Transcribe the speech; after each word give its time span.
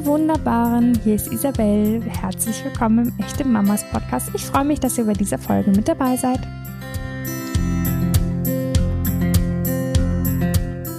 ihr 0.00 0.06
Wunderbaren, 0.06 0.98
hier 1.04 1.14
ist 1.14 1.30
Isabel. 1.30 2.02
Herzlich 2.02 2.64
willkommen 2.64 3.08
im 3.08 3.24
Echte 3.24 3.44
Mamas 3.44 3.84
Podcast. 3.90 4.30
Ich 4.34 4.44
freue 4.44 4.64
mich, 4.64 4.80
dass 4.80 4.96
ihr 4.96 5.04
bei 5.04 5.12
dieser 5.12 5.38
Folge 5.38 5.70
mit 5.72 5.88
dabei 5.88 6.16
seid. 6.16 6.40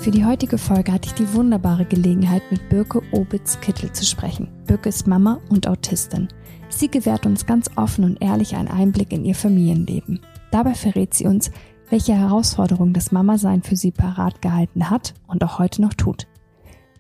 Für 0.02 0.12
die 0.12 0.26
heutige 0.26 0.58
Folge 0.58 0.92
hatte 0.92 1.08
ich 1.08 1.14
die 1.14 1.34
wunderbare 1.34 1.86
Gelegenheit, 1.86 2.44
mit 2.52 2.70
Birke 2.70 3.02
Obitz-Kittel 3.12 3.92
zu 3.92 4.06
sprechen. 4.06 4.50
Birke 4.68 4.90
ist 4.90 5.08
Mama 5.08 5.40
und 5.50 5.68
Autistin. 5.68 6.28
Sie 6.70 6.90
gewährt 6.90 7.26
uns 7.26 7.46
ganz 7.46 7.72
offen 7.78 8.04
und 8.04 8.22
ehrlich 8.22 8.56
einen 8.56 8.68
Einblick 8.68 9.12
in 9.12 9.26
ihr 9.26 9.36
Familienleben. 9.36 10.20
Dabei 10.52 10.76
verrät 10.76 11.14
sie 11.14 11.26
uns, 11.26 11.50
welche 11.90 12.14
Herausforderungen 12.14 12.94
das 12.94 13.12
Mama-Sein 13.12 13.64
für 13.64 13.76
sie 13.76 13.92
parat 13.92 14.42
gehalten 14.42 14.90
hat 14.90 15.14
und 15.28 15.44
auch 15.44 15.58
heute 15.60 15.82
noch 15.82 15.94
tut. 15.94 16.28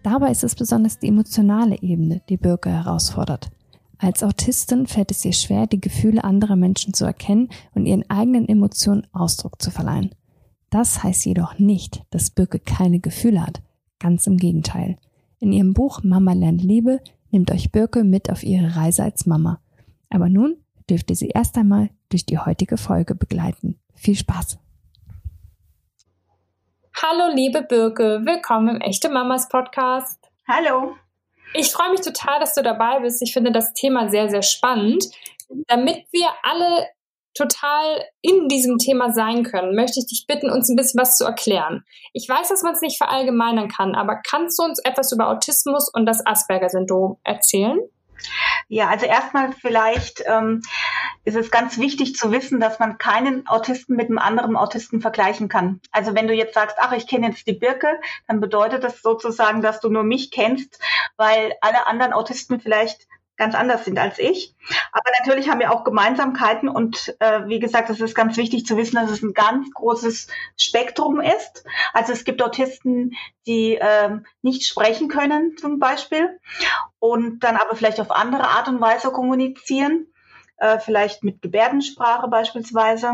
Dabei 0.03 0.31
ist 0.31 0.43
es 0.43 0.55
besonders 0.55 0.99
die 0.99 1.07
emotionale 1.07 1.81
Ebene, 1.81 2.21
die 2.27 2.37
Birke 2.37 2.69
herausfordert. 2.69 3.51
Als 3.99 4.23
Autistin 4.23 4.87
fällt 4.87 5.11
es 5.11 5.23
ihr 5.23 5.33
schwer, 5.33 5.67
die 5.67 5.79
Gefühle 5.79 6.23
anderer 6.23 6.55
Menschen 6.55 6.93
zu 6.95 7.05
erkennen 7.05 7.49
und 7.75 7.85
ihren 7.85 8.09
eigenen 8.09 8.49
Emotionen 8.49 9.05
Ausdruck 9.11 9.61
zu 9.61 9.69
verleihen. 9.69 10.09
Das 10.71 11.03
heißt 11.03 11.25
jedoch 11.25 11.59
nicht, 11.59 12.03
dass 12.09 12.31
Birke 12.31 12.57
keine 12.57 12.99
Gefühle 12.99 13.45
hat. 13.45 13.61
Ganz 13.99 14.25
im 14.25 14.37
Gegenteil. 14.37 14.97
In 15.39 15.51
ihrem 15.51 15.73
Buch 15.73 16.01
Mama 16.03 16.33
lernt 16.33 16.63
Liebe 16.63 16.99
nimmt 17.29 17.51
euch 17.51 17.71
Birke 17.71 18.03
mit 18.03 18.31
auf 18.31 18.43
ihre 18.43 18.75
Reise 18.75 19.03
als 19.03 19.25
Mama. 19.27 19.59
Aber 20.09 20.29
nun 20.29 20.55
dürft 20.89 21.09
ihr 21.11 21.15
sie 21.15 21.29
erst 21.29 21.57
einmal 21.57 21.89
durch 22.09 22.25
die 22.25 22.39
heutige 22.39 22.77
Folge 22.77 23.13
begleiten. 23.13 23.79
Viel 23.93 24.15
Spaß! 24.15 24.57
Hallo, 26.93 27.33
liebe 27.33 27.63
Birke, 27.63 28.21
willkommen 28.25 28.75
im 28.75 28.81
Echte 28.81 29.09
Mamas 29.09 29.49
Podcast. 29.49 30.19
Hallo. 30.47 30.95
Ich 31.53 31.71
freue 31.71 31.91
mich 31.91 32.01
total, 32.01 32.39
dass 32.39 32.53
du 32.53 32.61
dabei 32.61 32.99
bist. 32.99 33.21
Ich 33.21 33.33
finde 33.33 33.51
das 33.51 33.73
Thema 33.73 34.09
sehr, 34.09 34.29
sehr 34.29 34.43
spannend. 34.43 35.05
Damit 35.67 36.05
wir 36.11 36.27
alle 36.43 36.87
total 37.33 38.03
in 38.21 38.49
diesem 38.49 38.77
Thema 38.77 39.13
sein 39.13 39.43
können, 39.43 39.73
möchte 39.73 39.99
ich 39.99 40.07
dich 40.07 40.25
bitten, 40.27 40.51
uns 40.51 40.69
ein 40.69 40.75
bisschen 40.75 40.99
was 40.99 41.17
zu 41.17 41.25
erklären. 41.25 41.85
Ich 42.13 42.27
weiß, 42.27 42.49
dass 42.49 42.61
man 42.61 42.73
es 42.73 42.81
nicht 42.81 42.97
verallgemeinern 42.97 43.69
kann, 43.69 43.95
aber 43.95 44.17
kannst 44.17 44.59
du 44.59 44.63
uns 44.63 44.79
etwas 44.79 45.11
über 45.11 45.29
Autismus 45.29 45.89
und 45.91 46.05
das 46.05 46.23
Asperger-Syndrom 46.25 47.17
erzählen? 47.23 47.79
Ja, 48.67 48.89
also 48.89 49.05
erstmal 49.05 49.53
vielleicht 49.53 50.23
ähm, 50.27 50.61
ist 51.23 51.35
es 51.35 51.51
ganz 51.51 51.77
wichtig 51.77 52.15
zu 52.15 52.31
wissen, 52.31 52.59
dass 52.59 52.79
man 52.79 52.97
keinen 52.97 53.47
Autisten 53.47 53.95
mit 53.95 54.09
einem 54.09 54.17
anderen 54.17 54.55
Autisten 54.55 55.01
vergleichen 55.01 55.49
kann. 55.49 55.79
Also 55.91 56.15
wenn 56.15 56.27
du 56.27 56.33
jetzt 56.33 56.55
sagst, 56.55 56.77
ach, 56.79 56.93
ich 56.93 57.07
kenne 57.07 57.27
jetzt 57.27 57.47
die 57.47 57.53
Birke, 57.53 57.99
dann 58.27 58.39
bedeutet 58.39 58.83
das 58.83 59.01
sozusagen, 59.01 59.61
dass 59.61 59.79
du 59.79 59.89
nur 59.89 60.03
mich 60.03 60.31
kennst, 60.31 60.79
weil 61.17 61.53
alle 61.61 61.87
anderen 61.87 62.13
Autisten 62.13 62.59
vielleicht 62.59 63.07
ganz 63.37 63.55
anders 63.55 63.85
sind 63.85 63.97
als 63.97 64.19
ich. 64.19 64.55
Aber 64.91 65.09
natürlich 65.19 65.49
haben 65.49 65.59
wir 65.59 65.71
auch 65.71 65.83
Gemeinsamkeiten 65.83 66.69
und 66.69 67.15
äh, 67.19 67.47
wie 67.47 67.59
gesagt, 67.59 67.89
es 67.89 67.99
ist 67.99 68.13
ganz 68.13 68.37
wichtig 68.37 68.67
zu 68.67 68.77
wissen, 68.77 68.97
dass 68.97 69.09
es 69.09 69.23
ein 69.23 69.33
ganz 69.33 69.67
großes 69.73 70.27
Spektrum 70.57 71.19
ist. 71.19 71.65
Also 71.91 72.13
es 72.13 72.23
gibt 72.23 72.43
Autisten, 72.43 73.13
die 73.47 73.77
äh, 73.77 74.19
nicht 74.43 74.67
sprechen 74.67 75.07
können 75.07 75.57
zum 75.57 75.79
Beispiel 75.79 76.39
und 76.99 77.39
dann 77.39 77.57
aber 77.57 77.75
vielleicht 77.75 77.99
auf 77.99 78.11
andere 78.11 78.43
Art 78.43 78.67
und 78.67 78.79
Weise 78.79 79.11
kommunizieren 79.11 80.10
äh, 80.61 80.79
vielleicht 80.79 81.23
mit 81.23 81.41
Gebärdensprache 81.41 82.27
beispielsweise. 82.27 83.13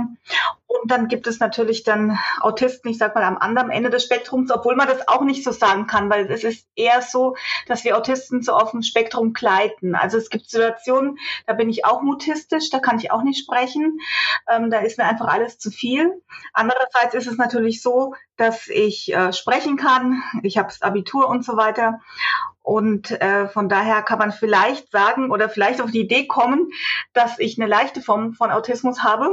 Und 0.81 0.91
dann 0.91 1.07
gibt 1.07 1.27
es 1.27 1.39
natürlich 1.39 1.83
dann 1.83 2.17
Autisten, 2.41 2.89
ich 2.89 2.97
sag 2.97 3.15
mal, 3.15 3.23
am 3.23 3.37
anderen 3.37 3.69
Ende 3.69 3.89
des 3.89 4.03
Spektrums, 4.03 4.51
obwohl 4.51 4.75
man 4.75 4.87
das 4.87 5.07
auch 5.07 5.21
nicht 5.21 5.43
so 5.43 5.51
sagen 5.51 5.87
kann, 5.87 6.09
weil 6.09 6.31
es 6.31 6.43
ist 6.43 6.67
eher 6.75 7.01
so, 7.01 7.35
dass 7.67 7.83
wir 7.83 7.97
Autisten 7.97 8.41
so 8.41 8.53
auf 8.53 8.71
dem 8.71 8.81
Spektrum 8.81 9.33
gleiten. 9.33 9.95
Also 9.95 10.17
es 10.17 10.29
gibt 10.29 10.49
Situationen, 10.49 11.17
da 11.45 11.53
bin 11.53 11.69
ich 11.69 11.85
auch 11.85 12.01
mutistisch, 12.01 12.69
da 12.69 12.79
kann 12.79 12.99
ich 12.99 13.11
auch 13.11 13.23
nicht 13.23 13.43
sprechen, 13.43 13.99
ähm, 14.49 14.69
da 14.69 14.79
ist 14.79 14.97
mir 14.97 15.05
einfach 15.05 15.27
alles 15.27 15.59
zu 15.59 15.71
viel. 15.71 16.21
Andererseits 16.53 17.13
ist 17.13 17.27
es 17.27 17.37
natürlich 17.37 17.81
so, 17.81 18.13
dass 18.37 18.67
ich 18.67 19.13
äh, 19.13 19.33
sprechen 19.33 19.77
kann, 19.77 20.21
ich 20.43 20.57
habe 20.57 20.67
das 20.69 20.81
Abitur 20.81 21.27
und 21.27 21.43
so 21.43 21.57
weiter. 21.57 21.99
Und 22.61 23.11
äh, 23.21 23.47
von 23.47 23.69
daher 23.69 24.01
kann 24.01 24.19
man 24.19 24.31
vielleicht 24.31 24.91
sagen 24.91 25.31
oder 25.31 25.49
vielleicht 25.49 25.81
auf 25.81 25.91
die 25.91 26.01
Idee 26.01 26.27
kommen, 26.27 26.69
dass 27.13 27.39
ich 27.39 27.57
eine 27.57 27.69
leichte 27.69 28.01
Form 28.01 28.33
von 28.33 28.51
Autismus 28.51 29.03
habe. 29.03 29.29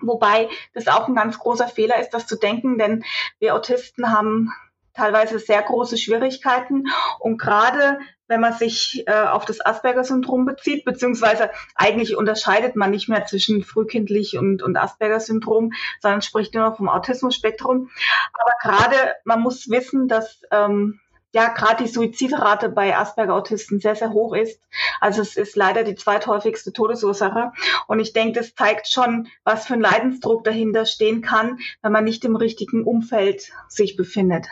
Wobei 0.00 0.48
das 0.74 0.88
auch 0.88 1.08
ein 1.08 1.14
ganz 1.14 1.38
großer 1.38 1.68
Fehler 1.68 2.00
ist, 2.00 2.10
das 2.10 2.26
zu 2.26 2.36
denken, 2.36 2.78
denn 2.78 3.04
wir 3.38 3.54
Autisten 3.54 4.12
haben 4.12 4.52
teilweise 4.94 5.38
sehr 5.38 5.62
große 5.62 5.96
Schwierigkeiten. 5.96 6.88
Und 7.20 7.38
gerade 7.38 7.98
wenn 8.26 8.40
man 8.40 8.52
sich 8.52 9.04
äh, 9.06 9.12
auf 9.12 9.44
das 9.46 9.64
Asperger-Syndrom 9.64 10.44
bezieht, 10.44 10.84
beziehungsweise 10.84 11.50
eigentlich 11.74 12.16
unterscheidet 12.16 12.76
man 12.76 12.90
nicht 12.90 13.08
mehr 13.08 13.24
zwischen 13.24 13.64
frühkindlich 13.64 14.36
und, 14.36 14.62
und 14.62 14.76
Asperger-Syndrom, 14.76 15.72
sondern 16.00 16.20
spricht 16.20 16.54
nur 16.54 16.68
noch 16.68 16.76
vom 16.76 16.88
Autismus-Spektrum. 16.88 17.90
Aber 18.34 18.52
gerade 18.74 19.14
man 19.24 19.40
muss 19.40 19.70
wissen, 19.70 20.08
dass 20.08 20.42
ähm, 20.50 21.00
ja 21.32 21.48
gerade 21.48 21.84
die 21.84 21.90
Suizidrate 21.90 22.68
bei 22.68 22.96
Asperger-Autisten 22.96 23.80
sehr, 23.80 23.94
sehr 23.94 24.12
hoch 24.12 24.34
ist. 24.34 24.60
Also 25.00 25.22
es 25.22 25.36
ist 25.36 25.56
leider 25.56 25.84
die 25.84 25.94
zweithäufigste 25.94 26.72
Todesursache. 26.72 27.52
Und 27.86 28.00
ich 28.00 28.12
denke, 28.12 28.40
das 28.40 28.54
zeigt 28.54 28.88
schon, 28.88 29.28
was 29.44 29.66
für 29.66 29.74
ein 29.74 29.80
Leidensdruck 29.80 30.44
dahinter 30.44 30.86
stehen 30.86 31.20
kann, 31.20 31.58
wenn 31.82 31.92
man 31.92 32.04
nicht 32.04 32.24
im 32.24 32.36
richtigen 32.36 32.84
Umfeld 32.84 33.50
sich 33.68 33.96
befindet. 33.96 34.46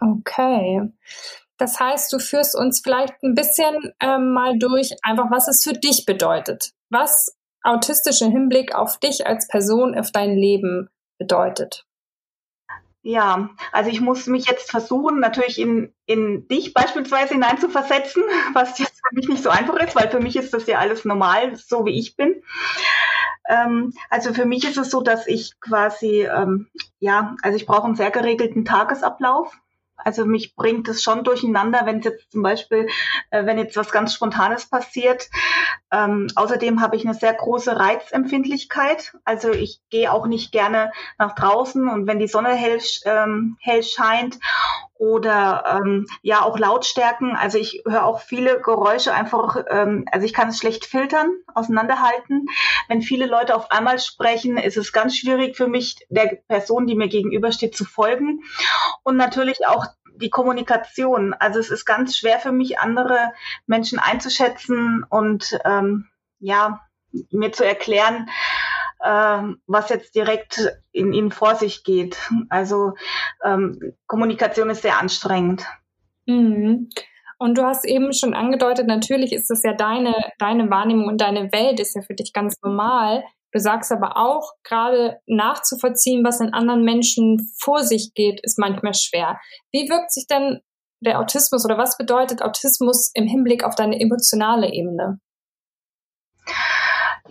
Okay. 0.00 0.90
Das 1.58 1.78
heißt, 1.78 2.12
du 2.12 2.18
führst 2.18 2.56
uns 2.56 2.80
vielleicht 2.82 3.22
ein 3.22 3.34
bisschen 3.34 3.92
ähm, 4.00 4.32
mal 4.32 4.58
durch, 4.58 4.92
einfach 5.02 5.30
was 5.30 5.46
es 5.46 5.62
für 5.62 5.74
dich 5.74 6.06
bedeutet. 6.06 6.72
Was 6.88 7.36
autistischer 7.62 8.28
Hinblick 8.28 8.74
auf 8.74 8.98
dich 8.98 9.26
als 9.26 9.46
Person, 9.46 9.98
auf 9.98 10.10
dein 10.10 10.36
Leben 10.36 10.88
bedeutet. 11.18 11.84
Ja, 13.02 13.48
also 13.72 13.90
ich 13.90 14.02
muss 14.02 14.26
mich 14.26 14.46
jetzt 14.46 14.70
versuchen, 14.70 15.20
natürlich 15.20 15.58
in, 15.58 15.94
in 16.04 16.46
dich 16.48 16.74
beispielsweise 16.74 17.32
hineinzuversetzen, 17.32 18.22
was 18.52 18.78
jetzt 18.78 19.00
für 19.08 19.14
mich 19.14 19.28
nicht 19.28 19.42
so 19.42 19.48
einfach 19.48 19.76
ist, 19.76 19.96
weil 19.96 20.10
für 20.10 20.20
mich 20.20 20.36
ist 20.36 20.52
das 20.52 20.66
ja 20.66 20.78
alles 20.78 21.04
normal, 21.06 21.56
so 21.56 21.86
wie 21.86 21.98
ich 21.98 22.16
bin. 22.16 22.42
Ähm, 23.48 23.94
also 24.10 24.34
für 24.34 24.44
mich 24.44 24.64
ist 24.64 24.76
es 24.76 24.90
so, 24.90 25.00
dass 25.00 25.26
ich 25.26 25.58
quasi, 25.60 26.22
ähm, 26.22 26.68
ja, 26.98 27.36
also 27.42 27.56
ich 27.56 27.66
brauche 27.66 27.84
einen 27.84 27.96
sehr 27.96 28.10
geregelten 28.10 28.66
Tagesablauf. 28.66 29.58
Also 30.04 30.26
mich 30.26 30.54
bringt 30.56 30.88
es 30.88 31.02
schon 31.02 31.24
durcheinander, 31.24 31.82
wenn 31.84 31.98
es 31.98 32.04
jetzt 32.04 32.32
zum 32.32 32.42
Beispiel, 32.42 32.88
äh, 33.30 33.46
wenn 33.46 33.58
jetzt 33.58 33.76
was 33.76 33.90
ganz 33.90 34.14
Spontanes 34.14 34.66
passiert. 34.66 35.28
Ähm, 35.92 36.28
außerdem 36.34 36.80
habe 36.80 36.96
ich 36.96 37.04
eine 37.04 37.14
sehr 37.14 37.34
große 37.34 37.78
Reizempfindlichkeit. 37.78 39.16
Also 39.24 39.50
ich 39.50 39.80
gehe 39.90 40.12
auch 40.12 40.26
nicht 40.26 40.52
gerne 40.52 40.92
nach 41.18 41.34
draußen 41.34 41.88
und 41.88 42.06
wenn 42.06 42.18
die 42.18 42.28
Sonne 42.28 42.50
hell, 42.50 42.80
ähm, 43.04 43.56
hell 43.60 43.82
scheint 43.82 44.38
oder 45.00 45.64
ähm, 45.66 46.06
ja 46.20 46.42
auch 46.42 46.58
Lautstärken. 46.58 47.34
Also 47.34 47.56
ich 47.56 47.82
höre 47.88 48.04
auch 48.04 48.20
viele 48.20 48.60
Geräusche 48.60 49.14
einfach, 49.14 49.56
ähm, 49.70 50.04
also 50.12 50.26
ich 50.26 50.34
kann 50.34 50.48
es 50.48 50.58
schlecht 50.58 50.84
filtern, 50.84 51.30
auseinanderhalten. 51.54 52.46
Wenn 52.86 53.00
viele 53.00 53.24
Leute 53.24 53.56
auf 53.56 53.70
einmal 53.70 53.98
sprechen, 53.98 54.58
ist 54.58 54.76
es 54.76 54.92
ganz 54.92 55.16
schwierig 55.16 55.56
für 55.56 55.68
mich, 55.68 56.06
der 56.10 56.38
Person, 56.48 56.86
die 56.86 56.96
mir 56.96 57.08
gegenübersteht, 57.08 57.74
zu 57.74 57.86
folgen. 57.86 58.40
Und 59.02 59.16
natürlich 59.16 59.66
auch 59.66 59.86
die 60.16 60.28
Kommunikation. 60.28 61.32
Also 61.32 61.60
es 61.60 61.70
ist 61.70 61.86
ganz 61.86 62.18
schwer 62.18 62.38
für 62.38 62.52
mich, 62.52 62.78
andere 62.78 63.32
Menschen 63.66 63.98
einzuschätzen 63.98 65.06
und 65.08 65.58
ähm, 65.64 66.08
ja, 66.40 66.80
mir 67.30 67.52
zu 67.52 67.64
erklären, 67.64 68.28
ähm, 69.04 69.60
was 69.66 69.88
jetzt 69.88 70.14
direkt 70.14 70.70
in 70.92 71.12
ihnen 71.12 71.30
vor 71.30 71.54
sich 71.54 71.84
geht. 71.84 72.18
Also 72.48 72.94
ähm, 73.44 73.94
Kommunikation 74.06 74.70
ist 74.70 74.82
sehr 74.82 74.98
anstrengend. 74.98 75.66
Mhm. 76.26 76.90
Und 77.38 77.56
du 77.56 77.62
hast 77.62 77.86
eben 77.86 78.12
schon 78.12 78.34
angedeutet, 78.34 78.86
natürlich 78.86 79.32
ist 79.32 79.48
das 79.48 79.62
ja 79.62 79.72
deine, 79.72 80.14
deine 80.38 80.68
Wahrnehmung 80.68 81.06
und 81.06 81.22
deine 81.22 81.50
Welt 81.52 81.80
ist 81.80 81.96
ja 81.96 82.02
für 82.02 82.14
dich 82.14 82.34
ganz 82.34 82.60
normal. 82.62 83.24
Du 83.52 83.58
sagst 83.58 83.90
aber 83.90 84.16
auch, 84.16 84.52
gerade 84.62 85.20
nachzuvollziehen, 85.26 86.22
was 86.22 86.40
in 86.40 86.52
anderen 86.52 86.84
Menschen 86.84 87.50
vor 87.58 87.82
sich 87.82 88.12
geht, 88.14 88.40
ist 88.42 88.58
manchmal 88.58 88.94
schwer. 88.94 89.40
Wie 89.72 89.88
wirkt 89.88 90.12
sich 90.12 90.26
denn 90.26 90.60
der 91.00 91.18
Autismus 91.18 91.64
oder 91.64 91.78
was 91.78 91.96
bedeutet 91.96 92.42
Autismus 92.42 93.10
im 93.14 93.26
Hinblick 93.26 93.64
auf 93.64 93.74
deine 93.74 93.98
emotionale 93.98 94.70
Ebene? 94.70 95.18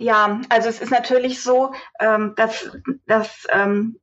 Ja, 0.00 0.40
also 0.48 0.70
es 0.70 0.80
ist 0.80 0.90
natürlich 0.90 1.42
so, 1.42 1.74
ähm, 2.00 2.32
dass, 2.34 2.70
dass 3.06 3.46
ähm, 3.52 4.00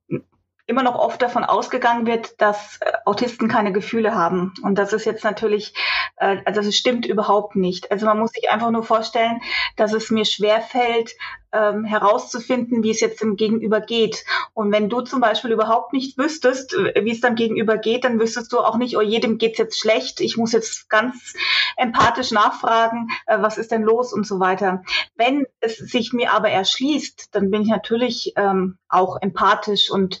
immer 0.68 0.84
noch 0.84 0.94
oft 0.94 1.20
davon 1.20 1.42
ausgegangen 1.42 2.06
wird, 2.06 2.40
dass 2.40 2.78
äh, 2.82 2.92
Autisten 3.04 3.48
keine 3.48 3.72
Gefühle 3.72 4.14
haben. 4.14 4.54
Und 4.62 4.78
das 4.78 4.92
ist 4.92 5.06
jetzt 5.06 5.24
natürlich, 5.24 5.74
äh, 6.18 6.36
also 6.44 6.60
es 6.60 6.76
stimmt 6.76 7.04
überhaupt 7.04 7.56
nicht. 7.56 7.90
Also 7.90 8.06
man 8.06 8.20
muss 8.20 8.30
sich 8.30 8.48
einfach 8.48 8.70
nur 8.70 8.84
vorstellen, 8.84 9.40
dass 9.74 9.92
es 9.92 10.12
mir 10.12 10.24
schwer 10.24 10.60
fällt, 10.60 11.16
ähm, 11.52 11.84
herauszufinden, 11.84 12.82
wie 12.82 12.90
es 12.90 13.00
jetzt 13.00 13.20
dem 13.22 13.36
Gegenüber 13.36 13.80
geht. 13.80 14.24
Und 14.54 14.72
wenn 14.72 14.88
du 14.88 15.00
zum 15.00 15.20
Beispiel 15.20 15.52
überhaupt 15.52 15.92
nicht 15.92 16.18
wüsstest, 16.18 16.74
äh, 16.74 17.04
wie 17.04 17.12
es 17.12 17.20
dann 17.20 17.36
Gegenüber 17.36 17.78
geht, 17.78 18.04
dann 18.04 18.20
wüsstest 18.20 18.52
du 18.52 18.58
auch 18.58 18.76
nicht, 18.76 18.96
oh 18.96 19.00
jedem 19.00 19.38
geht's 19.38 19.58
jetzt 19.58 19.78
schlecht, 19.78 20.20
ich 20.20 20.36
muss 20.36 20.52
jetzt 20.52 20.90
ganz 20.90 21.34
empathisch 21.76 22.32
nachfragen, 22.32 23.08
äh, 23.26 23.38
was 23.40 23.58
ist 23.58 23.70
denn 23.70 23.82
los 23.82 24.12
und 24.12 24.26
so 24.26 24.40
weiter. 24.40 24.82
Wenn 25.16 25.46
es 25.60 25.78
sich 25.78 26.12
mir 26.12 26.32
aber 26.32 26.50
erschließt, 26.50 27.34
dann 27.34 27.50
bin 27.50 27.62
ich 27.62 27.68
natürlich 27.68 28.32
ähm, 28.36 28.78
auch 28.88 29.20
empathisch 29.20 29.90
und 29.90 30.20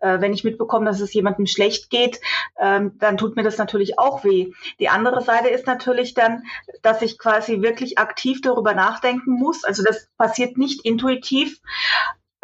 äh, 0.00 0.20
wenn 0.20 0.32
ich 0.32 0.44
mitbekomme, 0.44 0.86
dass 0.86 1.00
es 1.00 1.12
jemandem 1.12 1.46
schlecht 1.46 1.90
geht, 1.90 2.20
ähm, 2.58 2.92
dann 2.98 3.16
tut 3.16 3.36
mir 3.36 3.42
das 3.42 3.58
natürlich 3.58 3.98
auch 3.98 4.24
weh. 4.24 4.52
Die 4.78 4.88
andere 4.88 5.20
Seite 5.22 5.48
ist 5.48 5.66
natürlich 5.66 6.14
dann, 6.14 6.44
dass 6.82 7.02
ich 7.02 7.18
quasi 7.18 7.62
wirklich 7.62 7.98
aktiv 7.98 8.40
darüber 8.40 8.74
nachdenken 8.74 9.32
muss. 9.32 9.64
Also 9.64 9.82
das 9.82 10.08
passiert 10.16 10.56
nicht 10.56 10.63
intuitiv, 10.84 11.60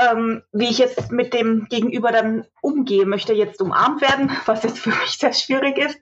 ähm, 0.01 0.43
wie 0.53 0.69
ich 0.69 0.79
jetzt 0.79 1.13
mit 1.13 1.35
dem 1.35 1.67
Gegenüber 1.69 2.11
dann 2.11 2.47
umgehe. 2.63 3.05
Möchte 3.05 3.35
jetzt 3.35 3.61
umarmt 3.61 4.01
werden, 4.01 4.31
was 4.47 4.63
jetzt 4.63 4.79
für 4.79 4.91
mich 4.91 5.19
sehr 5.19 5.33
schwierig 5.33 5.79
ist? 5.79 6.01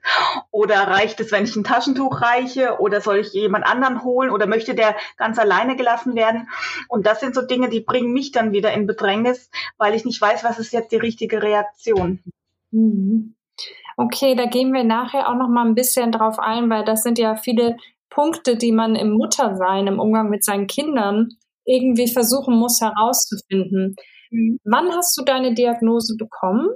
Oder 0.51 0.87
reicht 0.87 1.19
es, 1.19 1.31
wenn 1.31 1.43
ich 1.43 1.55
ein 1.55 1.63
Taschentuch 1.63 2.21
reiche? 2.21 2.79
Oder 2.79 3.01
soll 3.01 3.17
ich 3.17 3.33
jemand 3.33 3.65
anderen 3.65 4.03
holen? 4.03 4.29
Oder 4.29 4.47
möchte 4.47 4.73
der 4.75 4.95
ganz 5.17 5.37
alleine 5.37 5.75
gelassen 5.75 6.15
werden? 6.15 6.47
Und 6.87 7.05
das 7.05 7.19
sind 7.19 7.35
so 7.35 7.41
Dinge, 7.41 7.69
die 7.69 7.81
bringen 7.81 8.13
mich 8.13 8.31
dann 8.31 8.53
wieder 8.53 8.73
in 8.73 8.87
Bedrängnis, 8.87 9.49
weil 9.77 9.93
ich 9.93 10.05
nicht 10.05 10.21
weiß, 10.21 10.43
was 10.43 10.59
ist 10.59 10.73
jetzt 10.73 10.91
die 10.91 10.97
richtige 10.97 11.41
Reaktion. 11.41 12.23
Mhm. 12.71 13.35
Okay, 13.97 14.33
da 14.33 14.45
gehen 14.45 14.71
wir 14.71 14.85
nachher 14.85 15.27
auch 15.27 15.35
noch 15.35 15.49
mal 15.49 15.65
ein 15.65 15.75
bisschen 15.75 16.13
drauf 16.13 16.39
ein, 16.39 16.69
weil 16.69 16.85
das 16.85 17.03
sind 17.03 17.19
ja 17.19 17.35
viele 17.35 17.75
Punkte, 18.09 18.55
die 18.55 18.71
man 18.71 18.95
im 18.95 19.11
Muttersein, 19.11 19.87
im 19.87 19.99
Umgang 19.99 20.29
mit 20.29 20.45
seinen 20.45 20.67
Kindern 20.67 21.35
irgendwie 21.65 22.11
versuchen 22.11 22.55
muss 22.55 22.81
herauszufinden. 22.81 23.95
Mhm. 24.31 24.59
Wann 24.63 24.91
hast 24.95 25.17
du 25.17 25.23
deine 25.23 25.53
Diagnose 25.53 26.15
bekommen? 26.17 26.69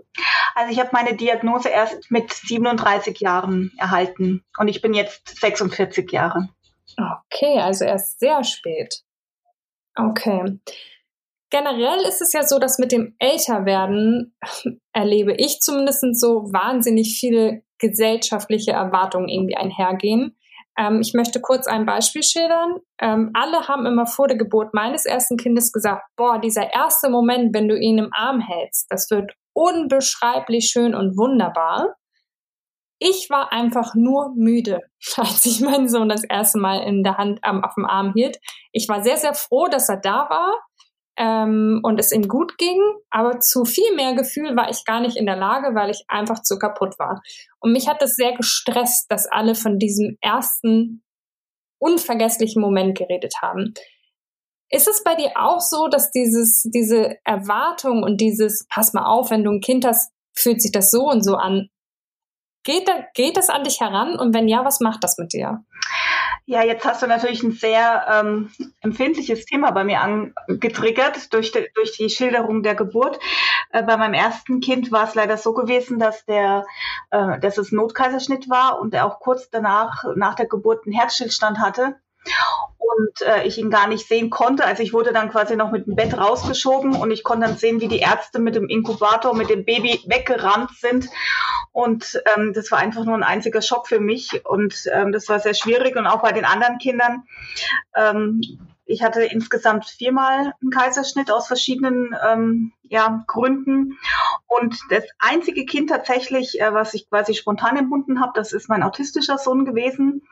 Also 0.56 0.72
ich 0.72 0.80
habe 0.80 0.90
meine 0.94 1.16
Diagnose 1.16 1.70
erst 1.70 2.10
mit 2.12 2.32
37 2.32 3.20
Jahren 3.20 3.72
erhalten 3.78 4.44
und 4.58 4.68
ich 4.68 4.82
bin 4.82 4.94
jetzt 4.94 5.40
46 5.40 6.12
Jahre. 6.12 6.50
Okay, 6.98 7.60
also 7.60 7.86
erst 7.86 8.20
sehr 8.20 8.44
spät. 8.44 9.02
Okay. 9.96 10.60
Generell 11.50 12.00
ist 12.08 12.22
es 12.22 12.34
ja 12.34 12.44
so, 12.44 12.58
dass 12.58 12.80
mit 12.80 12.92
dem 12.92 13.16
Älterwerden 13.20 14.36
erlebe 14.94 15.34
ich 15.34 15.60
zumindest 15.60 16.20
so 16.20 16.52
wahnsinnig 16.52 17.18
viele 17.20 17.64
gesellschaftliche 17.78 18.72
Erwartungen 18.72 19.30
irgendwie 19.30 19.56
einhergehen. 19.56 20.36
Ähm, 20.78 21.02
ich 21.02 21.14
möchte 21.14 21.40
kurz 21.42 21.68
ein 21.68 21.86
Beispiel 21.86 22.24
schildern. 22.24 22.78
Ähm, 23.00 23.32
alle 23.34 23.68
haben 23.68 23.86
immer 23.86 24.06
vor 24.06 24.28
der 24.28 24.38
Geburt 24.38 24.74
meines 24.74 25.06
ersten 25.06 25.38
Kindes 25.38 25.72
gesagt, 25.72 26.04
boah, 26.16 26.40
dieser 26.40 26.74
erste 26.74 27.10
Moment, 27.10 27.54
wenn 27.54 27.68
du 27.68 27.78
ihn 27.78 27.98
im 27.98 28.10
Arm 28.14 28.40
hältst, 28.40 28.88
das 28.90 29.10
wird 29.12 29.34
unbeschreiblich 29.54 30.70
schön 30.70 30.96
und 30.96 31.18
wunderbar. 31.18 31.96
Ich 33.00 33.30
war 33.30 33.52
einfach 33.52 33.96
nur 33.96 34.34
müde, 34.36 34.80
als 35.18 35.46
ich 35.46 35.62
meinen 35.62 35.90
Sohn 35.90 36.10
das 36.10 36.24
erste 36.24 36.58
Mal 36.58 36.80
in 36.80 37.04
der 37.04 37.18
Hand 37.18 37.40
ähm, 37.46 37.64
auf 37.64 37.76
dem 37.76 37.86
Arm 37.86 38.14
hielt. 38.16 38.40
Ich 38.72 38.88
war 38.90 39.04
sehr, 39.04 39.18
sehr 39.18 39.34
froh, 39.34 39.68
dass 39.68 39.90
er 39.90 39.98
da 39.98 40.30
war 40.30 40.54
ähm, 41.18 41.80
und 41.84 42.00
es 42.00 42.12
ihm 42.12 42.28
gut 42.28 42.58
ging, 42.58 42.82
aber 43.10 43.40
zu 43.40 43.66
viel 43.66 43.96
mehr 43.96 44.14
Gefühl 44.14 44.56
war 44.56 44.70
ich 44.70 44.86
gar 44.86 45.00
nicht 45.00 45.18
in 45.18 45.26
der 45.26 45.36
Lage, 45.36 45.76
weil 45.76 45.90
ich 45.90 46.04
einfach 46.08 46.42
zu 46.42 46.58
kaputt 46.58 46.98
war. 46.98 47.22
Und 47.60 47.72
mich 47.72 47.88
hat 47.88 48.02
es 48.02 48.16
sehr 48.16 48.34
gestresst, 48.34 49.12
dass 49.12 49.28
alle 49.28 49.56
von 49.56 49.78
diesem 49.78 50.18
ersten 50.22 51.04
unvergesslichen 51.80 52.62
Moment 52.62 52.98
geredet 52.98 53.36
haben. 53.42 53.74
Ist 54.70 54.88
es 54.88 55.04
bei 55.04 55.16
dir 55.16 55.34
auch 55.36 55.60
so, 55.60 55.88
dass 55.88 56.12
dieses, 56.12 56.64
diese 56.64 57.18
Erwartung 57.26 58.02
und 58.02 58.20
dieses, 58.22 58.66
pass 58.70 58.94
mal 58.94 59.06
auf, 59.06 59.30
wenn 59.30 59.44
du 59.44 59.52
ein 59.52 59.62
Kind 59.62 59.86
hast, 59.86 60.12
fühlt 60.34 60.62
sich 60.62 60.72
das 60.72 60.90
so 60.90 61.08
und 61.10 61.24
so 61.24 61.36
an? 61.36 61.70
Geht, 62.64 62.88
da, 62.88 63.06
geht 63.14 63.38
das 63.38 63.50
an 63.50 63.64
dich 63.64 63.82
heran? 63.82 64.18
Und 64.18 64.34
wenn 64.34 64.48
ja, 64.48 64.66
was 64.66 64.80
macht 64.80 65.04
das 65.04 65.18
mit 65.18 65.34
dir? 65.34 65.64
Ja, 66.46 66.62
jetzt 66.62 66.84
hast 66.84 67.02
du 67.02 67.08
natürlich 67.08 67.42
ein 67.42 67.54
sehr 67.54 68.06
ähm, 68.12 68.52
empfindliches 68.82 69.46
Thema 69.46 69.72
bei 69.72 69.86
mir 69.86 70.02
angetriggert 70.02 71.34
durch, 71.34 71.54
de, 71.54 71.70
durch 71.74 71.94
die 71.94 72.10
Schilderung 72.10 72.64
der 72.64 72.76
Geburt. 72.76 73.18
Äh, 73.70 73.82
bei 73.84 73.96
meinem 73.96 74.14
ersten 74.14 74.60
Kind 74.60 74.92
war 74.92 75.06
es 75.06 75.16
leider 75.16 75.38
so 75.38 75.54
gewesen, 75.54 76.00
dass 76.00 76.26
der, 76.26 76.66
äh, 77.12 77.40
dass 77.40 77.58
es 77.58 77.72
Notkaiserschnitt 77.72 78.50
war 78.50 78.82
und 78.82 78.94
er 78.94 79.06
auch 79.06 79.22
kurz 79.22 79.50
danach, 79.50 80.04
nach 80.16 80.36
der 80.36 80.48
Geburt, 80.48 80.86
einen 80.86 80.94
Herzstillstand 80.94 81.60
hatte 81.60 81.96
und 82.78 83.22
äh, 83.22 83.44
ich 83.44 83.58
ihn 83.58 83.70
gar 83.70 83.88
nicht 83.88 84.08
sehen 84.08 84.30
konnte. 84.30 84.66
Also 84.66 84.84
ich 84.84 84.94
wurde 84.94 85.14
dann 85.14 85.30
quasi 85.30 85.56
noch 85.56 85.72
mit 85.72 85.88
dem 85.88 85.96
Bett 85.96 86.18
rausgeschoben 86.18 86.96
und 86.96 87.12
ich 87.12 87.24
konnte 87.24 87.48
dann 87.48 87.58
sehen, 87.58 87.82
wie 87.82 87.88
die 87.88 88.00
Ärzte 88.00 88.40
mit 88.40 88.56
dem 88.56 88.68
Inkubator, 88.68 89.36
mit 89.36 89.50
dem 89.50 89.66
Baby 89.66 90.02
weggerannt 90.06 90.72
sind. 90.78 91.10
Und 91.72 92.22
ähm, 92.36 92.54
das 92.54 92.72
war 92.72 92.80
einfach 92.80 93.06
nur 93.06 93.16
ein 93.16 93.24
einziger 93.24 93.62
Schock 93.62 93.88
für 93.88 94.00
mich 94.00 94.46
und 94.46 94.76
ähm, 94.94 95.12
das 95.12 95.28
war 95.28 95.40
sehr 95.40 95.56
schwierig 95.56 95.96
und 95.96 96.06
auch 96.06 96.22
bei 96.22 96.32
den 96.32 96.46
anderen 96.46 96.78
Kindern. 96.78 97.24
Ähm, 97.96 98.42
ich 98.86 99.02
hatte 99.04 99.24
insgesamt 99.24 99.86
viermal 99.86 100.54
einen 100.62 100.72
Kaiserschnitt 100.72 101.32
aus 101.32 101.48
verschiedenen 101.48 102.16
ähm, 102.26 102.74
ja, 102.84 103.24
Gründen. 103.28 103.98
Und 104.48 104.78
das 104.90 105.06
einzige 105.20 105.66
Kind 105.66 105.90
tatsächlich, 105.90 106.60
äh, 106.60 106.74
was 106.74 106.94
ich 106.94 107.10
quasi 107.10 107.34
spontan 107.34 107.78
empfunden 107.78 108.20
habe, 108.20 108.34
das 108.36 108.54
ist 108.54 108.70
mein 108.70 108.84
autistischer 108.84 109.38
Sohn 109.38 109.66
gewesen. 109.66 110.24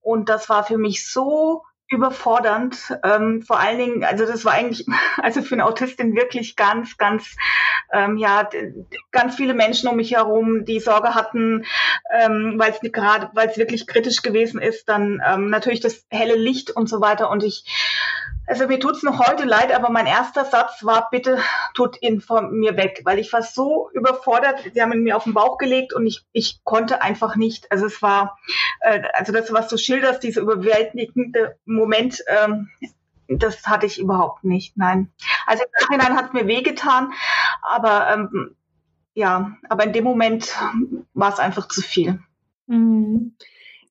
Und 0.00 0.28
das 0.28 0.48
war 0.48 0.64
für 0.64 0.78
mich 0.78 1.08
so 1.08 1.62
überfordernd. 1.90 2.96
Ähm, 3.04 3.42
vor 3.42 3.58
allen 3.58 3.78
Dingen, 3.78 4.04
also 4.04 4.24
das 4.24 4.44
war 4.44 4.52
eigentlich, 4.52 4.86
also 5.22 5.42
für 5.42 5.54
eine 5.54 5.66
Autistin 5.66 6.16
wirklich 6.16 6.56
ganz, 6.56 6.96
ganz, 6.96 7.36
ähm, 7.92 8.16
ja, 8.16 8.48
ganz 9.10 9.34
viele 9.34 9.54
Menschen 9.54 9.88
um 9.88 9.96
mich 9.96 10.12
herum, 10.12 10.64
die 10.64 10.80
Sorge 10.80 11.14
hatten, 11.14 11.64
ähm, 12.12 12.54
weil 12.56 12.72
es 12.72 12.92
gerade, 12.92 13.30
weil 13.34 13.48
es 13.48 13.58
wirklich 13.58 13.86
kritisch 13.86 14.22
gewesen 14.22 14.62
ist, 14.62 14.88
dann 14.88 15.20
ähm, 15.26 15.50
natürlich 15.50 15.80
das 15.80 16.06
helle 16.08 16.36
Licht 16.36 16.70
und 16.70 16.88
so 16.88 17.00
weiter. 17.00 17.28
Und 17.28 17.42
ich 17.42 17.64
also 18.50 18.66
mir 18.66 18.80
tut's 18.80 19.04
noch 19.04 19.24
heute 19.24 19.44
leid, 19.44 19.72
aber 19.72 19.90
mein 19.90 20.06
erster 20.06 20.44
Satz 20.44 20.84
war, 20.84 21.08
bitte 21.08 21.38
tut 21.74 22.02
ihn 22.02 22.20
von 22.20 22.50
mir 22.50 22.76
weg, 22.76 23.02
weil 23.04 23.20
ich 23.20 23.32
war 23.32 23.42
so 23.42 23.88
überfordert. 23.92 24.64
Sie 24.74 24.82
haben 24.82 24.92
ihn 24.92 25.04
mir 25.04 25.16
auf 25.16 25.22
den 25.22 25.34
Bauch 25.34 25.56
gelegt 25.56 25.92
und 25.92 26.04
ich, 26.04 26.26
ich 26.32 26.64
konnte 26.64 27.00
einfach 27.00 27.36
nicht. 27.36 27.70
Also 27.70 27.86
es 27.86 28.02
war, 28.02 28.38
äh, 28.80 29.02
also 29.14 29.32
das, 29.32 29.52
was 29.52 29.68
du 29.68 29.78
schilderst, 29.78 30.24
dieser 30.24 30.40
überwältigende 30.40 31.58
Moment, 31.64 32.24
ähm, 32.26 32.68
das 33.28 33.68
hatte 33.68 33.86
ich 33.86 34.00
überhaupt 34.00 34.42
nicht. 34.42 34.76
Nein. 34.76 35.12
Also 35.46 35.62
im 35.62 35.70
Nachhinein 35.80 36.16
hat 36.16 36.26
es 36.26 36.32
mir 36.32 36.48
wehgetan, 36.48 37.12
aber 37.62 38.12
ähm, 38.12 38.56
ja, 39.14 39.52
aber 39.68 39.84
in 39.84 39.92
dem 39.92 40.02
Moment 40.02 40.56
war 41.14 41.32
es 41.32 41.38
einfach 41.38 41.68
zu 41.68 41.82
viel. 41.82 42.18
Mhm. 42.66 43.36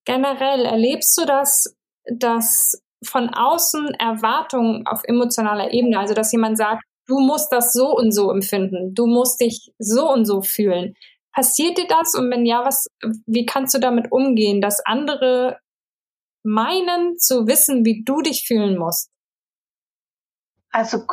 Generell 0.03 0.65
erlebst 0.65 1.17
du 1.17 1.25
das, 1.25 1.77
dass 2.03 2.81
von 3.03 3.29
außen 3.29 3.93
Erwartungen 3.95 4.85
auf 4.85 5.01
emotionaler 5.03 5.71
Ebene, 5.71 5.99
also 5.99 6.13
dass 6.13 6.31
jemand 6.31 6.57
sagt, 6.57 6.83
du 7.07 7.19
musst 7.19 7.51
das 7.51 7.73
so 7.73 7.95
und 7.95 8.11
so 8.11 8.31
empfinden, 8.31 8.93
du 8.93 9.07
musst 9.07 9.41
dich 9.41 9.71
so 9.79 10.11
und 10.11 10.25
so 10.25 10.41
fühlen. 10.41 10.95
Passiert 11.33 11.77
dir 11.77 11.87
das? 11.87 12.15
Und 12.15 12.29
wenn 12.31 12.45
ja, 12.45 12.65
was, 12.65 12.87
wie 13.25 13.45
kannst 13.45 13.73
du 13.73 13.79
damit 13.79 14.11
umgehen, 14.11 14.61
dass 14.61 14.85
andere 14.85 15.59
meinen 16.43 17.17
zu 17.17 17.47
wissen, 17.47 17.85
wie 17.85 18.03
du 18.03 18.21
dich 18.21 18.45
fühlen 18.45 18.77
musst? 18.77 19.09
Also 20.71 21.05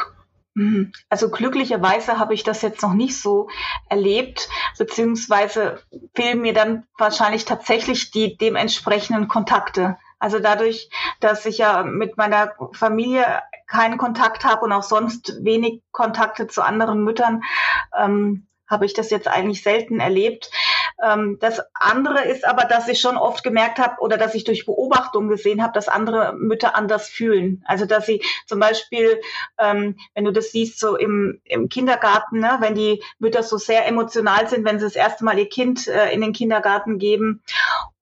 hm, 0.56 0.90
also 1.10 1.30
glücklicherweise 1.30 2.18
habe 2.18 2.32
ich 2.32 2.42
das 2.42 2.62
jetzt 2.62 2.82
noch 2.82 2.94
nicht 2.94 3.20
so 3.20 3.48
erlebt, 3.90 4.48
beziehungsweise 4.78 5.82
fehlen 6.14 6.40
mir 6.40 6.54
dann 6.54 6.86
wahrscheinlich 6.96 7.44
tatsächlich 7.44 8.10
die 8.10 8.38
dementsprechenden 8.38 9.28
Kontakte. 9.28 9.98
Also 10.18 10.38
dadurch, 10.38 10.88
dass 11.20 11.44
ich 11.46 11.58
ja 11.58 11.82
mit 11.82 12.16
meiner 12.16 12.52
Familie 12.72 13.42
keinen 13.66 13.98
Kontakt 13.98 14.44
habe 14.44 14.64
und 14.64 14.72
auch 14.72 14.82
sonst 14.82 15.44
wenig 15.44 15.82
Kontakte 15.92 16.46
zu 16.46 16.62
anderen 16.62 17.04
Müttern, 17.04 17.42
ähm, 17.96 18.46
habe 18.68 18.84
ich 18.84 18.94
das 18.94 19.10
jetzt 19.10 19.28
eigentlich 19.28 19.62
selten 19.62 20.00
erlebt. 20.00 20.50
Ähm, 21.02 21.38
das 21.40 21.60
andere 21.74 22.24
ist 22.24 22.44
aber, 22.46 22.64
dass 22.64 22.88
ich 22.88 23.00
schon 23.00 23.16
oft 23.16 23.44
gemerkt 23.44 23.78
habe 23.78 24.00
oder 24.00 24.16
dass 24.16 24.34
ich 24.34 24.44
durch 24.44 24.66
Beobachtung 24.66 25.28
gesehen 25.28 25.62
habe, 25.62 25.72
dass 25.72 25.88
andere 25.88 26.34
Mütter 26.34 26.74
anders 26.74 27.08
fühlen. 27.08 27.62
Also 27.66 27.86
dass 27.86 28.06
sie 28.06 28.22
zum 28.46 28.58
Beispiel, 28.58 29.20
ähm, 29.58 29.96
wenn 30.14 30.24
du 30.24 30.32
das 30.32 30.50
siehst, 30.52 30.80
so 30.80 30.96
im, 30.96 31.40
im 31.44 31.68
Kindergarten, 31.68 32.40
ne, 32.40 32.56
wenn 32.60 32.74
die 32.74 33.02
Mütter 33.18 33.42
so 33.42 33.56
sehr 33.56 33.86
emotional 33.86 34.48
sind, 34.48 34.64
wenn 34.64 34.78
sie 34.78 34.86
das 34.86 34.96
erste 34.96 35.24
Mal 35.24 35.38
ihr 35.38 35.48
Kind 35.48 35.86
äh, 35.86 36.12
in 36.12 36.20
den 36.20 36.32
Kindergarten 36.32 36.98
geben. 36.98 37.42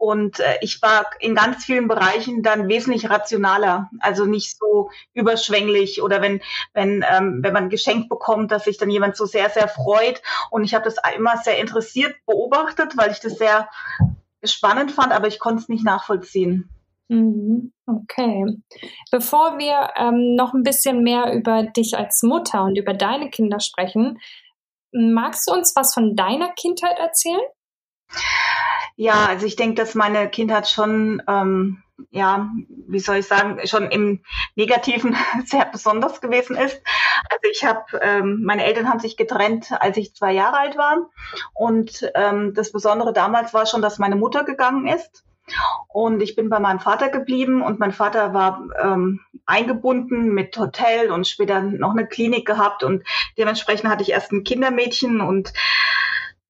Und 0.05 0.39
äh, 0.39 0.59
ich 0.61 0.83
war 0.83 1.07
in 1.19 1.35
ganz 1.35 1.65
vielen 1.65 1.89
Bereichen 1.89 2.43
dann 2.43 2.69
wesentlich 2.69 3.09
rationaler, 3.09 3.89
also 4.01 4.27
nicht 4.27 4.59
so 4.59 4.91
überschwänglich 5.15 6.03
oder 6.03 6.21
wenn, 6.21 6.43
wenn, 6.75 7.03
ähm, 7.11 7.39
wenn 7.43 7.55
man 7.55 7.65
ein 7.65 7.71
Geschenk 7.71 8.11
bekommt, 8.11 8.53
dass 8.53 8.65
sich 8.65 8.77
dann 8.77 8.91
jemand 8.91 9.17
so 9.17 9.25
sehr, 9.25 9.49
sehr 9.49 9.67
freut. 9.67 10.21
Und 10.51 10.63
ich 10.63 10.75
habe 10.75 10.85
das 10.85 10.97
immer 11.17 11.39
sehr 11.39 11.59
interessiert 11.59 12.15
beobachtet, 12.27 12.99
weil 12.99 13.13
ich 13.13 13.21
das 13.21 13.39
sehr 13.39 13.71
spannend 14.45 14.93
fand, 14.93 15.11
aber 15.11 15.27
ich 15.27 15.39
konnte 15.39 15.63
es 15.63 15.71
nicht 15.71 15.87
nachvollziehen. 15.87 16.69
Mhm, 17.09 17.73
okay. 17.87 18.45
Bevor 19.11 19.57
wir 19.57 19.89
ähm, 19.97 20.35
noch 20.37 20.53
ein 20.53 20.65
bisschen 20.65 21.03
mehr 21.03 21.33
über 21.33 21.63
dich 21.63 21.97
als 21.97 22.23
Mutter 22.23 22.65
und 22.65 22.77
über 22.77 22.93
deine 22.93 23.31
Kinder 23.31 23.59
sprechen, 23.59 24.19
magst 24.93 25.49
du 25.49 25.55
uns 25.55 25.75
was 25.75 25.95
von 25.95 26.15
deiner 26.15 26.53
Kindheit 26.53 26.99
erzählen? 26.99 27.41
Ja, 28.97 29.27
also 29.27 29.47
ich 29.47 29.57
denke, 29.57 29.75
dass 29.75 29.95
meine 29.95 30.29
Kindheit 30.29 30.69
schon, 30.69 31.21
ähm, 31.27 31.83
ja, 32.11 32.49
wie 32.69 33.01
soll 33.01 33.17
ich 33.17 33.27
sagen, 33.27 33.59
schon 33.67 33.91
im 33.91 34.21
Negativen 34.55 35.17
sehr 35.45 35.65
besonders 35.65 36.21
gewesen 36.21 36.57
ist. 36.57 36.81
Also 37.31 37.51
ich 37.51 37.65
habe, 37.65 37.85
ähm, 38.01 38.43
meine 38.45 38.65
Eltern 38.65 38.89
haben 38.89 39.01
sich 39.01 39.17
getrennt, 39.17 39.73
als 39.81 39.97
ich 39.97 40.15
zwei 40.15 40.33
Jahre 40.33 40.59
alt 40.59 40.77
war. 40.77 41.11
Und 41.55 42.09
ähm, 42.15 42.55
das 42.55 42.71
Besondere 42.71 43.13
damals 43.13 43.53
war 43.53 43.67
schon, 43.67 43.83
dass 43.83 43.99
meine 43.99 44.17
Mutter 44.17 44.45
gegangen 44.45 44.87
ist. 44.87 45.25
Und 45.89 46.23
ich 46.23 46.37
bin 46.37 46.49
bei 46.49 46.59
meinem 46.59 46.81
Vater 46.81 47.11
geblieben 47.11 47.63
und 47.63 47.79
mein 47.79 47.93
Vater 47.93 48.33
war 48.33 48.63
ähm, 48.81 49.21
eingebunden 49.45 50.29
mit 50.33 50.57
Hotel 50.57 51.11
und 51.11 51.29
später 51.29 51.61
noch 51.61 51.91
eine 51.91 52.07
Klinik 52.07 52.47
gehabt 52.47 52.83
und 52.83 53.05
dementsprechend 53.37 53.91
hatte 53.91 54.03
ich 54.03 54.13
erst 54.13 54.33
ein 54.33 54.43
Kindermädchen 54.43 55.21
und 55.21 55.53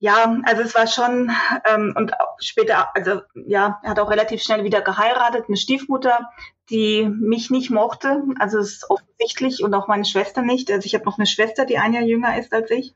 ja, 0.04 0.36
also 0.44 0.60
es 0.60 0.74
war 0.74 0.86
schon 0.86 1.30
ähm, 1.66 1.94
und 1.96 2.12
später, 2.38 2.94
also 2.94 3.22
ja, 3.46 3.80
er 3.82 3.90
hat 3.90 3.98
auch 3.98 4.10
relativ 4.10 4.42
schnell 4.42 4.62
wieder 4.62 4.82
geheiratet, 4.82 5.46
eine 5.48 5.56
Stiefmutter, 5.56 6.28
die 6.68 7.08
mich 7.08 7.50
nicht 7.50 7.70
mochte, 7.70 8.22
also 8.38 8.58
es 8.58 8.72
ist 8.72 8.90
offensichtlich 8.90 9.64
und 9.64 9.72
auch 9.72 9.88
meine 9.88 10.04
Schwester 10.04 10.42
nicht. 10.42 10.70
Also 10.70 10.84
ich 10.84 10.94
habe 10.94 11.06
noch 11.06 11.16
eine 11.16 11.26
Schwester, 11.26 11.64
die 11.64 11.78
ein 11.78 11.94
Jahr 11.94 12.02
jünger 12.02 12.38
ist 12.38 12.52
als 12.52 12.70
ich. 12.70 12.94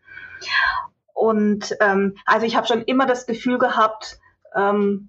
Und 1.14 1.74
ähm, 1.80 2.14
also 2.26 2.44
ich 2.44 2.56
habe 2.56 2.66
schon 2.66 2.82
immer 2.82 3.06
das 3.06 3.24
Gefühl 3.24 3.56
gehabt, 3.56 4.18
ähm, 4.54 5.08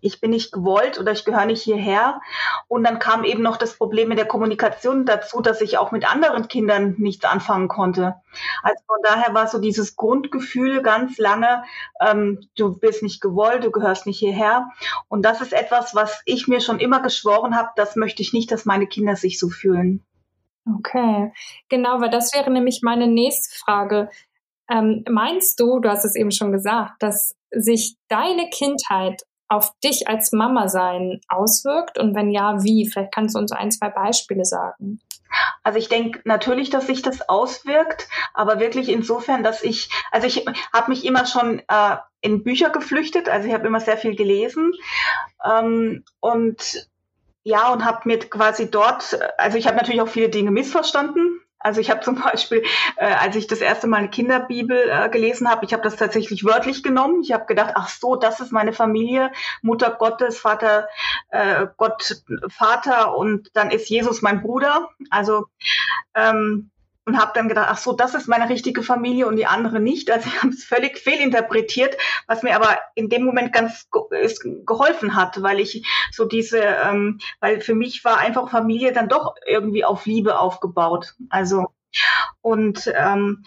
ich 0.00 0.20
bin 0.20 0.30
nicht 0.30 0.52
gewollt 0.52 0.98
oder 0.98 1.12
ich 1.12 1.24
gehöre 1.24 1.46
nicht 1.46 1.62
hierher. 1.62 2.20
Und 2.68 2.84
dann 2.84 2.98
kam 2.98 3.24
eben 3.24 3.42
noch 3.42 3.56
das 3.56 3.76
Problem 3.76 4.08
mit 4.08 4.18
der 4.18 4.26
Kommunikation 4.26 5.06
dazu, 5.06 5.40
dass 5.40 5.60
ich 5.60 5.78
auch 5.78 5.92
mit 5.92 6.10
anderen 6.10 6.48
Kindern 6.48 6.94
nichts 6.98 7.24
anfangen 7.24 7.68
konnte. 7.68 8.16
Also 8.62 8.82
von 8.86 8.98
daher 9.02 9.34
war 9.34 9.46
so 9.46 9.58
dieses 9.58 9.96
Grundgefühl 9.96 10.82
ganz 10.82 11.18
lange, 11.18 11.64
ähm, 12.00 12.40
du 12.56 12.78
bist 12.78 13.02
nicht 13.02 13.20
gewollt, 13.20 13.64
du 13.64 13.70
gehörst 13.70 14.06
nicht 14.06 14.18
hierher. 14.18 14.68
Und 15.08 15.24
das 15.24 15.40
ist 15.40 15.52
etwas, 15.52 15.94
was 15.94 16.22
ich 16.24 16.48
mir 16.48 16.60
schon 16.60 16.80
immer 16.80 17.00
geschworen 17.00 17.56
habe, 17.56 17.70
das 17.76 17.96
möchte 17.96 18.22
ich 18.22 18.32
nicht, 18.32 18.50
dass 18.50 18.64
meine 18.64 18.86
Kinder 18.86 19.16
sich 19.16 19.38
so 19.38 19.48
fühlen. 19.48 20.04
Okay, 20.78 21.32
genau, 21.68 22.00
weil 22.00 22.10
das 22.10 22.32
wäre 22.34 22.50
nämlich 22.50 22.80
meine 22.82 23.06
nächste 23.06 23.56
Frage. 23.58 24.10
Ähm, 24.70 25.04
meinst 25.08 25.58
du, 25.58 25.80
du 25.80 25.88
hast 25.88 26.04
es 26.04 26.14
eben 26.14 26.30
schon 26.30 26.52
gesagt, 26.52 27.02
dass 27.02 27.34
sich 27.50 27.96
deine 28.08 28.48
Kindheit 28.50 29.22
auf 29.50 29.72
dich 29.80 30.08
als 30.08 30.32
Mama 30.32 30.68
sein 30.68 31.20
auswirkt? 31.28 31.98
Und 31.98 32.14
wenn 32.14 32.30
ja, 32.30 32.62
wie? 32.62 32.88
Vielleicht 32.88 33.12
kannst 33.12 33.34
du 33.34 33.38
uns 33.38 33.52
ein, 33.52 33.70
zwei 33.70 33.90
Beispiele 33.90 34.44
sagen. 34.44 35.00
Also 35.62 35.78
ich 35.78 35.88
denke 35.88 36.20
natürlich, 36.24 36.70
dass 36.70 36.86
sich 36.86 37.02
das 37.02 37.28
auswirkt, 37.28 38.08
aber 38.34 38.58
wirklich 38.58 38.88
insofern, 38.88 39.42
dass 39.42 39.62
ich, 39.62 39.90
also 40.10 40.26
ich 40.26 40.44
habe 40.72 40.90
mich 40.90 41.04
immer 41.04 41.26
schon 41.26 41.60
äh, 41.68 41.96
in 42.20 42.42
Bücher 42.42 42.70
geflüchtet, 42.70 43.28
also 43.28 43.46
ich 43.46 43.54
habe 43.54 43.66
immer 43.66 43.80
sehr 43.80 43.96
viel 43.96 44.16
gelesen 44.16 44.72
ähm, 45.44 46.04
und 46.18 46.88
ja 47.44 47.72
und 47.72 47.84
habe 47.84 48.00
mir 48.04 48.18
quasi 48.18 48.70
dort, 48.70 49.18
also 49.38 49.56
ich 49.56 49.66
habe 49.66 49.76
natürlich 49.76 50.00
auch 50.00 50.08
viele 50.08 50.30
Dinge 50.30 50.50
missverstanden, 50.50 51.39
also 51.60 51.80
ich 51.80 51.90
habe 51.90 52.00
zum 52.00 52.14
Beispiel, 52.22 52.64
äh, 52.96 53.06
als 53.06 53.36
ich 53.36 53.46
das 53.46 53.60
erste 53.60 53.86
Mal 53.86 53.98
eine 53.98 54.10
Kinderbibel 54.10 54.76
äh, 54.90 55.08
gelesen 55.10 55.48
habe, 55.48 55.64
ich 55.64 55.72
habe 55.72 55.82
das 55.82 55.96
tatsächlich 55.96 56.44
wörtlich 56.44 56.82
genommen. 56.82 57.22
Ich 57.22 57.32
habe 57.32 57.46
gedacht, 57.46 57.74
ach 57.76 57.88
so, 57.88 58.16
das 58.16 58.40
ist 58.40 58.50
meine 58.50 58.72
Familie, 58.72 59.30
Mutter 59.62 59.90
Gottes, 59.90 60.38
Vater 60.38 60.88
äh, 61.28 61.66
Gott, 61.76 62.22
Vater 62.48 63.16
und 63.16 63.50
dann 63.54 63.70
ist 63.70 63.88
Jesus 63.88 64.22
mein 64.22 64.42
Bruder. 64.42 64.88
Also 65.10 65.46
ähm, 66.14 66.70
und 67.10 67.18
habe 67.18 67.32
dann 67.34 67.48
gedacht, 67.48 67.66
ach 67.68 67.78
so, 67.78 67.92
das 67.92 68.14
ist 68.14 68.28
meine 68.28 68.48
richtige 68.48 68.84
Familie 68.84 69.26
und 69.26 69.34
die 69.34 69.46
andere 69.46 69.80
nicht. 69.80 70.10
Also 70.12 70.28
ich 70.28 70.42
habe 70.42 70.52
es 70.52 70.64
völlig 70.64 70.96
fehlinterpretiert, 70.96 71.96
was 72.28 72.44
mir 72.44 72.54
aber 72.54 72.78
in 72.94 73.08
dem 73.08 73.24
Moment 73.24 73.52
ganz 73.52 73.88
ist, 74.22 74.46
geholfen 74.64 75.16
hat, 75.16 75.42
weil 75.42 75.58
ich 75.58 75.84
so 76.12 76.24
diese, 76.24 76.60
ähm, 76.60 77.18
weil 77.40 77.60
für 77.60 77.74
mich 77.74 78.04
war 78.04 78.18
einfach 78.18 78.48
Familie 78.48 78.92
dann 78.92 79.08
doch 79.08 79.34
irgendwie 79.44 79.84
auf 79.84 80.06
Liebe 80.06 80.38
aufgebaut. 80.38 81.14
Also 81.30 81.66
und 82.42 82.92
ähm, 82.96 83.44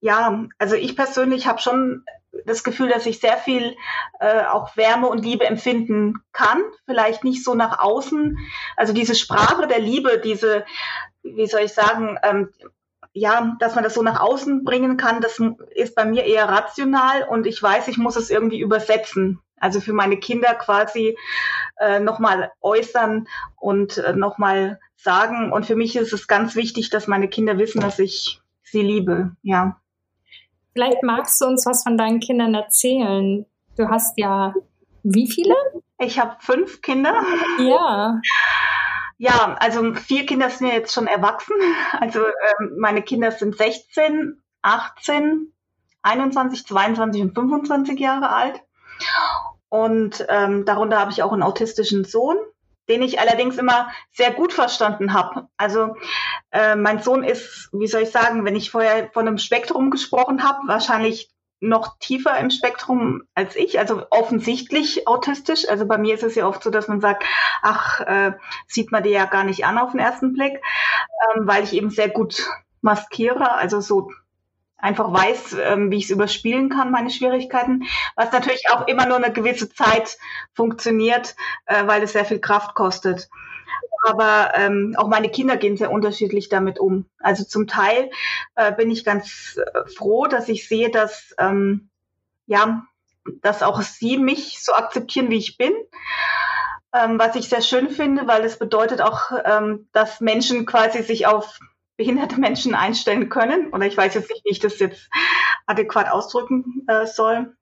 ja, 0.00 0.46
also 0.58 0.76
ich 0.76 0.96
persönlich 0.96 1.46
habe 1.46 1.60
schon 1.60 2.04
das 2.46 2.64
Gefühl, 2.64 2.88
dass 2.88 3.04
ich 3.04 3.20
sehr 3.20 3.36
viel 3.36 3.76
äh, 4.18 4.44
auch 4.46 4.76
Wärme 4.78 5.08
und 5.08 5.22
Liebe 5.22 5.44
empfinden 5.44 6.14
kann. 6.32 6.62
Vielleicht 6.86 7.22
nicht 7.22 7.44
so 7.44 7.54
nach 7.54 7.80
außen. 7.80 8.38
Also 8.76 8.94
diese 8.94 9.14
Sprache 9.14 9.66
der 9.66 9.78
Liebe, 9.78 10.20
diese, 10.24 10.64
wie 11.22 11.46
soll 11.46 11.60
ich 11.60 11.74
sagen, 11.74 12.18
ähm, 12.22 12.50
ja, 13.14 13.56
dass 13.60 13.76
man 13.76 13.84
das 13.84 13.94
so 13.94 14.02
nach 14.02 14.20
außen 14.20 14.64
bringen 14.64 14.96
kann, 14.96 15.20
das 15.20 15.40
ist 15.74 15.94
bei 15.94 16.04
mir 16.04 16.24
eher 16.24 16.48
rational 16.48 17.22
und 17.22 17.46
ich 17.46 17.62
weiß, 17.62 17.88
ich 17.88 17.96
muss 17.96 18.16
es 18.16 18.28
irgendwie 18.28 18.58
übersetzen. 18.58 19.40
Also 19.56 19.80
für 19.80 19.92
meine 19.92 20.18
Kinder 20.18 20.54
quasi 20.54 21.16
äh, 21.78 22.00
nochmal 22.00 22.50
äußern 22.60 23.26
und 23.56 23.98
äh, 23.98 24.14
nochmal 24.14 24.80
sagen. 24.96 25.52
Und 25.52 25.64
für 25.64 25.76
mich 25.76 25.96
ist 25.96 26.12
es 26.12 26.26
ganz 26.26 26.56
wichtig, 26.56 26.90
dass 26.90 27.06
meine 27.06 27.28
Kinder 27.28 27.56
wissen, 27.56 27.80
dass 27.80 27.98
ich 28.00 28.40
sie 28.62 28.82
liebe. 28.82 29.36
Ja. 29.42 29.80
Vielleicht 30.72 31.02
magst 31.04 31.40
du 31.40 31.46
uns 31.46 31.64
was 31.66 31.84
von 31.84 31.96
deinen 31.96 32.18
Kindern 32.18 32.52
erzählen. 32.54 33.46
Du 33.76 33.88
hast 33.88 34.18
ja 34.18 34.54
wie 35.04 35.30
viele? 35.30 35.54
Ich 35.98 36.18
habe 36.18 36.36
fünf 36.40 36.80
Kinder. 36.80 37.14
Ja. 37.58 38.20
Ja, 39.16 39.56
also 39.60 39.94
vier 39.94 40.26
Kinder 40.26 40.50
sind 40.50 40.68
ja 40.68 40.74
jetzt 40.74 40.92
schon 40.92 41.06
erwachsen. 41.06 41.54
Also 42.00 42.20
ähm, 42.20 42.76
meine 42.78 43.02
Kinder 43.02 43.30
sind 43.30 43.56
16, 43.56 44.42
18, 44.62 45.52
21, 46.02 46.66
22 46.66 47.22
und 47.22 47.34
25 47.34 47.98
Jahre 47.98 48.30
alt. 48.30 48.60
Und 49.68 50.24
ähm, 50.28 50.64
darunter 50.64 51.00
habe 51.00 51.10
ich 51.10 51.22
auch 51.22 51.32
einen 51.32 51.42
autistischen 51.42 52.04
Sohn, 52.04 52.36
den 52.88 53.02
ich 53.02 53.18
allerdings 53.18 53.56
immer 53.56 53.90
sehr 54.12 54.32
gut 54.32 54.52
verstanden 54.52 55.12
habe. 55.12 55.48
Also 55.56 55.96
äh, 56.50 56.76
mein 56.76 57.00
Sohn 57.02 57.24
ist, 57.24 57.70
wie 57.72 57.86
soll 57.86 58.02
ich 58.02 58.10
sagen, 58.10 58.44
wenn 58.44 58.56
ich 58.56 58.70
vorher 58.70 59.10
von 59.12 59.26
einem 59.26 59.38
Spektrum 59.38 59.90
gesprochen 59.90 60.42
habe, 60.44 60.66
wahrscheinlich 60.66 61.33
noch 61.68 61.98
tiefer 61.98 62.38
im 62.38 62.50
Spektrum 62.50 63.22
als 63.34 63.56
ich, 63.56 63.78
also 63.78 64.06
offensichtlich 64.10 65.08
autistisch. 65.08 65.68
Also 65.68 65.86
bei 65.86 65.98
mir 65.98 66.14
ist 66.14 66.22
es 66.22 66.34
ja 66.34 66.46
oft 66.46 66.62
so, 66.62 66.70
dass 66.70 66.88
man 66.88 67.00
sagt, 67.00 67.24
ach, 67.62 68.00
äh, 68.00 68.32
sieht 68.66 68.92
man 68.92 69.02
dir 69.02 69.12
ja 69.12 69.24
gar 69.24 69.44
nicht 69.44 69.64
an 69.64 69.78
auf 69.78 69.92
den 69.92 70.00
ersten 70.00 70.32
Blick, 70.32 70.60
ähm, 71.34 71.46
weil 71.46 71.64
ich 71.64 71.72
eben 71.72 71.90
sehr 71.90 72.08
gut 72.08 72.48
maskiere, 72.80 73.52
also 73.52 73.80
so 73.80 74.10
einfach 74.76 75.10
weiß, 75.10 75.56
ähm, 75.62 75.90
wie 75.90 75.96
ich 75.96 76.04
es 76.04 76.10
überspielen 76.10 76.68
kann, 76.68 76.90
meine 76.90 77.10
Schwierigkeiten, 77.10 77.84
was 78.16 78.32
natürlich 78.32 78.64
auch 78.70 78.86
immer 78.86 79.06
nur 79.06 79.16
eine 79.16 79.32
gewisse 79.32 79.72
Zeit 79.72 80.18
funktioniert, 80.52 81.34
äh, 81.64 81.86
weil 81.86 82.02
es 82.02 82.12
sehr 82.12 82.26
viel 82.26 82.40
Kraft 82.40 82.74
kostet 82.74 83.30
aber 84.06 84.52
ähm, 84.54 84.94
auch 84.98 85.08
meine 85.08 85.30
Kinder 85.30 85.56
gehen 85.56 85.76
sehr 85.76 85.90
unterschiedlich 85.90 86.48
damit 86.48 86.78
um. 86.78 87.06
Also 87.18 87.44
zum 87.44 87.66
Teil 87.66 88.10
äh, 88.54 88.72
bin 88.72 88.90
ich 88.90 89.04
ganz 89.04 89.58
äh, 89.58 89.88
froh, 89.88 90.26
dass 90.26 90.48
ich 90.48 90.68
sehe, 90.68 90.90
dass 90.90 91.34
ähm, 91.38 91.88
ja, 92.46 92.84
dass 93.40 93.62
auch 93.62 93.80
sie 93.80 94.18
mich 94.18 94.62
so 94.62 94.74
akzeptieren, 94.74 95.30
wie 95.30 95.38
ich 95.38 95.56
bin. 95.56 95.72
Ähm, 96.92 97.18
was 97.18 97.34
ich 97.34 97.48
sehr 97.48 97.62
schön 97.62 97.90
finde, 97.90 98.26
weil 98.26 98.44
es 98.44 98.58
bedeutet 98.58 99.00
auch, 99.00 99.32
ähm, 99.44 99.88
dass 99.92 100.20
Menschen 100.20 100.66
quasi 100.66 101.02
sich 101.02 101.26
auf 101.26 101.58
behinderte 101.96 102.38
Menschen 102.38 102.74
einstellen 102.74 103.28
können. 103.28 103.72
Oder 103.72 103.86
ich 103.86 103.96
weiß 103.96 104.14
jetzt 104.14 104.30
nicht, 104.30 104.44
wie 104.44 104.50
ich 104.50 104.60
das 104.60 104.78
jetzt 104.78 105.08
adäquat 105.66 106.10
ausdrücken 106.10 106.84
äh, 106.86 107.06
soll. 107.06 107.56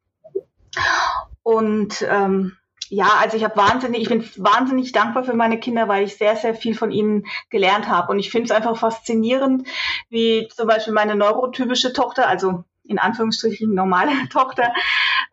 Und 1.43 2.05
ähm, 2.09 2.57
ja, 2.93 3.09
also 3.21 3.39
ich 3.39 3.45
habe 3.45 3.57
wahnsinnig, 3.57 4.03
ich 4.03 4.09
bin 4.11 4.23
wahnsinnig 4.37 4.93
dankbar 4.93 5.25
für 5.25 5.33
meine 5.33 5.59
Kinder, 5.59 5.89
weil 5.89 6.05
ich 6.05 6.19
sehr, 6.19 6.37
sehr 6.37 6.55
viel 6.55 6.75
von 6.75 6.91
ihnen 6.91 7.25
gelernt 7.49 7.89
habe. 7.89 8.13
Und 8.13 8.19
ich 8.19 8.31
finde 8.31 8.45
es 8.45 8.51
einfach 8.51 8.77
faszinierend, 8.77 9.67
wie 10.11 10.47
zum 10.55 10.69
Beispiel 10.69 10.93
meine 10.93 11.15
neurotypische 11.15 11.95
Tochter, 11.95 12.29
also 12.29 12.65
in 12.85 12.99
Anführungsstrichen 12.99 13.73
normale 13.73 14.11
Tochter, 14.31 14.75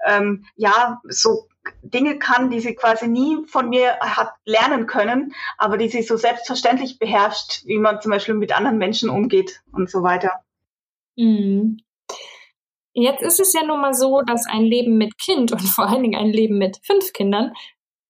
ähm, 0.06 0.46
ja, 0.56 1.02
so 1.04 1.50
Dinge 1.82 2.18
kann, 2.18 2.50
die 2.50 2.62
sie 2.62 2.76
quasi 2.76 3.10
nie 3.10 3.46
von 3.46 3.68
mir 3.68 4.00
hat 4.00 4.32
lernen 4.46 4.88
können, 4.88 5.34
aber 5.58 5.76
die 5.76 5.90
sie 5.90 6.02
so 6.02 6.16
selbstverständlich 6.16 6.98
beherrscht, 6.98 7.66
wie 7.66 7.78
man 7.78 8.00
zum 8.00 8.12
Beispiel 8.12 8.36
mit 8.36 8.56
anderen 8.56 8.78
Menschen 8.78 9.10
umgeht 9.10 9.64
und 9.74 9.90
so 9.90 10.02
weiter. 10.02 10.46
Mhm. 11.18 11.82
Jetzt 13.02 13.22
ist 13.22 13.40
es 13.40 13.54
ja 13.54 13.64
nun 13.66 13.82
mal 13.82 13.94
so, 13.94 14.22
dass 14.22 14.46
ein 14.48 14.64
Leben 14.64 14.98
mit 14.98 15.18
Kind 15.18 15.52
und 15.52 15.62
vor 15.76 15.88
allen 15.88 16.04
Dingen 16.04 16.20
ein 16.20 16.32
Leben 16.32 16.58
mit 16.58 16.80
fünf 16.86 17.14
Kindern 17.14 17.54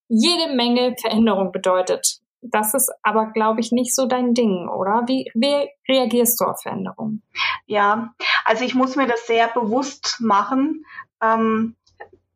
jede 0.08 0.54
Menge 0.54 0.96
Veränderung 1.00 1.52
bedeutet. 1.52 2.18
Das 2.42 2.74
ist 2.74 2.90
aber, 3.02 3.26
glaube 3.32 3.60
ich, 3.60 3.70
nicht 3.70 3.94
so 3.94 4.06
dein 4.06 4.34
Ding, 4.34 4.68
oder? 4.68 5.04
Wie, 5.06 5.30
wie 5.34 5.68
reagierst 5.88 6.40
du 6.40 6.46
auf 6.46 6.62
Veränderungen? 6.62 7.22
Ja, 7.66 8.14
also 8.44 8.64
ich 8.64 8.74
muss 8.74 8.96
mir 8.96 9.06
das 9.06 9.26
sehr 9.26 9.48
bewusst 9.48 10.16
machen, 10.20 10.84
ähm, 11.22 11.76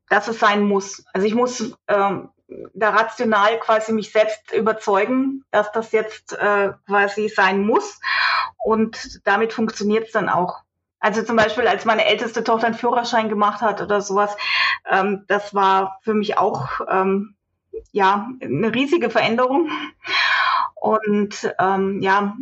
dass 0.08 0.28
es 0.28 0.38
sein 0.38 0.62
muss. 0.62 1.04
Also 1.12 1.26
ich 1.26 1.34
muss 1.34 1.74
ähm, 1.88 2.28
da 2.74 2.90
rational 2.90 3.58
quasi 3.58 3.92
mich 3.92 4.12
selbst 4.12 4.52
überzeugen, 4.52 5.44
dass 5.50 5.72
das 5.72 5.92
jetzt 5.92 6.34
äh, 6.34 6.72
quasi 6.86 7.28
sein 7.28 7.66
muss. 7.66 7.98
Und 8.64 9.20
damit 9.24 9.52
funktioniert 9.52 10.06
es 10.06 10.12
dann 10.12 10.28
auch. 10.28 10.62
Also 11.04 11.22
zum 11.22 11.36
Beispiel, 11.36 11.68
als 11.68 11.84
meine 11.84 12.06
älteste 12.06 12.42
Tochter 12.44 12.64
einen 12.64 12.76
Führerschein 12.76 13.28
gemacht 13.28 13.60
hat 13.60 13.82
oder 13.82 14.00
sowas, 14.00 14.34
ähm, 14.90 15.26
das 15.28 15.54
war 15.54 15.98
für 16.00 16.14
mich 16.14 16.38
auch 16.38 16.80
ähm, 16.88 17.34
ja 17.92 18.30
eine 18.40 18.74
riesige 18.74 19.10
Veränderung. 19.10 19.70
Und 20.74 21.54
ähm, 21.58 22.00
ja, 22.00 22.34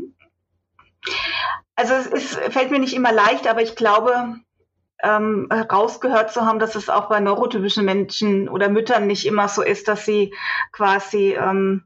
also 1.74 1.92
es 1.94 2.06
ist, 2.06 2.34
fällt 2.52 2.70
mir 2.70 2.78
nicht 2.78 2.94
immer 2.94 3.10
leicht, 3.10 3.48
aber 3.48 3.62
ich 3.62 3.74
glaube, 3.74 4.36
ähm, 5.02 5.48
rausgehört 5.50 6.32
zu 6.32 6.46
haben, 6.46 6.60
dass 6.60 6.76
es 6.76 6.88
auch 6.88 7.08
bei 7.08 7.18
neurotypischen 7.18 7.84
Menschen 7.84 8.48
oder 8.48 8.68
Müttern 8.68 9.08
nicht 9.08 9.26
immer 9.26 9.48
so 9.48 9.62
ist, 9.62 9.88
dass 9.88 10.06
sie 10.06 10.32
quasi 10.70 11.32
ähm, 11.32 11.82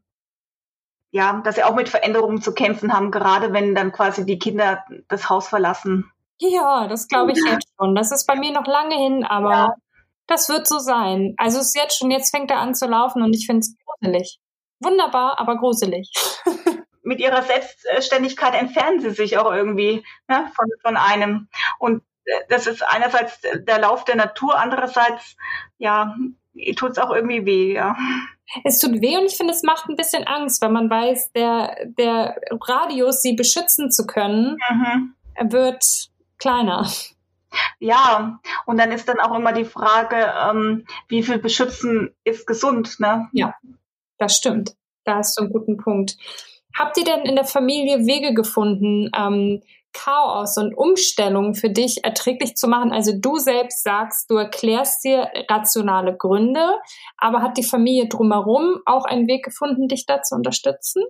ja, 1.10 1.40
dass 1.42 1.54
sie 1.54 1.64
auch 1.64 1.74
mit 1.74 1.88
Veränderungen 1.88 2.42
zu 2.42 2.52
kämpfen 2.52 2.92
haben, 2.92 3.10
gerade 3.10 3.54
wenn 3.54 3.74
dann 3.74 3.92
quasi 3.92 4.26
die 4.26 4.38
Kinder 4.38 4.84
das 5.08 5.30
Haus 5.30 5.48
verlassen. 5.48 6.12
Ja, 6.38 6.86
das 6.86 7.08
glaube 7.08 7.32
ich 7.32 7.38
jetzt 7.44 7.68
schon. 7.78 7.94
Das 7.94 8.12
ist 8.12 8.26
bei 8.26 8.36
mir 8.36 8.52
noch 8.52 8.66
lange 8.66 8.96
hin, 8.96 9.24
aber 9.24 9.50
ja. 9.50 9.74
das 10.26 10.48
wird 10.48 10.66
so 10.66 10.78
sein. 10.78 11.34
Also 11.38 11.58
es 11.58 11.68
ist 11.68 11.76
jetzt 11.76 11.98
schon, 11.98 12.10
jetzt 12.10 12.34
fängt 12.34 12.50
er 12.50 12.58
an 12.58 12.74
zu 12.74 12.86
laufen 12.86 13.22
und 13.22 13.34
ich 13.34 13.46
finde 13.46 13.60
es 13.60 13.74
gruselig. 13.84 14.38
Wunderbar, 14.80 15.40
aber 15.40 15.56
gruselig. 15.56 16.12
mit 17.06 17.20
ihrer 17.20 17.42
Selbstständigkeit 17.42 18.54
entfernen 18.54 19.00
sie 19.00 19.10
sich 19.10 19.38
auch 19.38 19.52
irgendwie 19.52 20.04
ne, 20.28 20.50
von, 20.54 20.66
von 20.82 20.96
einem. 20.96 21.48
Und 21.78 22.02
das 22.48 22.66
ist 22.66 22.82
einerseits 22.82 23.40
der 23.40 23.78
Lauf 23.78 24.04
der 24.04 24.16
Natur, 24.16 24.58
andererseits, 24.58 25.36
ja, 25.78 26.14
tut 26.76 26.90
es 26.90 26.98
auch 26.98 27.14
irgendwie 27.14 27.46
weh, 27.46 27.74
ja. 27.74 27.96
Es 28.64 28.80
tut 28.80 29.00
weh 29.00 29.16
und 29.16 29.26
ich 29.26 29.36
finde, 29.36 29.52
es 29.52 29.62
macht 29.62 29.88
ein 29.88 29.96
bisschen 29.96 30.26
Angst, 30.26 30.60
weil 30.62 30.70
man 30.70 30.90
weiß, 30.90 31.32
der, 31.32 31.76
der 31.86 32.36
Radius, 32.50 33.22
sie 33.22 33.34
beschützen 33.34 33.90
zu 33.90 34.06
können, 34.06 34.56
mhm. 34.70 35.14
wird 35.50 35.84
kleiner. 36.38 36.88
Ja, 37.78 38.40
und 38.66 38.78
dann 38.78 38.92
ist 38.92 39.08
dann 39.08 39.20
auch 39.20 39.34
immer 39.34 39.52
die 39.52 39.64
Frage, 39.64 40.16
ähm, 40.16 40.84
wie 41.08 41.22
viel 41.22 41.38
beschützen 41.38 42.14
ist 42.24 42.46
gesund, 42.46 43.00
ne? 43.00 43.28
Ja, 43.32 43.54
das 44.18 44.36
stimmt. 44.36 44.74
Da 45.04 45.16
hast 45.16 45.38
du 45.38 45.44
einen 45.44 45.52
guten 45.52 45.76
Punkt. 45.76 46.16
Habt 46.76 46.98
ihr 46.98 47.04
denn 47.04 47.20
in 47.20 47.36
der 47.36 47.44
Familie 47.44 48.06
Wege 48.06 48.34
gefunden, 48.34 49.10
ähm, 49.16 49.62
Chaos 49.96 50.58
und 50.58 50.74
Umstellungen 50.76 51.54
für 51.54 51.70
dich 51.70 52.04
erträglich 52.04 52.54
zu 52.54 52.68
machen. 52.68 52.92
Also 52.92 53.12
du 53.18 53.38
selbst 53.38 53.82
sagst, 53.82 54.30
du 54.30 54.36
erklärst 54.36 55.02
dir 55.04 55.30
rationale 55.48 56.14
Gründe, 56.14 56.74
aber 57.16 57.40
hat 57.40 57.56
die 57.56 57.64
Familie 57.64 58.08
drumherum 58.08 58.80
auch 58.84 59.06
einen 59.06 59.26
Weg 59.26 59.44
gefunden, 59.44 59.88
dich 59.88 60.04
da 60.04 60.22
zu 60.22 60.34
unterstützen? 60.34 61.02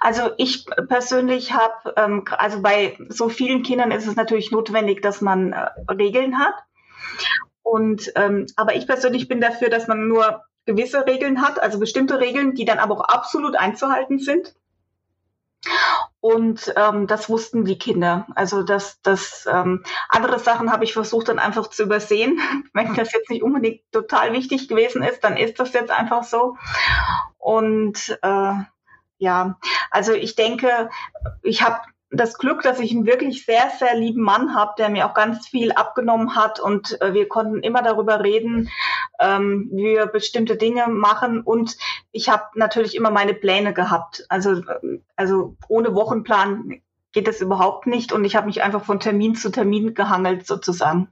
Also 0.00 0.30
ich 0.36 0.66
persönlich 0.88 1.52
habe, 1.52 1.94
ähm, 1.96 2.24
also 2.36 2.62
bei 2.62 2.98
so 3.08 3.28
vielen 3.28 3.62
Kindern 3.62 3.90
ist 3.90 4.06
es 4.06 4.16
natürlich 4.16 4.50
notwendig, 4.50 5.02
dass 5.02 5.20
man 5.20 5.52
äh, 5.52 5.70
Regeln 5.90 6.38
hat. 6.38 6.54
Und 7.62 8.12
ähm, 8.14 8.46
aber 8.56 8.76
ich 8.76 8.86
persönlich 8.86 9.28
bin 9.28 9.40
dafür, 9.40 9.68
dass 9.68 9.88
man 9.88 10.08
nur 10.08 10.44
gewisse 10.66 11.06
Regeln 11.06 11.42
hat, 11.42 11.60
also 11.60 11.78
bestimmte 11.78 12.20
Regeln, 12.20 12.54
die 12.54 12.64
dann 12.64 12.78
aber 12.78 12.96
auch 12.96 13.04
absolut 13.04 13.56
einzuhalten 13.56 14.18
sind. 14.18 14.54
Und 16.20 16.72
ähm, 16.76 17.06
das 17.06 17.28
wussten 17.28 17.64
die 17.64 17.78
Kinder. 17.78 18.26
Also 18.34 18.62
das, 18.62 19.00
das 19.02 19.46
ähm, 19.50 19.82
andere 20.08 20.38
Sachen 20.38 20.70
habe 20.70 20.84
ich 20.84 20.92
versucht 20.92 21.28
dann 21.28 21.38
einfach 21.38 21.68
zu 21.68 21.84
übersehen. 21.84 22.40
Wenn 22.72 22.94
das 22.94 23.12
jetzt 23.12 23.30
nicht 23.30 23.42
unbedingt 23.42 23.80
total 23.92 24.32
wichtig 24.32 24.68
gewesen 24.68 25.02
ist, 25.02 25.24
dann 25.24 25.36
ist 25.36 25.58
das 25.58 25.72
jetzt 25.72 25.90
einfach 25.90 26.24
so. 26.24 26.56
Und 27.38 28.18
äh, 28.22 28.52
ja, 29.18 29.58
also 29.90 30.12
ich 30.12 30.34
denke, 30.36 30.90
ich 31.42 31.62
habe 31.62 31.80
das 32.10 32.38
Glück, 32.38 32.62
dass 32.62 32.80
ich 32.80 32.92
einen 32.92 33.06
wirklich 33.06 33.44
sehr, 33.44 33.70
sehr 33.78 33.94
lieben 33.94 34.22
Mann 34.22 34.54
habe, 34.54 34.72
der 34.78 34.88
mir 34.88 35.06
auch 35.06 35.14
ganz 35.14 35.46
viel 35.46 35.72
abgenommen 35.72 36.34
hat 36.34 36.58
und 36.58 37.00
äh, 37.02 37.12
wir 37.12 37.28
konnten 37.28 37.60
immer 37.60 37.82
darüber 37.82 38.24
reden, 38.24 38.70
ähm, 39.20 39.68
wie 39.72 39.84
wir 39.84 40.06
bestimmte 40.06 40.56
Dinge 40.56 40.88
machen 40.88 41.42
und 41.42 41.76
ich 42.10 42.30
habe 42.30 42.44
natürlich 42.54 42.94
immer 42.94 43.10
meine 43.10 43.34
Pläne 43.34 43.74
gehabt. 43.74 44.24
Also, 44.30 44.62
also 45.16 45.56
ohne 45.68 45.94
Wochenplan 45.94 46.80
geht 47.12 47.28
das 47.28 47.40
überhaupt 47.40 47.86
nicht 47.86 48.12
und 48.12 48.24
ich 48.24 48.36
habe 48.36 48.46
mich 48.46 48.62
einfach 48.62 48.84
von 48.84 49.00
Termin 49.00 49.34
zu 49.34 49.50
Termin 49.50 49.94
gehangelt 49.94 50.46
sozusagen. 50.46 51.08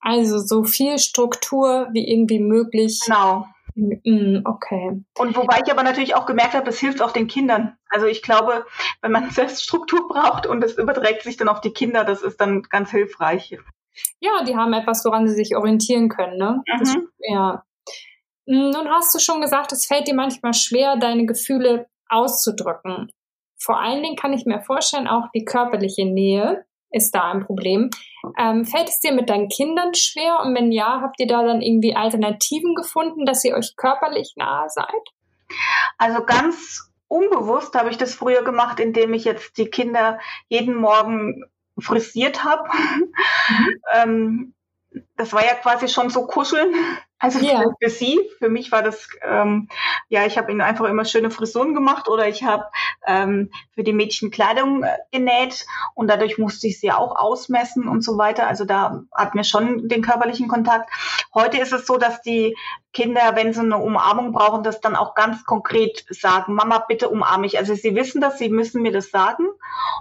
Also 0.00 0.38
so 0.38 0.64
viel 0.64 0.98
Struktur 0.98 1.88
wie 1.92 2.06
irgendwie 2.06 2.38
möglich. 2.38 3.00
Genau. 3.04 3.46
Mm, 3.78 4.40
okay. 4.44 5.04
Und 5.16 5.36
wobei 5.36 5.60
ich 5.64 5.70
aber 5.70 5.84
natürlich 5.84 6.16
auch 6.16 6.26
gemerkt 6.26 6.54
habe, 6.54 6.66
das 6.66 6.78
hilft 6.78 7.00
auch 7.00 7.12
den 7.12 7.28
Kindern. 7.28 7.76
Also 7.88 8.06
ich 8.06 8.22
glaube, 8.22 8.66
wenn 9.02 9.12
man 9.12 9.30
selbst 9.30 9.62
Struktur 9.62 10.08
braucht 10.08 10.46
und 10.46 10.64
es 10.64 10.76
überträgt 10.76 11.22
sich 11.22 11.36
dann 11.36 11.48
auf 11.48 11.60
die 11.60 11.72
Kinder, 11.72 12.04
das 12.04 12.22
ist 12.22 12.40
dann 12.40 12.62
ganz 12.62 12.90
hilfreich. 12.90 13.56
Ja, 14.20 14.42
die 14.44 14.56
haben 14.56 14.72
etwas, 14.72 15.04
woran 15.04 15.28
sie 15.28 15.34
sich 15.34 15.56
orientieren 15.56 16.08
können. 16.08 16.38
Ne? 16.38 16.62
Mhm. 16.66 16.78
Das, 16.78 16.96
ja. 17.20 17.64
Mm, 18.46 18.70
nun 18.70 18.88
hast 18.88 19.14
du 19.14 19.20
schon 19.20 19.40
gesagt, 19.40 19.72
es 19.72 19.86
fällt 19.86 20.08
dir 20.08 20.14
manchmal 20.14 20.54
schwer, 20.54 20.96
deine 20.96 21.26
Gefühle 21.26 21.86
auszudrücken. 22.08 23.12
Vor 23.60 23.80
allen 23.80 24.02
Dingen 24.02 24.16
kann 24.16 24.32
ich 24.32 24.44
mir 24.44 24.60
vorstellen, 24.60 25.08
auch 25.08 25.30
die 25.34 25.44
körperliche 25.44 26.04
Nähe 26.04 26.64
ist 26.90 27.14
da 27.14 27.30
ein 27.30 27.44
Problem. 27.44 27.90
Ähm, 28.38 28.64
fällt 28.64 28.88
es 28.88 29.00
dir 29.00 29.12
mit 29.12 29.30
deinen 29.30 29.48
Kindern 29.48 29.94
schwer? 29.94 30.40
Und 30.40 30.54
wenn 30.54 30.72
ja, 30.72 31.00
habt 31.02 31.20
ihr 31.20 31.26
da 31.26 31.42
dann 31.42 31.60
irgendwie 31.60 31.94
Alternativen 31.94 32.74
gefunden, 32.74 33.24
dass 33.24 33.44
ihr 33.44 33.54
euch 33.54 33.74
körperlich 33.76 34.34
nahe 34.36 34.68
seid? 34.68 34.86
Also 35.98 36.24
ganz 36.24 36.90
unbewusst 37.08 37.74
habe 37.74 37.90
ich 37.90 37.98
das 37.98 38.14
früher 38.14 38.42
gemacht, 38.42 38.80
indem 38.80 39.14
ich 39.14 39.24
jetzt 39.24 39.56
die 39.58 39.66
Kinder 39.66 40.18
jeden 40.48 40.74
Morgen 40.74 41.44
frisiert 41.78 42.44
habe. 42.44 42.68
Mhm. 43.50 43.80
ähm, 43.94 44.54
das 45.16 45.32
war 45.32 45.44
ja 45.44 45.54
quasi 45.54 45.88
schon 45.88 46.10
so 46.10 46.26
kuscheln. 46.26 46.74
Also 47.20 47.40
ja. 47.40 47.62
für, 47.62 47.74
für, 47.80 47.90
sie, 47.90 48.16
für 48.38 48.48
mich 48.48 48.70
war 48.70 48.80
das, 48.84 49.08
ähm, 49.22 49.68
ja, 50.08 50.24
ich 50.24 50.38
habe 50.38 50.52
ihnen 50.52 50.60
einfach 50.60 50.84
immer 50.84 51.04
schöne 51.04 51.32
Frisuren 51.32 51.74
gemacht 51.74 52.08
oder 52.08 52.28
ich 52.28 52.44
habe 52.44 52.66
ähm, 53.08 53.50
für 53.74 53.82
die 53.82 53.92
Mädchen 53.92 54.30
Kleidung 54.30 54.84
äh, 54.84 54.96
genäht 55.10 55.66
und 55.96 56.06
dadurch 56.06 56.38
musste 56.38 56.68
ich 56.68 56.78
sie 56.78 56.92
auch 56.92 57.16
ausmessen 57.16 57.88
und 57.88 58.04
so 58.04 58.18
weiter. 58.18 58.46
Also 58.46 58.64
da 58.64 59.02
hatten 59.12 59.36
wir 59.36 59.42
schon 59.42 59.88
den 59.88 60.00
körperlichen 60.00 60.46
Kontakt. 60.46 60.92
Heute 61.34 61.58
ist 61.58 61.72
es 61.72 61.88
so, 61.88 61.96
dass 61.96 62.22
die 62.22 62.56
Kinder, 62.92 63.34
wenn 63.34 63.52
sie 63.52 63.62
eine 63.62 63.78
Umarmung 63.78 64.30
brauchen, 64.30 64.62
das 64.62 64.80
dann 64.80 64.94
auch 64.94 65.16
ganz 65.16 65.44
konkret 65.44 66.04
sagen, 66.10 66.54
Mama, 66.54 66.78
bitte 66.86 67.08
umarme 67.08 67.46
ich. 67.46 67.58
Also 67.58 67.74
sie 67.74 67.96
wissen 67.96 68.20
das, 68.20 68.38
sie 68.38 68.48
müssen 68.48 68.80
mir 68.80 68.92
das 68.92 69.10
sagen 69.10 69.48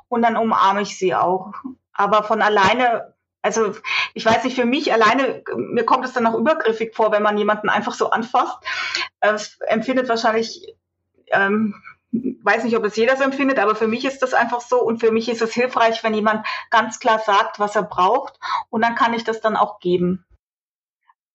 und 0.08 0.22
dann 0.22 0.38
umarme 0.38 0.84
ich 0.84 1.00
sie 1.00 1.16
auch. 1.16 1.52
Aber 1.94 2.22
von 2.22 2.44
alleine 2.44 3.17
also 3.48 3.74
ich 4.14 4.26
weiß 4.26 4.44
nicht, 4.44 4.58
für 4.58 4.66
mich 4.66 4.92
alleine, 4.92 5.42
mir 5.56 5.86
kommt 5.86 6.04
es 6.04 6.12
dann 6.12 6.28
auch 6.28 6.36
übergriffig 6.36 6.94
vor, 6.94 7.14
wenn 7.14 7.24
man 7.24 7.38
jemanden 7.38 7.70
einfach 7.70 7.94
so 7.94 8.10
anfasst. 8.10 8.58
Es 9.22 9.58
empfindet 9.62 10.10
wahrscheinlich, 10.10 10.76
ähm, 11.32 11.74
weiß 12.12 12.66
nicht, 12.66 12.76
ob 12.76 12.84
es 12.84 12.98
jeder 12.98 13.16
so 13.16 13.24
empfindet, 13.24 13.58
aber 13.58 13.76
für 13.76 13.88
mich 13.88 14.04
ist 14.04 14.22
das 14.22 14.34
einfach 14.34 14.60
so 14.60 14.82
und 14.82 15.00
für 15.00 15.12
mich 15.12 15.30
ist 15.30 15.42
es 15.42 15.54
hilfreich, 15.54 16.04
wenn 16.04 16.14
jemand 16.14 16.46
ganz 16.72 17.00
klar 17.00 17.20
sagt, 17.20 17.58
was 17.58 17.76
er 17.78 17.84
braucht 17.84 18.38
und 18.70 18.82
dann 18.84 18.96
kann 18.96 19.14
ich 19.14 19.24
das 19.24 19.40
dann 19.40 19.56
auch 19.56 19.80
geben. 19.80 20.26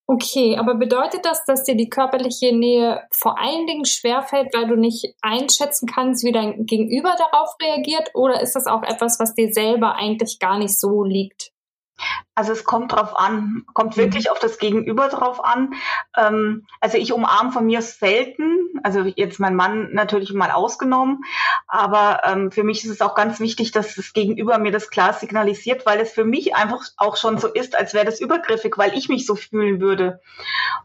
Okay, 0.07 0.59
aber 0.59 0.75
bedeutet 0.75 1.25
das, 1.25 1.47
dass 1.47 1.65
dir 1.65 1.77
die 1.77 1.89
körperliche 1.89 2.55
Nähe 2.55 3.03
vor 3.11 3.39
allen 3.39 3.67
Dingen 3.67 3.87
schwerfällt, 3.87 4.53
weil 4.53 4.67
du 4.67 4.77
nicht 4.77 5.15
einschätzen 5.23 5.87
kannst, 5.87 6.25
wie 6.25 6.33
dein 6.33 6.67
Gegenüber 6.67 7.15
darauf 7.17 7.55
reagiert? 7.63 8.11
Oder 8.13 8.43
ist 8.43 8.55
das 8.55 8.67
auch 8.67 8.83
etwas, 8.83 9.19
was 9.19 9.35
dir 9.35 9.51
selber 9.55 9.95
eigentlich 9.95 10.39
gar 10.39 10.59
nicht 10.59 10.79
so 10.79 11.05
liegt? 11.05 11.53
Also 12.35 12.53
es 12.53 12.65
kommt 12.65 12.93
drauf 12.93 13.15
an, 13.15 13.65
kommt 13.75 13.97
wirklich 13.97 14.25
mhm. 14.25 14.33
auf 14.33 14.39
das 14.39 14.59
Gegenüber 14.59 15.09
drauf 15.09 15.45
an. 15.45 15.75
Ähm, 16.17 16.67
also 16.81 16.97
ich 16.97 17.13
umarme 17.13 17.53
von 17.53 17.67
mir 17.67 17.83
selten, 17.83 18.69
also 18.83 19.01
jetzt 19.01 19.39
mein 19.39 19.55
Mann 19.55 19.93
natürlich 19.93 20.33
mal 20.33 20.51
ausgenommen, 20.51 21.25
aber 21.69 22.23
ähm, 22.25 22.51
für 22.51 22.65
mich 22.65 22.85
ist 22.85 22.91
es 22.91 23.01
auch 23.03 23.15
ganz 23.15 23.39
wichtig, 23.39 23.73
dass 23.73 23.95
das 23.95 24.13
Gegenüber 24.15 24.59
mir 24.59 24.73
das 24.73 24.89
klar 24.89 25.13
signalisiert, 25.13 25.85
weil 25.85 26.01
es 26.01 26.13
für 26.13 26.25
mich 26.25 26.55
einfach 26.55 26.83
auch 26.97 27.17
schon 27.17 27.39
so 27.39 27.49
ist, 27.49 27.77
als 27.77 27.93
wäre 27.93 28.07
das 28.07 28.21
übergriffig, 28.21 28.79
weil 28.79 28.97
ich 28.97 29.09
mich 29.09 29.27
so 29.27 29.35
fühlen 29.35 29.81
würde. 29.81 30.21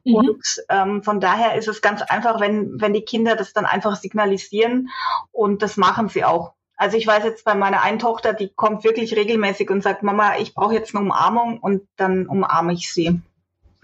Mhm. 0.03 0.15
Und 0.15 0.63
ähm, 0.69 1.03
von 1.03 1.21
daher 1.21 1.56
ist 1.56 1.67
es 1.67 1.82
ganz 1.82 2.01
einfach, 2.01 2.41
wenn, 2.41 2.82
wenn 2.82 2.93
die 2.93 3.06
Kinder 3.06 3.36
das 3.36 3.53
dann 3.53 3.65
einfach 3.65 3.95
signalisieren 3.95 4.89
und 5.32 5.62
das 5.62 5.77
machen 5.77 6.10
sie 6.10 6.25
auch. 6.25 6.53
Also 6.77 6.95
ich 6.95 7.07
weiß 7.07 7.23
jetzt 7.23 7.43
bei 7.43 7.55
meiner 7.55 7.81
einen 7.81 7.99
Tochter, 7.99 8.33
die 8.33 8.49
kommt 8.49 8.83
wirklich 8.83 9.15
regelmäßig 9.15 9.69
und 9.71 9.81
sagt, 9.81 10.03
Mama, 10.03 10.37
ich 10.37 10.53
brauche 10.53 10.75
jetzt 10.75 10.95
eine 10.95 11.03
Umarmung 11.03 11.59
und 11.59 11.81
dann 11.97 12.27
umarme 12.27 12.73
ich 12.73 12.93
sie. 12.93 13.19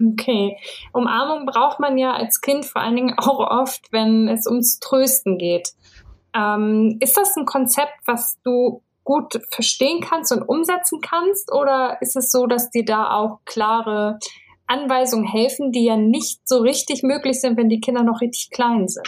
Okay. 0.00 0.56
Umarmung 0.92 1.44
braucht 1.46 1.80
man 1.80 1.98
ja 1.98 2.12
als 2.12 2.40
Kind 2.40 2.64
vor 2.64 2.82
allen 2.82 2.96
Dingen 2.96 3.18
auch 3.18 3.40
oft, 3.40 3.92
wenn 3.92 4.28
es 4.28 4.46
ums 4.46 4.78
Trösten 4.78 5.38
geht. 5.38 5.72
Ähm, 6.34 6.96
ist 7.00 7.16
das 7.16 7.36
ein 7.36 7.46
Konzept, 7.46 7.94
was 8.06 8.38
du 8.44 8.82
gut 9.02 9.40
verstehen 9.50 10.00
kannst 10.00 10.32
und 10.32 10.42
umsetzen 10.42 11.00
kannst? 11.00 11.52
Oder 11.52 11.98
ist 12.00 12.16
es 12.16 12.30
so, 12.30 12.46
dass 12.46 12.70
dir 12.70 12.84
da 12.84 13.10
auch 13.12 13.40
klare 13.44 14.18
Anweisungen 14.66 15.26
helfen, 15.26 15.72
die 15.72 15.84
ja 15.84 15.96
nicht 15.96 16.48
so 16.48 16.58
richtig 16.58 17.02
möglich 17.02 17.40
sind, 17.40 17.56
wenn 17.56 17.68
die 17.68 17.80
Kinder 17.80 18.02
noch 18.02 18.20
richtig 18.20 18.50
klein 18.50 18.88
sind. 18.88 19.06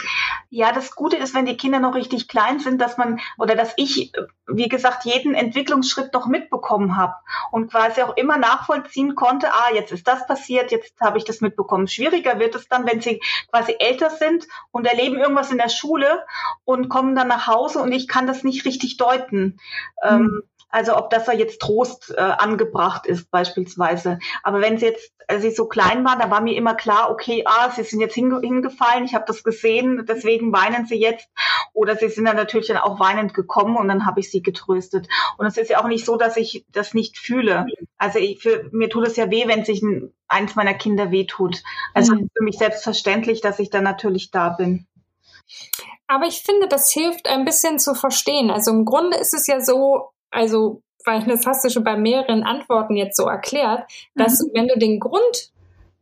Ja, 0.49 0.71
das 0.71 0.95
Gute 0.95 1.17
ist, 1.17 1.33
wenn 1.33 1.45
die 1.45 1.57
Kinder 1.57 1.79
noch 1.79 1.95
richtig 1.95 2.27
klein 2.27 2.59
sind, 2.59 2.79
dass 2.79 2.97
man 2.97 3.19
oder 3.37 3.55
dass 3.55 3.73
ich, 3.75 4.11
wie 4.47 4.69
gesagt, 4.69 5.05
jeden 5.05 5.33
Entwicklungsschritt 5.33 6.13
noch 6.13 6.27
mitbekommen 6.27 6.95
habe 6.95 7.15
und 7.51 7.71
quasi 7.71 8.01
auch 8.01 8.15
immer 8.17 8.37
nachvollziehen 8.37 9.15
konnte, 9.15 9.51
ah, 9.51 9.73
jetzt 9.73 9.91
ist 9.91 10.07
das 10.07 10.27
passiert, 10.27 10.71
jetzt 10.71 10.99
habe 11.01 11.17
ich 11.17 11.25
das 11.25 11.41
mitbekommen. 11.41 11.87
Schwieriger 11.87 12.39
wird 12.39 12.55
es 12.55 12.67
dann, 12.67 12.85
wenn 12.85 13.01
sie 13.01 13.19
quasi 13.51 13.75
älter 13.79 14.11
sind 14.11 14.47
und 14.71 14.85
erleben 14.85 15.17
irgendwas 15.17 15.51
in 15.51 15.57
der 15.57 15.69
Schule 15.69 16.23
und 16.65 16.87
kommen 16.87 17.15
dann 17.15 17.27
nach 17.27 17.47
Hause 17.47 17.79
und 17.79 17.91
ich 17.91 18.07
kann 18.07 18.27
das 18.27 18.43
nicht 18.43 18.65
richtig 18.65 18.97
deuten. 18.97 19.59
Mhm. 20.03 20.09
Ähm, 20.09 20.41
also 20.69 20.97
ob 20.97 21.09
das 21.09 21.25
da 21.25 21.33
jetzt 21.33 21.61
Trost 21.61 22.13
äh, 22.15 22.19
angebracht 22.19 23.05
ist 23.05 23.31
beispielsweise. 23.31 24.19
Aber 24.43 24.61
wenn 24.61 24.77
sie 24.77 24.87
jetzt, 24.87 25.11
als 25.27 25.41
sie 25.41 25.51
so 25.51 25.67
klein 25.67 26.03
war, 26.03 26.17
da 26.17 26.29
war 26.29 26.41
mir 26.41 26.55
immer 26.55 26.75
klar, 26.75 27.09
okay, 27.09 27.43
ah, 27.45 27.69
sie 27.71 27.83
sind 27.83 28.01
jetzt 28.01 28.15
hinge 28.15 28.39
hingefallen, 28.41 29.05
ich 29.05 29.15
habe 29.15 29.25
das 29.27 29.43
gesehen, 29.43 30.05
deswegen 30.07 30.51
weinen 30.51 30.85
sie 30.85 30.95
jetzt. 30.95 31.29
Oder 31.73 31.95
sie 31.95 32.09
sind 32.09 32.25
dann 32.25 32.35
natürlich 32.35 32.67
dann 32.67 32.77
auch 32.77 32.99
weinend 32.99 33.33
gekommen 33.33 33.77
und 33.77 33.87
dann 33.87 34.05
habe 34.05 34.19
ich 34.19 34.29
sie 34.29 34.41
getröstet. 34.41 35.07
Und 35.37 35.45
es 35.45 35.57
ist 35.57 35.69
ja 35.69 35.81
auch 35.81 35.87
nicht 35.87 36.05
so, 36.05 36.17
dass 36.17 36.37
ich 36.37 36.65
das 36.71 36.93
nicht 36.93 37.17
fühle. 37.17 37.65
Also 37.97 38.19
ich, 38.19 38.41
für, 38.41 38.69
mir 38.71 38.89
tut 38.89 39.07
es 39.07 39.15
ja 39.15 39.29
weh, 39.31 39.47
wenn 39.47 39.63
sich 39.63 39.81
ein, 39.81 40.13
eins 40.27 40.55
meiner 40.55 40.73
Kinder 40.73 41.11
wehtut. 41.11 41.63
Also 41.93 42.15
mhm. 42.15 42.29
für 42.35 42.43
mich 42.43 42.57
selbstverständlich, 42.57 43.41
dass 43.41 43.59
ich 43.59 43.69
dann 43.69 43.83
natürlich 43.83 44.31
da 44.31 44.49
bin. 44.49 44.87
Aber 46.07 46.25
ich 46.25 46.41
finde, 46.41 46.67
das 46.67 46.91
hilft 46.91 47.27
ein 47.27 47.45
bisschen 47.45 47.79
zu 47.79 47.93
verstehen. 47.93 48.49
Also 48.49 48.71
im 48.71 48.85
Grunde 48.85 49.17
ist 49.17 49.33
es 49.33 49.47
ja 49.47 49.59
so, 49.59 50.09
also, 50.29 50.81
weil 51.05 51.23
das 51.25 51.45
hast 51.45 51.63
du 51.63 51.69
schon 51.69 51.83
bei 51.83 51.97
mehreren 51.97 52.43
Antworten 52.43 52.95
jetzt 52.95 53.17
so 53.17 53.25
erklärt, 53.27 53.89
dass 54.15 54.41
mhm. 54.41 54.51
wenn 54.53 54.67
du 54.67 54.77
den 54.77 54.99
Grund 54.99 55.51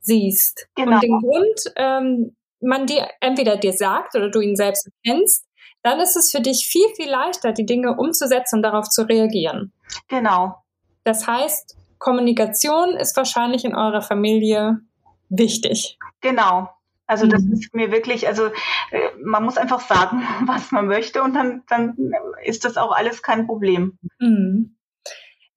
siehst 0.01 0.67
genau. 0.75 0.95
und 0.95 1.03
den 1.03 1.19
Grund 1.19 1.73
ähm, 1.75 2.35
man 2.61 2.85
dir 2.85 3.07
entweder 3.21 3.57
dir 3.57 3.73
sagt 3.73 4.15
oder 4.15 4.29
du 4.29 4.39
ihn 4.39 4.55
selbst 4.55 4.89
kennst, 5.05 5.45
dann 5.83 5.99
ist 5.99 6.15
es 6.15 6.31
für 6.31 6.41
dich 6.41 6.67
viel, 6.67 6.87
viel 6.95 7.09
leichter, 7.09 7.51
die 7.51 7.65
Dinge 7.65 7.95
umzusetzen 7.95 8.57
und 8.57 8.63
darauf 8.63 8.89
zu 8.89 9.07
reagieren. 9.07 9.71
Genau. 10.07 10.55
Das 11.03 11.27
heißt, 11.27 11.77
Kommunikation 11.99 12.95
ist 12.97 13.15
wahrscheinlich 13.15 13.65
in 13.65 13.75
eurer 13.75 14.01
Familie 14.01 14.79
wichtig. 15.29 15.97
Genau. 16.21 16.69
Also 17.07 17.27
das 17.27 17.43
mhm. 17.43 17.53
ist 17.53 17.73
mir 17.73 17.91
wirklich, 17.91 18.27
also 18.27 18.47
äh, 18.91 19.09
man 19.23 19.43
muss 19.43 19.57
einfach 19.57 19.81
sagen, 19.81 20.23
was 20.47 20.71
man 20.71 20.87
möchte 20.87 21.21
und 21.21 21.33
dann, 21.33 21.63
dann 21.69 21.95
ist 22.43 22.65
das 22.65 22.77
auch 22.77 22.91
alles 22.91 23.21
kein 23.21 23.45
Problem. 23.45 23.97
Mhm. 24.19 24.77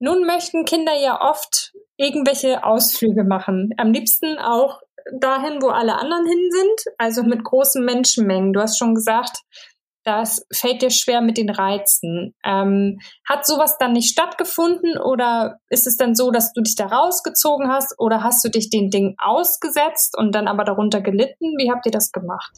Nun 0.00 0.26
möchten 0.26 0.64
Kinder 0.64 0.94
ja 0.94 1.20
oft 1.20 1.72
irgendwelche 1.96 2.64
Ausflüge 2.64 3.24
machen. 3.24 3.70
Am 3.78 3.92
liebsten 3.92 4.38
auch 4.38 4.80
dahin, 5.12 5.60
wo 5.60 5.68
alle 5.68 5.96
anderen 5.96 6.26
hin 6.26 6.50
sind, 6.50 6.94
also 6.98 7.22
mit 7.24 7.42
großen 7.42 7.84
Menschenmengen. 7.84 8.52
Du 8.52 8.60
hast 8.60 8.78
schon 8.78 8.94
gesagt, 8.94 9.38
das 10.08 10.46
fällt 10.50 10.80
dir 10.80 10.88
schwer 10.88 11.20
mit 11.20 11.36
den 11.36 11.50
Reizen. 11.50 12.34
Ähm, 12.42 12.98
hat 13.28 13.46
sowas 13.46 13.76
dann 13.76 13.92
nicht 13.92 14.10
stattgefunden 14.10 14.96
oder 14.96 15.58
ist 15.68 15.86
es 15.86 15.98
dann 15.98 16.14
so, 16.14 16.30
dass 16.30 16.54
du 16.54 16.62
dich 16.62 16.76
da 16.76 16.86
rausgezogen 16.86 17.70
hast 17.70 17.94
oder 17.98 18.22
hast 18.22 18.42
du 18.42 18.48
dich 18.48 18.70
den 18.70 18.88
Ding 18.88 19.16
ausgesetzt 19.18 20.16
und 20.16 20.34
dann 20.34 20.48
aber 20.48 20.64
darunter 20.64 21.02
gelitten? 21.02 21.56
Wie 21.58 21.70
habt 21.70 21.84
ihr 21.84 21.92
das 21.92 22.10
gemacht? 22.10 22.52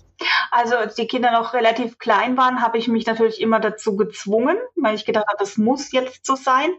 Also 0.53 0.77
als 0.77 0.95
die 0.95 1.09
Kinder 1.09 1.33
noch 1.33 1.53
relativ 1.53 1.99
klein 1.99 2.37
waren, 2.37 2.63
habe 2.63 2.79
ich 2.79 2.87
mich 2.87 3.05
natürlich 3.05 3.41
immer 3.41 3.59
dazu 3.59 3.97
gezwungen, 3.97 4.57
weil 4.77 4.95
ich 4.95 5.05
gedacht 5.05 5.27
habe, 5.27 5.39
das 5.41 5.57
muss 5.57 5.91
jetzt 5.91 6.25
so 6.25 6.37
sein. 6.37 6.71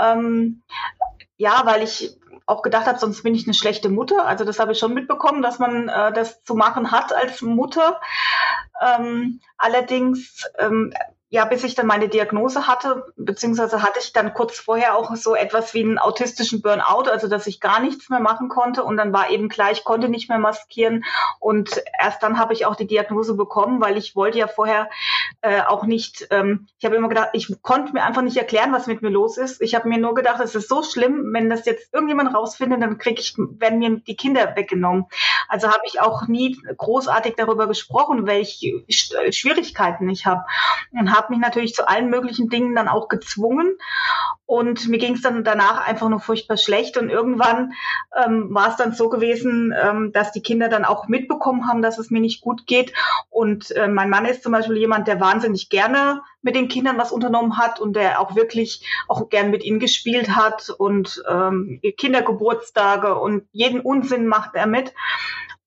Ähm, 0.00 0.62
ja, 1.36 1.60
weil 1.66 1.82
ich 1.82 2.16
auch 2.46 2.62
gedacht 2.62 2.86
habe, 2.86 2.98
sonst 2.98 3.24
bin 3.24 3.34
ich 3.34 3.46
eine 3.46 3.54
schlechte 3.54 3.88
Mutter. 3.88 4.24
Also 4.24 4.44
das 4.44 4.60
habe 4.60 4.72
ich 4.72 4.78
schon 4.78 4.94
mitbekommen, 4.94 5.42
dass 5.42 5.58
man 5.58 5.88
äh, 5.88 6.12
das 6.12 6.42
zu 6.44 6.54
machen 6.54 6.92
hat 6.92 7.12
als 7.12 7.42
Mutter. 7.42 8.00
Ähm, 8.80 9.40
allerdings 9.58 10.44
ähm, 10.58 10.92
ja, 11.28 11.44
bis 11.44 11.64
ich 11.64 11.74
dann 11.74 11.86
meine 11.86 12.08
Diagnose 12.08 12.68
hatte, 12.68 13.12
beziehungsweise 13.16 13.82
hatte 13.82 13.98
ich 14.00 14.12
dann 14.12 14.32
kurz 14.32 14.60
vorher 14.60 14.96
auch 14.96 15.14
so 15.16 15.34
etwas 15.34 15.74
wie 15.74 15.82
einen 15.82 15.98
autistischen 15.98 16.62
Burnout, 16.62 17.10
also 17.10 17.26
dass 17.26 17.48
ich 17.48 17.58
gar 17.60 17.80
nichts 17.80 18.08
mehr 18.08 18.20
machen 18.20 18.48
konnte 18.48 18.84
und 18.84 18.96
dann 18.96 19.12
war 19.12 19.30
eben 19.30 19.48
klar, 19.48 19.72
ich 19.72 19.82
konnte 19.82 20.08
nicht 20.08 20.28
mehr 20.28 20.38
maskieren 20.38 21.04
und 21.40 21.82
erst 22.00 22.22
dann 22.22 22.38
habe 22.38 22.52
ich 22.52 22.64
auch 22.64 22.76
die 22.76 22.86
Diagnose 22.86 23.34
bekommen, 23.34 23.80
weil 23.80 23.96
ich 23.96 24.14
wollte 24.14 24.38
ja 24.38 24.46
vorher 24.46 24.88
äh, 25.40 25.62
auch 25.62 25.84
nicht, 25.84 26.28
ähm, 26.30 26.68
ich 26.78 26.84
habe 26.84 26.94
immer 26.94 27.08
gedacht, 27.08 27.30
ich 27.32 27.60
konnte 27.60 27.92
mir 27.92 28.04
einfach 28.04 28.22
nicht 28.22 28.36
erklären, 28.36 28.72
was 28.72 28.86
mit 28.86 29.02
mir 29.02 29.10
los 29.10 29.36
ist. 29.36 29.60
Ich 29.60 29.74
habe 29.74 29.88
mir 29.88 29.98
nur 29.98 30.14
gedacht, 30.14 30.40
es 30.40 30.54
ist 30.54 30.68
so 30.68 30.84
schlimm, 30.84 31.32
wenn 31.32 31.50
das 31.50 31.66
jetzt 31.66 31.92
irgendjemand 31.92 32.34
rausfindet, 32.34 32.80
dann 32.80 32.98
kriege 32.98 33.20
ich, 33.20 33.34
werden 33.36 33.80
mir 33.80 33.98
die 33.98 34.16
Kinder 34.16 34.54
weggenommen. 34.54 35.06
Also 35.48 35.68
habe 35.68 35.82
ich 35.86 36.00
auch 36.00 36.28
nie 36.28 36.56
großartig 36.76 37.34
darüber 37.36 37.66
gesprochen, 37.66 38.26
welche 38.26 38.84
Schwierigkeiten 38.88 40.08
ich 40.08 40.24
habe 40.24 40.44
und 40.98 41.16
habe 41.16 41.32
mich 41.32 41.40
natürlich 41.40 41.74
zu 41.74 41.88
allen 41.88 42.10
möglichen 42.10 42.48
Dingen 42.48 42.74
dann 42.74 42.88
auch 42.88 43.08
gezwungen. 43.08 43.76
Und 44.46 44.88
mir 44.88 44.98
ging 44.98 45.14
es 45.14 45.22
dann 45.22 45.42
danach 45.42 45.86
einfach 45.86 46.08
nur 46.08 46.20
furchtbar 46.20 46.56
schlecht. 46.56 46.96
Und 46.96 47.10
irgendwann 47.10 47.72
ähm, 48.16 48.54
war 48.54 48.68
es 48.68 48.76
dann 48.76 48.92
so 48.92 49.08
gewesen, 49.08 49.74
ähm, 49.76 50.12
dass 50.12 50.30
die 50.32 50.42
Kinder 50.42 50.68
dann 50.68 50.84
auch 50.84 51.08
mitbekommen 51.08 51.66
haben, 51.68 51.82
dass 51.82 51.98
es 51.98 52.10
mir 52.10 52.20
nicht 52.20 52.40
gut 52.40 52.66
geht. 52.66 52.92
Und 53.28 53.72
äh, 53.72 53.88
mein 53.88 54.08
Mann 54.08 54.24
ist 54.24 54.44
zum 54.44 54.52
Beispiel 54.52 54.76
jemand, 54.76 55.08
der 55.08 55.20
wahnsinnig 55.20 55.68
gerne 55.68 56.22
mit 56.42 56.54
den 56.54 56.68
Kindern 56.68 56.96
was 56.96 57.10
unternommen 57.10 57.58
hat 57.58 57.80
und 57.80 57.96
der 57.96 58.20
auch 58.20 58.36
wirklich 58.36 58.86
auch 59.08 59.28
gern 59.28 59.50
mit 59.50 59.64
ihnen 59.64 59.80
gespielt 59.80 60.30
hat 60.30 60.70
und 60.70 61.22
ähm, 61.28 61.80
Kindergeburtstage 61.96 63.18
und 63.18 63.48
jeden 63.50 63.80
Unsinn 63.80 64.28
macht 64.28 64.54
er 64.54 64.68
mit. 64.68 64.94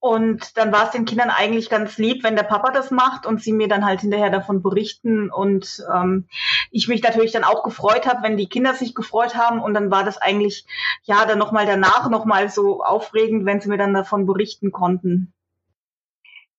Und 0.01 0.57
dann 0.57 0.71
war 0.71 0.85
es 0.85 0.91
den 0.91 1.03
Kindern 1.03 1.29
eigentlich 1.29 1.69
ganz 1.69 1.97
lieb, 1.97 2.23
wenn 2.23 2.37
der 2.37 2.43
Papa 2.43 2.71
das 2.71 2.89
macht 2.89 3.25
und 3.25 3.41
sie 3.41 3.51
mir 3.51 3.67
dann 3.67 3.85
halt 3.85 3.99
hinterher 3.99 4.29
davon 4.29 4.61
berichten. 4.61 5.29
Und 5.29 5.83
ähm, 5.93 6.27
ich 6.71 6.87
mich 6.87 7.03
natürlich 7.03 7.33
dann 7.33 7.43
auch 7.43 7.63
gefreut 7.63 8.07
habe, 8.07 8.23
wenn 8.23 8.37
die 8.37 8.47
Kinder 8.47 8.73
sich 8.73 8.95
gefreut 8.95 9.35
haben. 9.35 9.59
Und 9.61 9.73
dann 9.73 9.91
war 9.91 10.05
das 10.05 10.17
eigentlich, 10.17 10.65
ja, 11.03 11.25
dann 11.25 11.37
nochmal 11.37 11.65
danach 11.65 12.09
nochmal 12.09 12.49
so 12.49 12.81
aufregend, 12.81 13.45
wenn 13.45 13.59
sie 13.59 13.67
mir 13.67 13.77
dann 13.77 13.93
davon 13.93 14.25
berichten 14.25 14.71
konnten. 14.71 15.33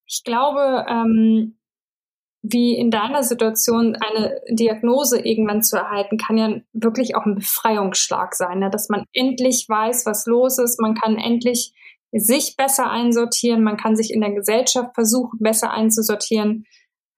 Ich 0.05 0.23
glaube, 0.23 0.85
ähm, 0.87 1.57
wie 2.43 2.77
in 2.77 2.91
deiner 2.91 3.23
Situation 3.23 3.97
eine 3.97 4.41
Diagnose 4.51 5.19
irgendwann 5.19 5.63
zu 5.63 5.77
erhalten, 5.77 6.19
kann 6.19 6.37
ja 6.37 6.57
wirklich 6.73 7.15
auch 7.15 7.25
ein 7.25 7.37
Befreiungsschlag 7.37 8.35
sein, 8.35 8.59
ne? 8.59 8.71
dass 8.71 8.89
man 8.89 9.05
endlich 9.13 9.67
weiß, 9.69 10.05
was 10.05 10.27
los 10.27 10.59
ist. 10.59 10.81
Man 10.81 10.95
kann 10.95 11.17
endlich 11.17 11.73
sich 12.13 12.57
besser 12.57 12.91
einsortieren, 12.91 13.63
man 13.63 13.77
kann 13.77 13.97
sich 13.97 14.13
in 14.13 14.21
der 14.21 14.33
Gesellschaft 14.33 14.95
versuchen, 14.95 15.39
besser 15.41 15.71
einzusortieren. 15.71 16.65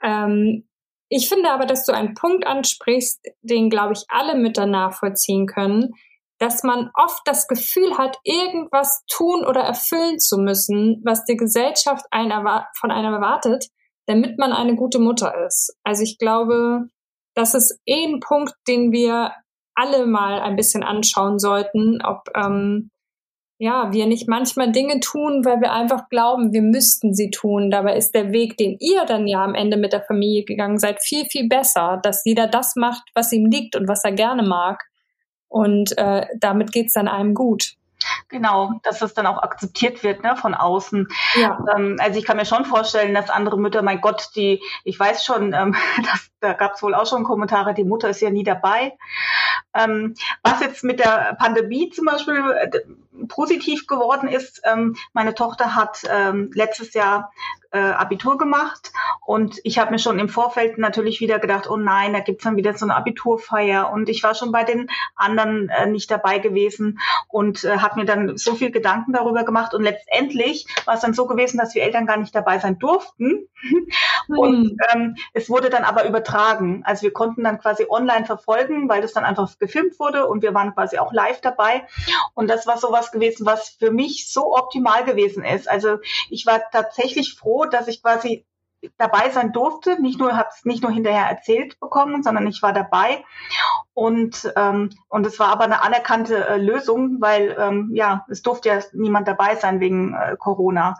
Ähm, 0.02 0.68
ich 1.08 1.28
finde 1.28 1.50
aber, 1.50 1.66
dass 1.66 1.84
du 1.84 1.92
einen 1.92 2.14
Punkt 2.14 2.46
ansprichst, 2.46 3.20
den, 3.42 3.70
glaube 3.70 3.92
ich, 3.92 4.04
alle 4.08 4.34
mit 4.34 4.56
danach 4.56 4.94
vollziehen 4.94 5.46
können, 5.46 5.94
dass 6.38 6.62
man 6.62 6.90
oft 6.94 7.20
das 7.24 7.46
Gefühl 7.46 7.98
hat, 7.98 8.16
irgendwas 8.24 9.04
tun 9.06 9.44
oder 9.46 9.60
erfüllen 9.60 10.18
zu 10.18 10.38
müssen, 10.38 11.00
was 11.04 11.24
die 11.24 11.36
Gesellschaft 11.36 12.04
von 12.10 12.90
einem 12.90 13.14
erwartet, 13.14 13.66
damit 14.06 14.38
man 14.38 14.52
eine 14.52 14.74
gute 14.74 14.98
Mutter 14.98 15.46
ist. 15.46 15.76
Also 15.84 16.02
ich 16.02 16.18
glaube, 16.18 16.88
das 17.34 17.54
ist 17.54 17.78
eh 17.86 18.06
ein 18.06 18.20
Punkt, 18.20 18.54
den 18.66 18.90
wir 18.90 19.32
alle 19.74 20.06
mal 20.06 20.40
ein 20.40 20.56
bisschen 20.56 20.82
anschauen 20.82 21.38
sollten, 21.38 22.02
ob 22.02 22.28
ähm, 22.34 22.90
ja, 23.62 23.92
wir 23.92 24.06
nicht 24.06 24.26
manchmal 24.26 24.72
Dinge 24.72 24.98
tun, 24.98 25.44
weil 25.44 25.60
wir 25.60 25.70
einfach 25.70 26.08
glauben, 26.08 26.52
wir 26.52 26.62
müssten 26.62 27.14
sie 27.14 27.30
tun. 27.30 27.70
Dabei 27.70 27.96
ist 27.96 28.12
der 28.12 28.32
Weg, 28.32 28.56
den 28.56 28.76
ihr 28.80 29.04
dann 29.04 29.28
ja 29.28 29.44
am 29.44 29.54
Ende 29.54 29.76
mit 29.76 29.92
der 29.92 30.02
Familie 30.02 30.44
gegangen 30.44 30.80
seid, 30.80 31.00
viel, 31.00 31.26
viel 31.26 31.48
besser, 31.48 32.00
dass 32.02 32.24
jeder 32.24 32.48
das 32.48 32.74
macht, 32.74 33.04
was 33.14 33.30
ihm 33.30 33.46
liegt 33.46 33.76
und 33.76 33.86
was 33.86 34.02
er 34.02 34.10
gerne 34.10 34.42
mag. 34.42 34.82
Und 35.46 35.96
äh, 35.96 36.26
damit 36.40 36.72
geht's 36.72 36.94
dann 36.94 37.06
einem 37.06 37.34
gut. 37.34 37.74
Genau, 38.28 38.72
dass 38.82 38.98
das 38.98 39.14
dann 39.14 39.26
auch 39.26 39.40
akzeptiert 39.40 40.02
wird 40.02 40.24
ne, 40.24 40.34
von 40.34 40.54
außen. 40.54 41.06
Ja. 41.36 41.64
Ähm, 41.76 41.98
also 42.00 42.18
ich 42.18 42.24
kann 42.24 42.38
mir 42.38 42.46
schon 42.46 42.64
vorstellen, 42.64 43.14
dass 43.14 43.30
andere 43.30 43.60
Mütter, 43.60 43.82
mein 43.82 44.00
Gott, 44.00 44.30
die, 44.34 44.60
ich 44.82 44.98
weiß 44.98 45.24
schon, 45.24 45.52
ähm, 45.52 45.76
dass, 45.98 46.30
da 46.40 46.54
gab 46.54 46.74
es 46.74 46.82
wohl 46.82 46.96
auch 46.96 47.06
schon 47.06 47.22
Kommentare, 47.22 47.74
die 47.74 47.84
Mutter 47.84 48.08
ist 48.08 48.22
ja 48.22 48.30
nie 48.30 48.42
dabei. 48.42 48.96
Ähm, 49.72 50.14
was 50.42 50.60
jetzt 50.60 50.82
mit 50.82 50.98
der 50.98 51.36
Pandemie 51.38 51.90
zum 51.90 52.06
Beispiel 52.06 52.42
äh, 52.60 52.80
positiv 53.28 53.86
geworden 53.86 54.28
ist, 54.28 54.62
ähm, 54.64 54.96
meine 55.12 55.34
Tochter 55.34 55.74
hat 55.74 56.02
ähm, 56.08 56.50
letztes 56.54 56.94
Jahr 56.94 57.32
äh, 57.70 57.78
Abitur 57.78 58.38
gemacht 58.38 58.92
und 59.24 59.60
ich 59.64 59.78
habe 59.78 59.92
mir 59.92 59.98
schon 59.98 60.18
im 60.18 60.28
Vorfeld 60.28 60.78
natürlich 60.78 61.20
wieder 61.20 61.38
gedacht, 61.38 61.70
oh 61.70 61.76
nein, 61.76 62.12
da 62.12 62.20
gibt's 62.20 62.44
dann 62.44 62.56
wieder 62.56 62.74
so 62.74 62.84
eine 62.84 62.96
Abiturfeier. 62.96 63.90
Und 63.90 64.08
ich 64.08 64.22
war 64.22 64.34
schon 64.34 64.52
bei 64.52 64.64
den 64.64 64.90
anderen 65.14 65.68
äh, 65.68 65.86
nicht 65.86 66.10
dabei 66.10 66.38
gewesen 66.38 66.98
und 67.28 67.64
äh, 67.64 67.78
habe 67.78 68.00
mir 68.00 68.04
dann 68.04 68.36
so 68.36 68.54
viel 68.54 68.70
Gedanken 68.70 69.12
darüber 69.12 69.44
gemacht. 69.44 69.74
Und 69.74 69.82
letztendlich 69.82 70.66
war 70.84 70.94
es 70.94 71.00
dann 71.00 71.14
so 71.14 71.26
gewesen, 71.26 71.58
dass 71.58 71.74
wir 71.74 71.82
Eltern 71.82 72.06
gar 72.06 72.16
nicht 72.16 72.34
dabei 72.34 72.58
sein 72.58 72.78
durften. 72.78 73.48
Und 74.28 74.76
ähm, 74.92 75.16
es 75.32 75.48
wurde 75.48 75.70
dann 75.70 75.84
aber 75.84 76.06
übertragen. 76.06 76.82
Also 76.84 77.02
wir 77.02 77.12
konnten 77.12 77.44
dann 77.44 77.58
quasi 77.58 77.86
online 77.88 78.26
verfolgen, 78.26 78.88
weil 78.88 79.02
das 79.02 79.12
dann 79.12 79.24
einfach 79.24 79.58
gefilmt 79.58 79.98
wurde 79.98 80.26
und 80.26 80.42
wir 80.42 80.52
waren 80.52 80.74
quasi 80.74 80.98
auch 80.98 81.12
live 81.12 81.40
dabei. 81.40 81.86
Und 82.34 82.48
das 82.48 82.66
war 82.66 82.76
sowas, 82.78 83.01
was 83.02 83.10
gewesen, 83.10 83.46
was 83.46 83.70
für 83.70 83.90
mich 83.90 84.30
so 84.30 84.54
optimal 84.54 85.04
gewesen 85.04 85.44
ist. 85.44 85.68
Also 85.68 85.98
ich 86.30 86.46
war 86.46 86.60
tatsächlich 86.70 87.34
froh, 87.34 87.64
dass 87.64 87.88
ich 87.88 88.02
quasi 88.02 88.46
dabei 88.96 89.30
sein 89.30 89.52
durfte. 89.52 90.00
Nicht 90.00 90.18
nur 90.18 90.36
habe 90.36 90.48
es 90.54 90.64
nicht 90.64 90.82
nur 90.82 90.92
hinterher 90.92 91.26
erzählt 91.26 91.78
bekommen, 91.80 92.22
sondern 92.22 92.46
ich 92.46 92.62
war 92.62 92.72
dabei 92.72 93.24
und 93.94 94.52
ähm, 94.56 94.90
und 95.08 95.26
es 95.26 95.38
war 95.38 95.48
aber 95.48 95.64
eine 95.64 95.82
anerkannte 95.82 96.46
äh, 96.46 96.56
Lösung, 96.56 97.20
weil 97.20 97.56
ähm, 97.58 97.90
ja 97.92 98.24
es 98.28 98.42
durfte 98.42 98.70
ja 98.70 98.80
niemand 98.92 99.28
dabei 99.28 99.54
sein 99.56 99.80
wegen 99.80 100.14
äh, 100.14 100.36
Corona 100.36 100.96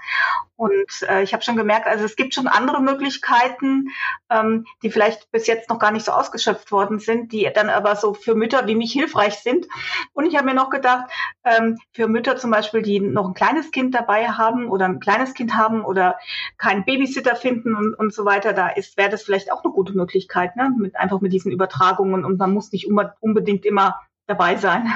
und 0.63 1.09
äh, 1.09 1.25
ich 1.25 1.33
habe 1.33 1.43
schon 1.43 1.57
gemerkt, 1.57 1.89
also 1.89 2.05
es 2.05 2.15
gibt 2.15 2.35
schon 2.35 2.47
andere 2.47 2.81
Möglichkeiten, 2.81 3.89
ähm, 4.31 4.65
die 4.85 4.93
vielleicht 4.93 5.29
bis 5.33 5.49
jetzt 5.49 5.69
noch 5.69 5.81
gar 5.81 5.91
nicht 5.91 6.05
so 6.05 6.13
ausgeschöpft 6.13 6.71
worden 6.71 7.01
sind, 7.01 7.33
die 7.33 7.51
dann 7.53 7.69
aber 7.69 7.97
so 7.97 8.15
für 8.15 8.37
Mütter 8.37 8.65
wie 8.69 8.77
mich 8.77 8.93
hilfreich 8.93 9.35
sind. 9.41 9.67
Und 10.13 10.25
ich 10.25 10.37
habe 10.37 10.47
mir 10.47 10.55
noch 10.55 10.71
gedacht, 10.71 11.11
ähm, 11.43 11.79
für 11.91 12.07
Mütter 12.07 12.37
zum 12.37 12.53
Beispiel, 12.53 12.83
die 12.83 13.01
noch 13.01 13.27
ein 13.27 13.35
kleines 13.35 13.73
Kind 13.73 13.93
dabei 13.93 14.29
haben 14.29 14.69
oder 14.69 14.85
ein 14.85 15.01
kleines 15.01 15.35
Kind 15.35 15.57
haben 15.57 15.85
oder 15.85 16.17
keinen 16.59 16.85
Babysitter 16.85 17.35
finden 17.35 17.75
und, 17.75 17.95
und 17.95 18.15
so 18.15 18.25
weiter, 18.25 18.53
da 18.53 18.69
ist 18.69 18.97
wäre 18.97 19.11
das 19.11 19.25
vielleicht 19.25 19.51
auch 19.51 19.65
eine 19.65 19.73
gute 19.73 19.95
Möglichkeit, 19.95 20.55
ne? 20.55 20.73
mit 20.79 20.95
einfach 20.95 21.21
mit 21.21 21.33
diesen 21.33 21.51
Übertragungen 21.51 22.25
und 22.25 22.39
man 22.39 22.55
muss 22.55 22.71
nicht 22.71 22.87
unbedingt 22.87 23.65
immer 23.67 23.99
dabei 24.29 24.55
sein. 24.55 24.93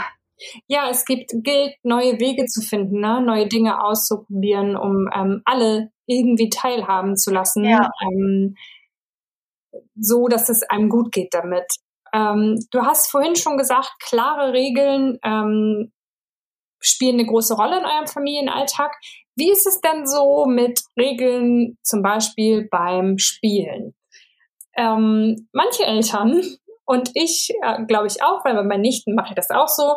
Ja, 0.67 0.89
es 0.91 1.05
gibt, 1.05 1.31
gilt, 1.43 1.75
neue 1.83 2.21
Wege 2.21 2.47
zu 2.47 2.61
finden, 2.61 3.01
ne? 3.01 3.21
neue 3.21 3.49
Dinge 3.49 3.83
auszuprobieren, 3.83 4.77
um 4.77 5.09
ähm, 5.15 5.43
alle 5.45 5.91
irgendwie 6.07 6.51
teilhaben 6.51 7.17
zu 7.17 7.33
lassen, 7.33 7.65
ja. 7.65 7.91
ähm, 8.03 8.57
so 9.95 10.29
dass 10.29 10.49
es 10.49 10.63
einem 10.63 10.89
gut 10.89 11.13
geht 11.13 11.35
damit. 11.35 11.67
Ähm, 12.13 12.59
du 12.71 12.83
hast 12.83 13.11
vorhin 13.11 13.37
schon 13.37 13.59
gesagt, 13.59 13.93
klare 14.01 14.53
Regeln 14.53 15.19
ähm, 15.25 15.93
spielen 16.81 17.19
eine 17.19 17.27
große 17.27 17.55
Rolle 17.55 17.79
in 17.79 17.85
eurem 17.85 18.07
Familienalltag. 18.07 18.95
Wie 19.35 19.51
ist 19.51 19.67
es 19.67 19.81
denn 19.81 20.07
so 20.07 20.47
mit 20.47 20.81
Regeln 20.99 21.77
zum 21.83 22.03
Beispiel 22.03 22.69
beim 22.71 23.19
Spielen? 23.19 23.95
Ähm, 24.77 25.49
manche 25.53 25.85
Eltern 25.85 26.43
und 26.85 27.11
ich, 27.15 27.51
äh, 27.63 27.85
glaube 27.87 28.07
ich 28.07 28.23
auch, 28.23 28.45
weil 28.45 28.55
bei 28.55 28.63
meinen 28.63 28.83
Nichten 28.83 29.15
mache 29.15 29.31
ich 29.31 29.35
das 29.35 29.51
auch 29.51 29.69
so, 29.69 29.97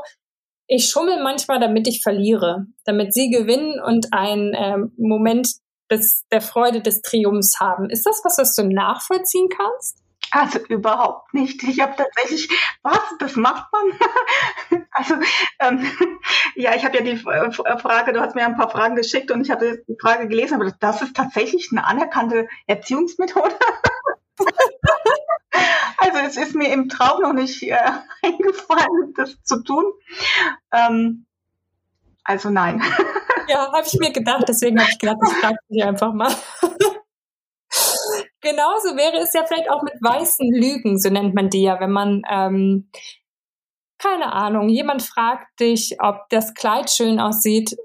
ich 0.70 0.88
schummel 0.88 1.22
manchmal, 1.22 1.60
damit 1.60 1.88
ich 1.88 2.04
verliere, 2.04 2.68
damit 2.86 3.14
sie 3.14 3.32
gewinnen 3.32 3.82
und 3.82 4.14
einen 4.14 4.54
ähm, 4.56 4.92
Moment 4.98 5.50
des, 5.90 6.26
der 6.32 6.42
Freude 6.42 6.82
des 6.82 7.02
Triumphs 7.02 7.60
haben. 7.60 7.90
Ist 7.90 8.06
das 8.06 8.22
was, 8.24 8.38
was 8.38 8.56
du 8.56 8.64
nachvollziehen 8.64 9.50
kannst? 9.50 9.98
Also 10.32 10.60
überhaupt 10.60 11.34
nicht. 11.34 11.64
Ich 11.64 11.80
habe 11.80 11.96
tatsächlich, 11.98 12.50
was, 12.84 13.00
das 13.18 13.36
macht 13.36 13.66
man? 13.72 14.86
also 14.92 15.16
ähm, 15.60 15.92
ja, 16.56 16.76
ich 16.76 16.86
habe 16.86 16.98
ja 16.98 17.04
die 17.04 17.18
Frage, 17.18 18.14
du 18.14 18.22
hast 18.22 18.36
mir 18.36 18.46
ein 18.46 18.56
paar 18.56 18.70
Fragen 18.70 18.96
geschickt 18.96 19.32
und 19.32 19.42
ich 19.42 19.50
habe 19.50 19.84
die 19.88 19.98
Frage 20.00 20.28
gelesen, 20.28 20.62
aber 20.62 20.72
das 20.80 21.02
ist 21.02 21.16
tatsächlich 21.16 21.70
eine 21.72 21.84
anerkannte 21.84 22.48
Erziehungsmethode. 22.68 23.56
Also 26.00 26.18
es 26.20 26.38
ist 26.38 26.56
mir 26.56 26.72
im 26.72 26.88
Traum 26.90 27.22
noch 27.22 27.34
nicht 27.34 27.62
äh, 27.64 27.76
eingefallen, 28.24 29.14
das 29.16 29.42
zu 29.44 29.64
tun. 29.64 29.86
Ähm, 30.74 31.26
also 32.24 32.50
nein. 32.50 32.82
Ja, 33.48 33.72
habe 33.72 33.84
ich 33.84 33.98
mir 34.00 34.12
gedacht, 34.12 34.44
deswegen 34.48 34.80
habe 34.80 34.92
ich 34.92 35.00
gedacht, 35.00 35.18
ich 35.24 35.38
frage 35.38 35.58
dich 35.72 35.84
einfach 35.84 36.14
mal. 36.14 36.32
Genauso 38.42 38.96
wäre 38.96 39.18
es 39.18 39.34
ja 39.34 39.44
vielleicht 39.44 39.72
auch 39.72 39.82
mit 39.82 39.96
weißen 39.96 40.54
Lügen, 40.54 41.00
so 41.00 41.10
nennt 41.10 41.34
man 41.34 41.50
die 41.50 41.64
ja, 41.64 41.80
wenn 41.80 41.90
man, 41.90 42.22
ähm, 42.30 42.92
keine 43.98 44.34
Ahnung, 44.34 44.70
jemand 44.70 45.02
fragt 45.02 45.60
dich, 45.60 45.98
ob 46.00 46.30
das 46.30 46.54
Kleid 46.54 46.92
schön 46.92 47.20
aussieht 47.20 47.76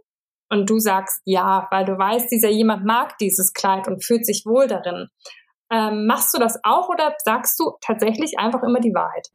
und 0.50 0.68
du 0.68 0.78
sagst 0.78 1.22
ja, 1.24 1.66
weil 1.70 1.86
du 1.86 1.96
weißt, 1.96 2.30
dieser 2.30 2.50
jemand 2.50 2.84
mag 2.84 3.16
dieses 3.16 3.54
Kleid 3.54 3.88
und 3.88 4.04
fühlt 4.04 4.26
sich 4.26 4.44
wohl 4.44 4.66
darin. 4.66 5.08
Ähm, 5.74 6.06
machst 6.06 6.32
du 6.32 6.38
das 6.38 6.60
auch 6.62 6.88
oder 6.88 7.16
sagst 7.24 7.58
du 7.58 7.72
tatsächlich 7.80 8.38
einfach 8.38 8.62
immer 8.62 8.78
die 8.78 8.94
Wahrheit? 8.94 9.28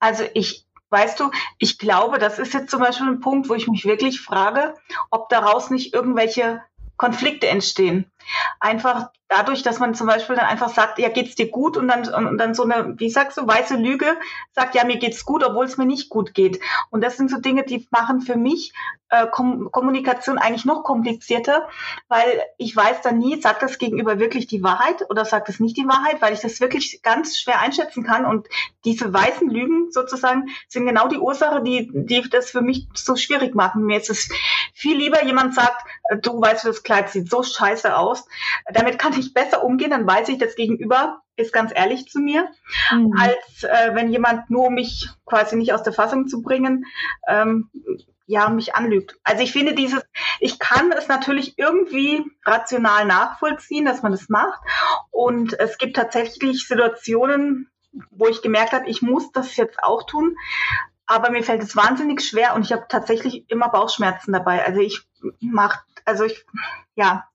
Also 0.00 0.24
ich, 0.34 0.66
weißt 0.90 1.20
du, 1.20 1.30
ich 1.58 1.78
glaube, 1.78 2.18
das 2.18 2.40
ist 2.40 2.52
jetzt 2.52 2.70
zum 2.70 2.80
Beispiel 2.80 3.06
ein 3.06 3.20
Punkt, 3.20 3.48
wo 3.48 3.54
ich 3.54 3.68
mich 3.68 3.84
wirklich 3.84 4.20
frage, 4.20 4.74
ob 5.10 5.28
daraus 5.28 5.70
nicht 5.70 5.94
irgendwelche 5.94 6.62
Konflikte 6.96 7.46
entstehen. 7.46 8.11
Einfach 8.60 9.10
dadurch, 9.28 9.62
dass 9.62 9.78
man 9.78 9.94
zum 9.94 10.06
Beispiel 10.06 10.36
dann 10.36 10.46
einfach 10.46 10.68
sagt, 10.68 10.98
ja, 10.98 11.08
geht's 11.08 11.34
dir 11.34 11.50
gut 11.50 11.76
und 11.76 11.88
dann, 11.88 12.06
und 12.12 12.38
dann 12.38 12.54
so 12.54 12.64
eine, 12.64 12.94
wie 12.98 13.10
sagst 13.10 13.38
du, 13.38 13.46
weiße 13.46 13.76
Lüge 13.76 14.18
sagt, 14.52 14.74
ja, 14.74 14.84
mir 14.84 14.98
geht's 14.98 15.24
gut, 15.24 15.42
obwohl 15.42 15.64
es 15.64 15.78
mir 15.78 15.86
nicht 15.86 16.10
gut 16.10 16.34
geht. 16.34 16.60
Und 16.90 17.02
das 17.02 17.16
sind 17.16 17.30
so 17.30 17.38
Dinge, 17.38 17.64
die 17.64 17.86
machen 17.90 18.20
für 18.20 18.36
mich 18.36 18.72
äh, 19.08 19.26
Kom 19.26 19.70
Kommunikation 19.70 20.38
eigentlich 20.38 20.64
noch 20.64 20.82
komplizierter, 20.82 21.68
weil 22.08 22.42
ich 22.58 22.74
weiß 22.74 23.02
dann 23.02 23.18
nie, 23.18 23.40
sagt 23.40 23.62
das 23.62 23.78
Gegenüber 23.78 24.18
wirklich 24.18 24.46
die 24.46 24.62
Wahrheit 24.62 25.08
oder 25.08 25.24
sagt 25.24 25.48
es 25.48 25.60
nicht 25.60 25.76
die 25.76 25.86
Wahrheit, 25.86 26.20
weil 26.20 26.32
ich 26.32 26.40
das 26.40 26.60
wirklich 26.60 27.00
ganz 27.02 27.38
schwer 27.38 27.60
einschätzen 27.60 28.04
kann. 28.04 28.24
Und 28.24 28.48
diese 28.84 29.12
weißen 29.12 29.48
Lügen 29.48 29.92
sozusagen 29.92 30.48
sind 30.68 30.86
genau 30.86 31.08
die 31.08 31.18
Ursache, 31.18 31.62
die, 31.62 31.90
die 31.92 32.28
das 32.28 32.50
für 32.50 32.62
mich 32.62 32.88
so 32.94 33.16
schwierig 33.16 33.54
machen. 33.54 33.84
Mir 33.84 33.98
ist 33.98 34.10
es 34.10 34.28
viel 34.74 34.96
lieber, 34.96 35.24
jemand 35.24 35.54
sagt, 35.54 35.84
äh, 36.08 36.18
du 36.18 36.40
weißt, 36.40 36.66
das 36.66 36.82
Kleid 36.82 37.10
sieht 37.10 37.30
so 37.30 37.42
scheiße 37.42 37.96
aus. 37.96 38.11
Damit 38.72 38.98
kann 38.98 39.18
ich 39.18 39.34
besser 39.34 39.64
umgehen, 39.64 39.90
dann 39.90 40.06
weiß 40.06 40.28
ich, 40.28 40.38
das 40.38 40.54
Gegenüber 40.54 41.22
ist 41.36 41.52
ganz 41.52 41.72
ehrlich 41.74 42.08
zu 42.08 42.20
mir, 42.20 42.48
mhm. 42.90 43.14
als 43.18 43.64
äh, 43.64 43.94
wenn 43.94 44.10
jemand 44.10 44.50
nur 44.50 44.70
mich 44.70 45.08
quasi 45.24 45.56
nicht 45.56 45.72
aus 45.72 45.82
der 45.82 45.92
Fassung 45.92 46.28
zu 46.28 46.42
bringen, 46.42 46.84
ähm, 47.26 47.70
ja, 48.26 48.48
mich 48.48 48.74
anlügt. 48.74 49.18
Also 49.24 49.42
ich 49.42 49.52
finde 49.52 49.74
dieses, 49.74 50.02
ich 50.40 50.58
kann 50.58 50.92
es 50.92 51.08
natürlich 51.08 51.58
irgendwie 51.58 52.24
rational 52.44 53.04
nachvollziehen, 53.04 53.84
dass 53.84 54.02
man 54.02 54.12
das 54.12 54.28
macht. 54.28 54.60
Und 55.10 55.58
es 55.58 55.78
gibt 55.78 55.96
tatsächlich 55.96 56.66
Situationen, 56.66 57.70
wo 58.10 58.26
ich 58.26 58.42
gemerkt 58.42 58.72
habe, 58.72 58.88
ich 58.88 59.02
muss 59.02 59.32
das 59.32 59.56
jetzt 59.56 59.82
auch 59.82 60.04
tun. 60.04 60.36
Aber 61.06 61.30
mir 61.30 61.42
fällt 61.42 61.62
es 61.62 61.76
wahnsinnig 61.76 62.22
schwer 62.22 62.54
und 62.54 62.64
ich 62.64 62.72
habe 62.72 62.86
tatsächlich 62.88 63.44
immer 63.50 63.68
Bauchschmerzen 63.68 64.32
dabei. 64.32 64.64
Also 64.64 64.80
ich 64.80 65.02
mache, 65.40 65.80
also 66.04 66.24
ich, 66.24 66.46
ja, 66.94 67.28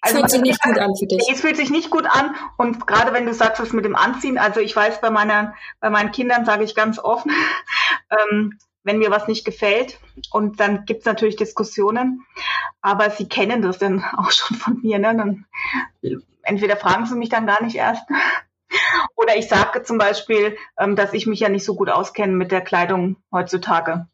also 0.00 0.18
fühlt 0.18 0.30
sich 0.30 0.42
nicht 0.42 0.62
gut 0.62 0.78
an 0.78 0.96
für 0.96 1.06
dich. 1.06 1.28
Es 1.30 1.40
fühlt 1.40 1.56
sich 1.56 1.70
nicht 1.70 1.90
gut 1.90 2.06
an 2.06 2.34
und 2.56 2.86
gerade 2.86 3.12
wenn 3.12 3.26
du 3.26 3.34
sagst, 3.34 3.60
was 3.60 3.72
mit 3.72 3.84
dem 3.84 3.96
Anziehen, 3.96 4.38
also 4.38 4.60
ich 4.60 4.74
weiß 4.74 5.00
bei 5.00 5.10
meiner, 5.10 5.54
bei 5.80 5.90
meinen 5.90 6.12
Kindern 6.12 6.44
sage 6.44 6.64
ich 6.64 6.74
ganz 6.74 6.98
offen, 6.98 7.32
ähm, 8.10 8.58
wenn 8.84 8.98
mir 8.98 9.10
was 9.10 9.26
nicht 9.26 9.44
gefällt 9.44 9.98
und 10.30 10.60
dann 10.60 10.84
gibt's 10.84 11.06
natürlich 11.06 11.36
Diskussionen, 11.36 12.24
aber 12.80 13.10
sie 13.10 13.28
kennen 13.28 13.62
das 13.62 13.78
dann 13.78 14.04
auch 14.16 14.30
schon 14.30 14.56
von 14.56 14.80
mir, 14.82 14.98
ne? 14.98 15.16
Dann 15.16 15.46
entweder 16.42 16.76
fragen 16.76 17.06
sie 17.06 17.16
mich 17.16 17.28
dann 17.28 17.46
gar 17.46 17.62
nicht 17.62 17.76
erst 17.76 18.04
oder 19.16 19.36
ich 19.36 19.48
sage 19.48 19.82
zum 19.82 19.98
Beispiel, 19.98 20.56
ähm, 20.78 20.94
dass 20.94 21.12
ich 21.14 21.26
mich 21.26 21.40
ja 21.40 21.48
nicht 21.48 21.64
so 21.64 21.74
gut 21.74 21.88
auskenne 21.88 22.32
mit 22.32 22.52
der 22.52 22.60
Kleidung 22.60 23.16
heutzutage. 23.32 24.06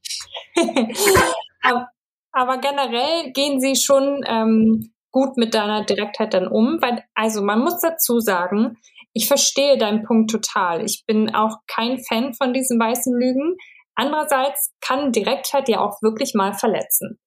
aber, 1.62 1.88
aber 2.32 2.58
generell 2.58 3.32
gehen 3.32 3.60
sie 3.60 3.76
schon 3.76 4.24
ähm, 4.26 4.92
gut 5.12 5.36
mit 5.36 5.54
deiner 5.54 5.84
Direktheit 5.84 6.34
dann 6.34 6.48
um? 6.48 6.78
Weil, 6.80 7.04
also 7.14 7.42
man 7.42 7.60
muss 7.60 7.80
dazu 7.80 8.20
sagen, 8.20 8.78
ich 9.12 9.28
verstehe 9.28 9.78
deinen 9.78 10.04
Punkt 10.04 10.30
total. 10.30 10.84
Ich 10.84 11.04
bin 11.06 11.34
auch 11.34 11.58
kein 11.66 12.02
Fan 12.02 12.34
von 12.34 12.52
diesen 12.52 12.80
weißen 12.80 13.14
Lügen. 13.14 13.56
Andererseits 13.94 14.72
kann 14.80 15.12
Direktheit 15.12 15.68
ja 15.68 15.80
auch 15.80 16.00
wirklich 16.02 16.34
mal 16.34 16.54
verletzen. 16.54 17.20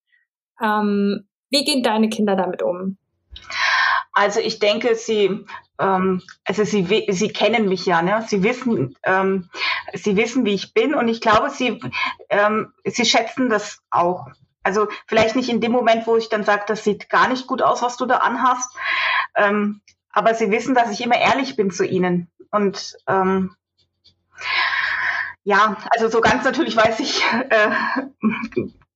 Ähm, 0.61 1.27
wie 1.51 1.63
gehen 1.63 1.83
deine 1.83 2.09
Kinder 2.09 2.35
damit 2.35 2.63
um? 2.63 2.97
Also 4.13 4.39
ich 4.39 4.59
denke, 4.59 4.95
sie, 4.95 5.45
ähm, 5.79 6.21
also 6.45 6.63
sie, 6.63 7.05
sie 7.09 7.29
kennen 7.29 7.67
mich 7.67 7.85
ja, 7.85 8.01
ne? 8.01 8.23
Sie 8.27 8.43
wissen, 8.43 8.95
ähm, 9.03 9.49
sie 9.93 10.15
wissen, 10.15 10.45
wie 10.45 10.53
ich 10.53 10.73
bin, 10.73 10.95
und 10.95 11.09
ich 11.09 11.19
glaube, 11.19 11.49
sie, 11.49 11.81
ähm, 12.29 12.73
sie 12.85 13.05
schätzen 13.05 13.49
das 13.49 13.81
auch. 13.91 14.25
Also 14.65 14.87
vielleicht 15.05 15.35
nicht 15.35 15.49
in 15.49 15.61
dem 15.61 15.71
Moment, 15.71 16.07
wo 16.07 16.17
ich 16.17 16.27
dann 16.27 16.43
sage, 16.43 16.63
das 16.67 16.83
sieht 16.83 17.07
gar 17.09 17.27
nicht 17.27 17.45
gut 17.45 17.61
aus, 17.61 17.83
was 17.83 17.97
du 17.97 18.07
da 18.07 18.17
anhast. 18.17 18.75
Ähm, 19.35 19.81
aber 20.09 20.33
sie 20.33 20.49
wissen, 20.49 20.73
dass 20.73 20.91
ich 20.91 21.03
immer 21.03 21.19
ehrlich 21.19 21.55
bin 21.55 21.69
zu 21.69 21.85
ihnen. 21.85 22.31
Und 22.49 22.97
ähm, 23.07 23.55
ja, 25.43 25.77
also 25.91 26.09
so 26.09 26.19
ganz 26.19 26.43
natürlich 26.43 26.75
weiß 26.75 26.99
ich, 26.99 27.23
äh, 27.49 27.69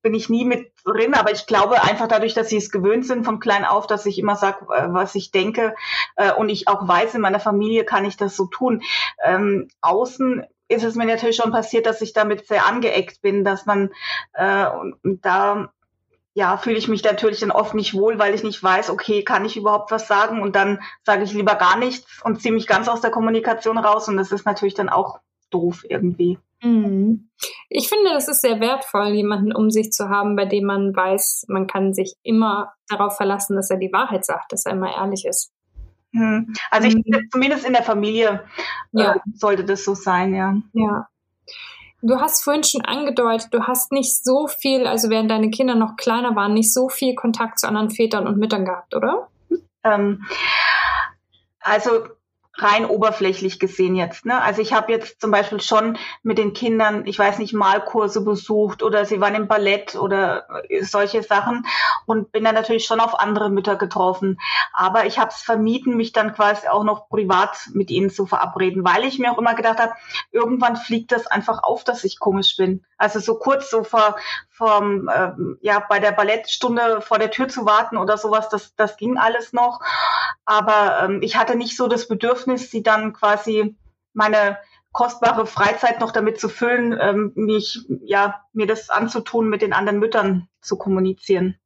bin 0.01 0.15
ich 0.15 0.27
nie 0.27 0.43
mit 0.43 0.71
drin, 0.83 1.13
aber 1.13 1.31
ich 1.31 1.45
glaube 1.45 1.83
einfach 1.83 2.07
dadurch, 2.07 2.33
dass 2.33 2.49
sie 2.49 2.57
es 2.57 2.71
gewöhnt 2.71 3.05
sind 3.05 3.23
von 3.23 3.39
klein 3.39 3.63
auf, 3.63 3.85
dass 3.85 4.07
ich 4.07 4.17
immer 4.17 4.35
sage, 4.35 4.65
äh, 4.73 4.87
was 4.91 5.13
ich 5.13 5.29
denke 5.29 5.75
äh, 6.15 6.33
und 6.33 6.49
ich 6.49 6.67
auch 6.67 6.87
weiß, 6.87 7.13
in 7.13 7.21
meiner 7.21 7.39
Familie 7.39 7.85
kann 7.85 8.05
ich 8.05 8.17
das 8.17 8.35
so 8.35 8.47
tun. 8.47 8.81
Ähm, 9.23 9.67
außen 9.81 10.45
ist 10.69 10.83
es 10.83 10.95
mir 10.95 11.05
natürlich 11.05 11.35
schon 11.35 11.51
passiert, 11.51 11.85
dass 11.85 12.01
ich 12.01 12.13
damit 12.13 12.47
sehr 12.47 12.65
angeeckt 12.65 13.21
bin, 13.21 13.43
dass 13.43 13.65
man 13.65 13.91
äh, 14.33 14.67
und 15.03 15.25
da 15.25 15.73
ja, 16.33 16.57
fühle 16.57 16.77
ich 16.77 16.87
mich 16.87 17.03
natürlich 17.03 17.41
dann 17.41 17.51
oft 17.51 17.73
nicht 17.73 17.93
wohl, 17.93 18.17
weil 18.17 18.33
ich 18.33 18.43
nicht 18.43 18.63
weiß, 18.63 18.91
okay, 18.91 19.23
kann 19.23 19.43
ich 19.43 19.57
überhaupt 19.57 19.91
was 19.91 20.07
sagen? 20.07 20.41
Und 20.41 20.55
dann 20.55 20.79
sage 21.03 21.23
ich 21.23 21.33
lieber 21.33 21.55
gar 21.55 21.77
nichts 21.77 22.21
und 22.23 22.41
ziehe 22.41 22.53
mich 22.53 22.67
ganz 22.67 22.87
aus 22.87 23.01
der 23.01 23.11
Kommunikation 23.11 23.77
raus. 23.77 24.07
Und 24.07 24.15
das 24.15 24.31
ist 24.31 24.45
natürlich 24.45 24.75
dann 24.75 24.87
auch 24.87 25.19
doof 25.49 25.83
irgendwie. 25.89 26.37
Mhm. 26.61 27.29
Ich 27.69 27.89
finde, 27.89 28.11
das 28.11 28.27
ist 28.27 28.41
sehr 28.41 28.59
wertvoll, 28.59 29.09
jemanden 29.09 29.53
um 29.53 29.69
sich 29.69 29.91
zu 29.91 30.09
haben, 30.09 30.35
bei 30.35 30.45
dem 30.45 30.65
man 30.65 30.95
weiß, 30.95 31.45
man 31.47 31.67
kann 31.67 31.93
sich 31.93 32.15
immer 32.23 32.73
darauf 32.87 33.17
verlassen, 33.17 33.55
dass 33.55 33.69
er 33.69 33.77
die 33.77 33.91
Wahrheit 33.91 34.25
sagt, 34.25 34.53
dass 34.53 34.65
er 34.65 34.73
immer 34.73 34.95
ehrlich 34.95 35.25
ist. 35.25 35.51
Hm. 36.13 36.53
Also 36.71 36.87
ich 36.87 36.93
finde, 36.93 37.21
zumindest 37.31 37.65
in 37.65 37.73
der 37.73 37.83
Familie 37.83 38.43
ja. 38.91 39.15
äh, 39.15 39.19
sollte 39.35 39.63
das 39.63 39.83
so 39.83 39.93
sein, 39.93 40.33
ja. 40.33 40.55
Ja. 40.73 41.07
Du 42.01 42.19
hast 42.19 42.43
vorhin 42.43 42.63
schon 42.63 42.81
angedeutet, 42.85 43.49
du 43.53 43.63
hast 43.63 43.91
nicht 43.91 44.23
so 44.23 44.47
viel, 44.47 44.87
also 44.87 45.09
während 45.09 45.29
deine 45.29 45.49
Kinder 45.49 45.75
noch 45.75 45.97
kleiner 45.97 46.35
waren, 46.35 46.53
nicht 46.53 46.73
so 46.73 46.87
viel 46.87 47.13
Kontakt 47.13 47.59
zu 47.59 47.67
anderen 47.67 47.89
Vätern 47.89 48.25
und 48.25 48.37
Müttern 48.37 48.63
gehabt, 48.63 48.95
oder? 48.95 49.27
Ähm, 49.83 50.25
also 51.59 52.07
rein 52.61 52.85
oberflächlich 52.85 53.59
gesehen 53.59 53.95
jetzt. 53.95 54.25
Ne? 54.25 54.41
Also 54.41 54.61
ich 54.61 54.73
habe 54.73 54.91
jetzt 54.91 55.21
zum 55.21 55.31
Beispiel 55.31 55.61
schon 55.61 55.97
mit 56.23 56.37
den 56.37 56.53
Kindern, 56.53 57.05
ich 57.05 57.17
weiß 57.17 57.39
nicht, 57.39 57.53
Malkurse 57.53 58.21
besucht 58.21 58.83
oder 58.83 59.05
sie 59.05 59.21
waren 59.21 59.35
im 59.35 59.47
Ballett 59.47 59.95
oder 59.95 60.47
solche 60.81 61.23
Sachen 61.23 61.65
und 62.05 62.31
bin 62.31 62.43
dann 62.43 62.55
natürlich 62.55 62.85
schon 62.85 62.99
auf 62.99 63.19
andere 63.19 63.49
Mütter 63.49 63.75
getroffen. 63.75 64.39
Aber 64.73 65.05
ich 65.05 65.19
habe 65.19 65.31
es 65.31 65.41
vermieden, 65.41 65.97
mich 65.97 66.11
dann 66.11 66.33
quasi 66.33 66.67
auch 66.67 66.83
noch 66.83 67.09
privat 67.09 67.69
mit 67.73 67.89
ihnen 67.91 68.09
zu 68.09 68.25
verabreden, 68.25 68.83
weil 68.83 69.03
ich 69.03 69.19
mir 69.19 69.31
auch 69.31 69.37
immer 69.37 69.55
gedacht 69.55 69.79
habe, 69.79 69.93
irgendwann 70.31 70.75
fliegt 70.75 71.11
das 71.11 71.27
einfach 71.27 71.63
auf, 71.63 71.83
dass 71.83 72.03
ich 72.03 72.19
komisch 72.19 72.55
bin. 72.57 72.83
Also 72.97 73.19
so 73.19 73.35
kurz 73.35 73.69
so 73.69 73.83
vor, 73.85 74.17
vom, 74.49 75.09
ähm, 75.13 75.57
ja, 75.61 75.79
bei 75.79 75.99
der 75.99 76.11
Ballettstunde 76.11 76.99
vor 76.99 77.17
der 77.17 77.31
Tür 77.31 77.47
zu 77.47 77.65
warten 77.65 77.95
oder 77.95 78.17
sowas, 78.17 78.49
das, 78.49 78.75
das 78.75 78.97
ging 78.97 79.17
alles 79.17 79.53
noch. 79.53 79.79
Aber 80.43 81.03
ähm, 81.03 81.21
ich 81.21 81.37
hatte 81.37 81.55
nicht 81.55 81.77
so 81.77 81.87
das 81.87 82.09
Bedürfnis, 82.09 82.48
sie 82.57 82.83
dann 82.83 83.13
quasi 83.13 83.77
meine 84.13 84.57
kostbare 84.91 85.45
Freizeit 85.45 85.99
noch 85.99 86.11
damit 86.11 86.39
zu 86.39 86.49
füllen, 86.49 86.97
ähm, 86.99 87.31
mich, 87.35 87.79
ja, 88.01 88.43
mir 88.53 88.67
das 88.67 88.89
anzutun, 88.89 89.49
mit 89.49 89.61
den 89.61 89.73
anderen 89.73 89.99
Müttern 89.99 90.47
zu 90.61 90.77
kommunizieren. 90.77 91.57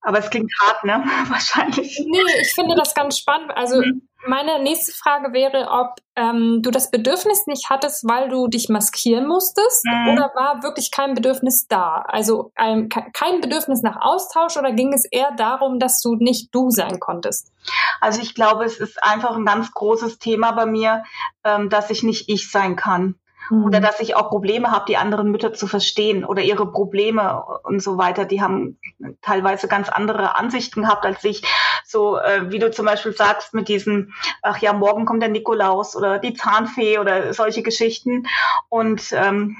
Aber 0.00 0.18
es 0.18 0.30
klingt 0.30 0.50
hart, 0.62 0.84
ne? 0.84 1.04
Wahrscheinlich. 1.28 2.02
Nee, 2.08 2.40
ich 2.40 2.54
finde 2.54 2.74
das 2.74 2.94
ganz 2.94 3.18
spannend. 3.18 3.52
Also 3.54 3.82
mhm. 3.82 4.08
Meine 4.26 4.62
nächste 4.62 4.92
Frage 4.92 5.32
wäre, 5.32 5.68
ob 5.70 5.96
ähm, 6.14 6.60
du 6.62 6.70
das 6.70 6.90
Bedürfnis 6.90 7.46
nicht 7.46 7.70
hattest, 7.70 8.06
weil 8.06 8.28
du 8.28 8.48
dich 8.48 8.68
maskieren 8.68 9.26
musstest, 9.26 9.84
mhm. 9.84 10.12
oder 10.12 10.30
war 10.34 10.62
wirklich 10.62 10.90
kein 10.90 11.14
Bedürfnis 11.14 11.66
da? 11.68 12.04
Also 12.06 12.52
ein, 12.54 12.88
kein 12.88 13.40
Bedürfnis 13.40 13.82
nach 13.82 13.96
Austausch 14.00 14.56
oder 14.56 14.72
ging 14.72 14.92
es 14.92 15.06
eher 15.06 15.32
darum, 15.36 15.78
dass 15.78 16.02
du 16.02 16.16
nicht 16.16 16.54
du 16.54 16.70
sein 16.70 17.00
konntest? 17.00 17.52
Also 18.00 18.20
ich 18.20 18.34
glaube, 18.34 18.64
es 18.64 18.78
ist 18.78 19.02
einfach 19.02 19.36
ein 19.36 19.46
ganz 19.46 19.72
großes 19.72 20.18
Thema 20.18 20.52
bei 20.52 20.66
mir, 20.66 21.02
ähm, 21.44 21.70
dass 21.70 21.90
ich 21.90 22.02
nicht 22.02 22.28
ich 22.28 22.50
sein 22.50 22.76
kann. 22.76 23.14
Mhm. 23.50 23.64
Oder 23.64 23.80
dass 23.80 24.00
ich 24.00 24.16
auch 24.16 24.30
Probleme 24.30 24.70
habe, 24.70 24.84
die 24.88 24.96
anderen 24.96 25.30
Mütter 25.30 25.52
zu 25.52 25.66
verstehen 25.66 26.24
oder 26.24 26.42
ihre 26.42 26.70
Probleme 26.70 27.42
und 27.64 27.82
so 27.82 27.98
weiter. 27.98 28.24
Die 28.24 28.40
haben 28.40 28.78
teilweise 29.22 29.68
ganz 29.68 29.88
andere 29.88 30.36
Ansichten 30.36 30.82
gehabt 30.82 31.04
als 31.04 31.24
ich. 31.24 31.42
So 31.90 32.18
äh, 32.18 32.52
wie 32.52 32.60
du 32.60 32.70
zum 32.70 32.86
Beispiel 32.86 33.12
sagst 33.12 33.52
mit 33.52 33.68
diesen, 33.68 34.14
ach 34.42 34.58
ja, 34.58 34.72
morgen 34.72 35.06
kommt 35.06 35.22
der 35.22 35.28
Nikolaus 35.28 35.96
oder 35.96 36.20
die 36.20 36.34
Zahnfee 36.34 36.98
oder 36.98 37.34
solche 37.34 37.64
Geschichten. 37.64 38.28
Und 38.68 39.10
ähm, 39.10 39.56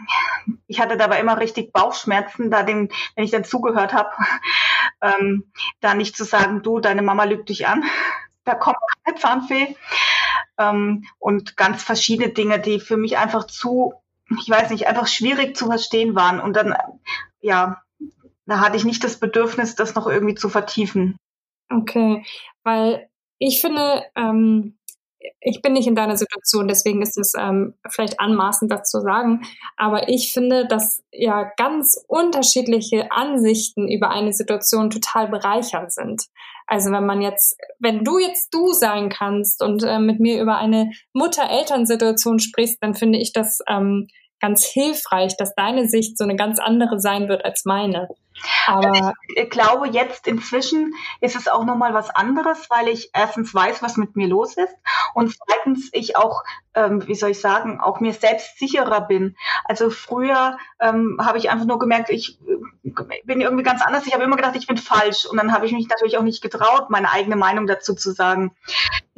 ich 0.69 0.81
hatte 0.81 0.97
dabei 0.97 1.19
immer 1.19 1.41
richtig 1.41 1.73
Bauchschmerzen, 1.73 2.49
da 2.51 2.63
den, 2.63 2.91
wenn 3.17 3.25
ich 3.25 3.33
dann 3.33 3.43
zugehört 3.43 3.93
habe, 3.95 4.11
ähm, 5.03 5.51
da 5.81 5.95
nicht 5.95 6.17
zu 6.17 6.23
sagen, 6.23 6.63
du, 6.63 6.79
deine 6.79 7.03
Mama 7.03 7.25
lügt 7.25 7.49
dich 7.49 7.67
an. 7.67 7.85
Da 8.45 8.55
kommt 8.55 8.79
eine 9.05 9.17
Zahnfee 9.17 9.77
ähm, 10.57 11.05
und 11.19 11.59
ganz 11.59 11.85
verschiedene 11.85 12.31
Dinge, 12.31 12.59
die 12.59 12.81
für 12.81 12.97
mich 12.97 13.19
einfach 13.19 13.47
zu, 13.47 13.93
ich 14.41 14.49
weiß 14.49 14.71
nicht, 14.71 14.87
einfach 14.89 15.07
schwierig 15.07 15.55
zu 15.55 15.67
verstehen 15.67 16.15
waren. 16.15 16.41
Und 16.41 16.57
dann, 16.57 16.75
ja, 17.43 17.83
da 18.47 18.61
hatte 18.61 18.79
ich 18.79 18.85
nicht 18.85 19.05
das 19.05 19.21
Bedürfnis, 19.21 19.75
das 19.75 19.95
noch 19.95 20.07
irgendwie 20.07 20.35
zu 20.35 20.49
vertiefen. 20.49 21.19
Okay, 21.71 22.25
weil 22.65 23.09
ich 23.39 23.61
finde, 23.61 24.05
ähm, 24.17 24.77
ich 25.41 25.63
bin 25.63 25.75
nicht 25.75 25.87
in 25.87 25.95
deiner 25.95 26.17
Situation, 26.17 26.69
deswegen 26.69 27.03
ist 27.03 27.19
es 27.19 27.35
ähm, 27.39 27.75
vielleicht 27.89 28.21
anmaßend, 28.21 28.71
das 28.71 28.91
zu 28.91 29.01
sagen. 29.01 29.43
Aber 29.77 30.09
ich 30.09 30.33
finde, 30.33 30.67
dass 30.67 31.03
ja 31.13 31.51
ganz 31.57 32.03
unterschiedliche 32.09 33.11
Ansichten 33.13 33.89
über 33.89 34.11
eine 34.11 34.33
Situation 34.33 34.91
total 34.91 35.29
bereichernd 35.29 35.93
sind. 35.93 36.23
Also 36.67 36.91
wenn 36.93 37.05
man 37.05 37.21
jetzt, 37.21 37.57
wenn 37.79 38.05
du 38.05 38.19
jetzt 38.19 38.55
du 38.55 38.73
sein 38.73 39.09
kannst 39.09 39.63
und 39.63 39.83
äh, 39.83 39.99
mit 39.99 40.21
mir 40.21 40.41
über 40.41 40.57
eine 40.57 40.91
Mutter-Eltern-Situation 41.13 42.39
sprichst, 42.39 42.79
dann 42.81 42.95
finde 42.95 43.19
ich 43.19 43.33
das 43.33 43.59
ähm, 43.69 44.07
ganz 44.41 44.65
hilfreich, 44.65 45.37
dass 45.37 45.55
deine 45.55 45.89
Sicht 45.89 46.17
so 46.17 46.25
eine 46.25 46.37
ganz 46.37 46.59
andere 46.59 47.01
sein 47.01 47.29
wird 47.29 47.45
als 47.45 47.65
meine. 47.65 48.09
Aber 48.67 48.89
also 48.89 49.13
ich 49.35 49.51
glaube, 49.51 49.89
jetzt 49.89 50.27
inzwischen 50.27 50.95
ist 51.21 51.37
es 51.37 51.49
auch 51.49 51.65
nochmal 51.65 51.95
was 51.95 52.11
anderes, 52.11 52.69
weil 52.71 52.89
ich 52.89 53.11
erstens 53.13 53.55
weiß, 53.55 53.83
was 53.83 53.97
mit 53.97 54.17
mir 54.17 54.29
los 54.29 54.57
ist 54.57 54.75
und 55.15 55.35
zweitens 55.35 55.91
ich 55.93 56.17
auch, 56.17 56.43
ähm, 56.75 57.07
wie 57.07 57.15
soll 57.15 57.31
ich 57.31 57.41
sagen, 57.41 57.81
auch 57.81 58.01
mir 58.01 58.13
selbst 58.13 58.59
sicherer 58.59 59.03
bin. 59.03 59.37
Also 59.65 59.91
früher 59.91 60.59
ähm, 60.81 61.19
habe 61.21 61.39
ich 61.39 61.51
einfach 61.51 61.67
nur 61.67 61.79
gemerkt, 61.79 62.11
ich 62.11 62.39
äh, 62.43 63.21
bin 63.25 63.41
irgendwie 63.41 63.65
ganz 63.65 63.83
anders. 63.83 64.07
Ich 64.07 64.15
habe 64.15 64.25
immer 64.25 64.37
gedacht, 64.37 64.57
ich 64.57 64.67
bin 64.67 64.77
falsch 64.77 65.27
und 65.27 65.37
dann 65.37 65.53
habe 65.53 65.67
ich 65.67 65.73
mich 65.73 65.89
natürlich 65.89 66.19
auch 66.19 66.23
nicht 66.23 66.43
getraut, 66.43 66.91
meine 66.91 67.13
eigene 67.13 67.37
Meinung 67.37 67.67
dazu 67.67 67.95
zu 67.95 68.13
sagen. 68.13 68.53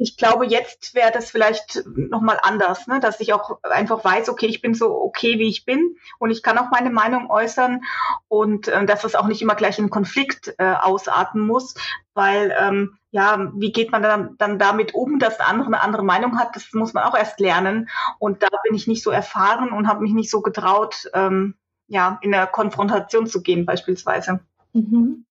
Ich 0.03 0.17
glaube, 0.17 0.45
jetzt 0.45 0.95
wäre 0.95 1.13
das 1.13 1.31
vielleicht 1.31 1.81
nochmal 1.85 2.37
anders, 2.43 2.87
ne? 2.87 2.99
dass 2.99 3.21
ich 3.21 3.31
auch 3.31 3.63
einfach 3.63 4.03
weiß, 4.03 4.27
okay, 4.27 4.47
ich 4.47 4.61
bin 4.61 4.73
so 4.73 4.93
okay, 5.01 5.39
wie 5.39 5.47
ich 5.47 5.63
bin 5.63 5.95
und 6.19 6.29
ich 6.29 6.43
kann 6.43 6.57
auch 6.57 6.69
meine 6.71 6.89
Meinung 6.89 7.29
äußern 7.29 7.79
und 8.27 8.67
äh, 8.67 8.85
dass 8.85 9.05
es 9.05 9.15
auch 9.15 9.27
nicht 9.27 9.41
immer 9.41 9.55
gleich 9.55 9.79
in 9.79 9.89
Konflikt 9.89 10.55
äh, 10.57 10.73
ausarten 10.73 11.39
muss, 11.39 11.75
weil 12.13 12.53
ähm, 12.59 12.97
ja, 13.11 13.49
wie 13.55 13.71
geht 13.71 13.93
man 13.93 14.03
dann, 14.03 14.35
dann 14.37 14.59
damit 14.59 14.93
um, 14.93 15.19
dass 15.19 15.37
der 15.37 15.47
andere 15.47 15.67
eine 15.67 15.81
andere 15.81 16.03
Meinung 16.03 16.37
hat, 16.37 16.53
das 16.57 16.73
muss 16.73 16.93
man 16.93 17.05
auch 17.05 17.15
erst 17.15 17.39
lernen. 17.39 17.87
Und 18.19 18.43
da 18.43 18.49
bin 18.65 18.75
ich 18.75 18.87
nicht 18.87 19.03
so 19.03 19.09
erfahren 19.09 19.71
und 19.71 19.87
habe 19.87 20.01
mich 20.01 20.11
nicht 20.11 20.29
so 20.29 20.41
getraut, 20.41 21.09
ähm, 21.13 21.55
ja, 21.87 22.19
in 22.21 22.31
der 22.31 22.45
Konfrontation 22.45 23.25
zu 23.25 23.41
gehen 23.41 23.65
beispielsweise. 23.65 24.41
Mhm. 24.73 25.25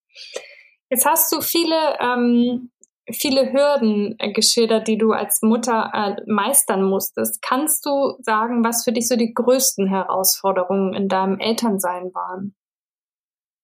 Jetzt 0.89 1.05
hast 1.05 1.31
du 1.31 1.43
viele, 1.43 1.99
ähm, 2.01 2.71
viele 3.11 3.53
Hürden 3.53 4.15
äh, 4.19 4.33
geschildert, 4.33 4.89
die 4.89 4.99
du 4.99 5.13
als 5.13 5.43
Mutter 5.43 5.91
äh, 5.93 6.31
meistern 6.31 6.85
musstest. 6.85 7.43
Kannst 7.43 7.85
du 7.87 8.17
sagen, 8.21 8.65
was 8.65 8.85
für 8.85 8.93
dich 8.93 9.09
so 9.09 9.17
die 9.17 9.35
größten 9.35 9.89
Herausforderungen 9.89 10.95
in 10.95 11.09
deinem 11.09 11.39
Elternsein 11.39 12.15
waren? 12.15 12.55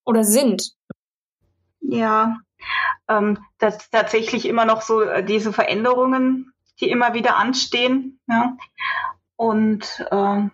oder 0.09 0.25
sind. 0.25 0.73
Ja, 1.81 2.39
ähm, 3.09 3.45
das 3.59 3.91
tatsächlich 3.91 4.47
immer 4.47 4.65
noch 4.65 4.81
so 4.81 5.03
äh, 5.03 5.23
diese 5.23 5.53
Veränderungen, 5.53 6.53
die 6.81 6.91
immer 6.91 7.13
wieder 7.13 7.37
anstehen. 7.37 8.19
Ja. 8.27 8.57
Und 9.37 10.07
ähm, 10.11 10.51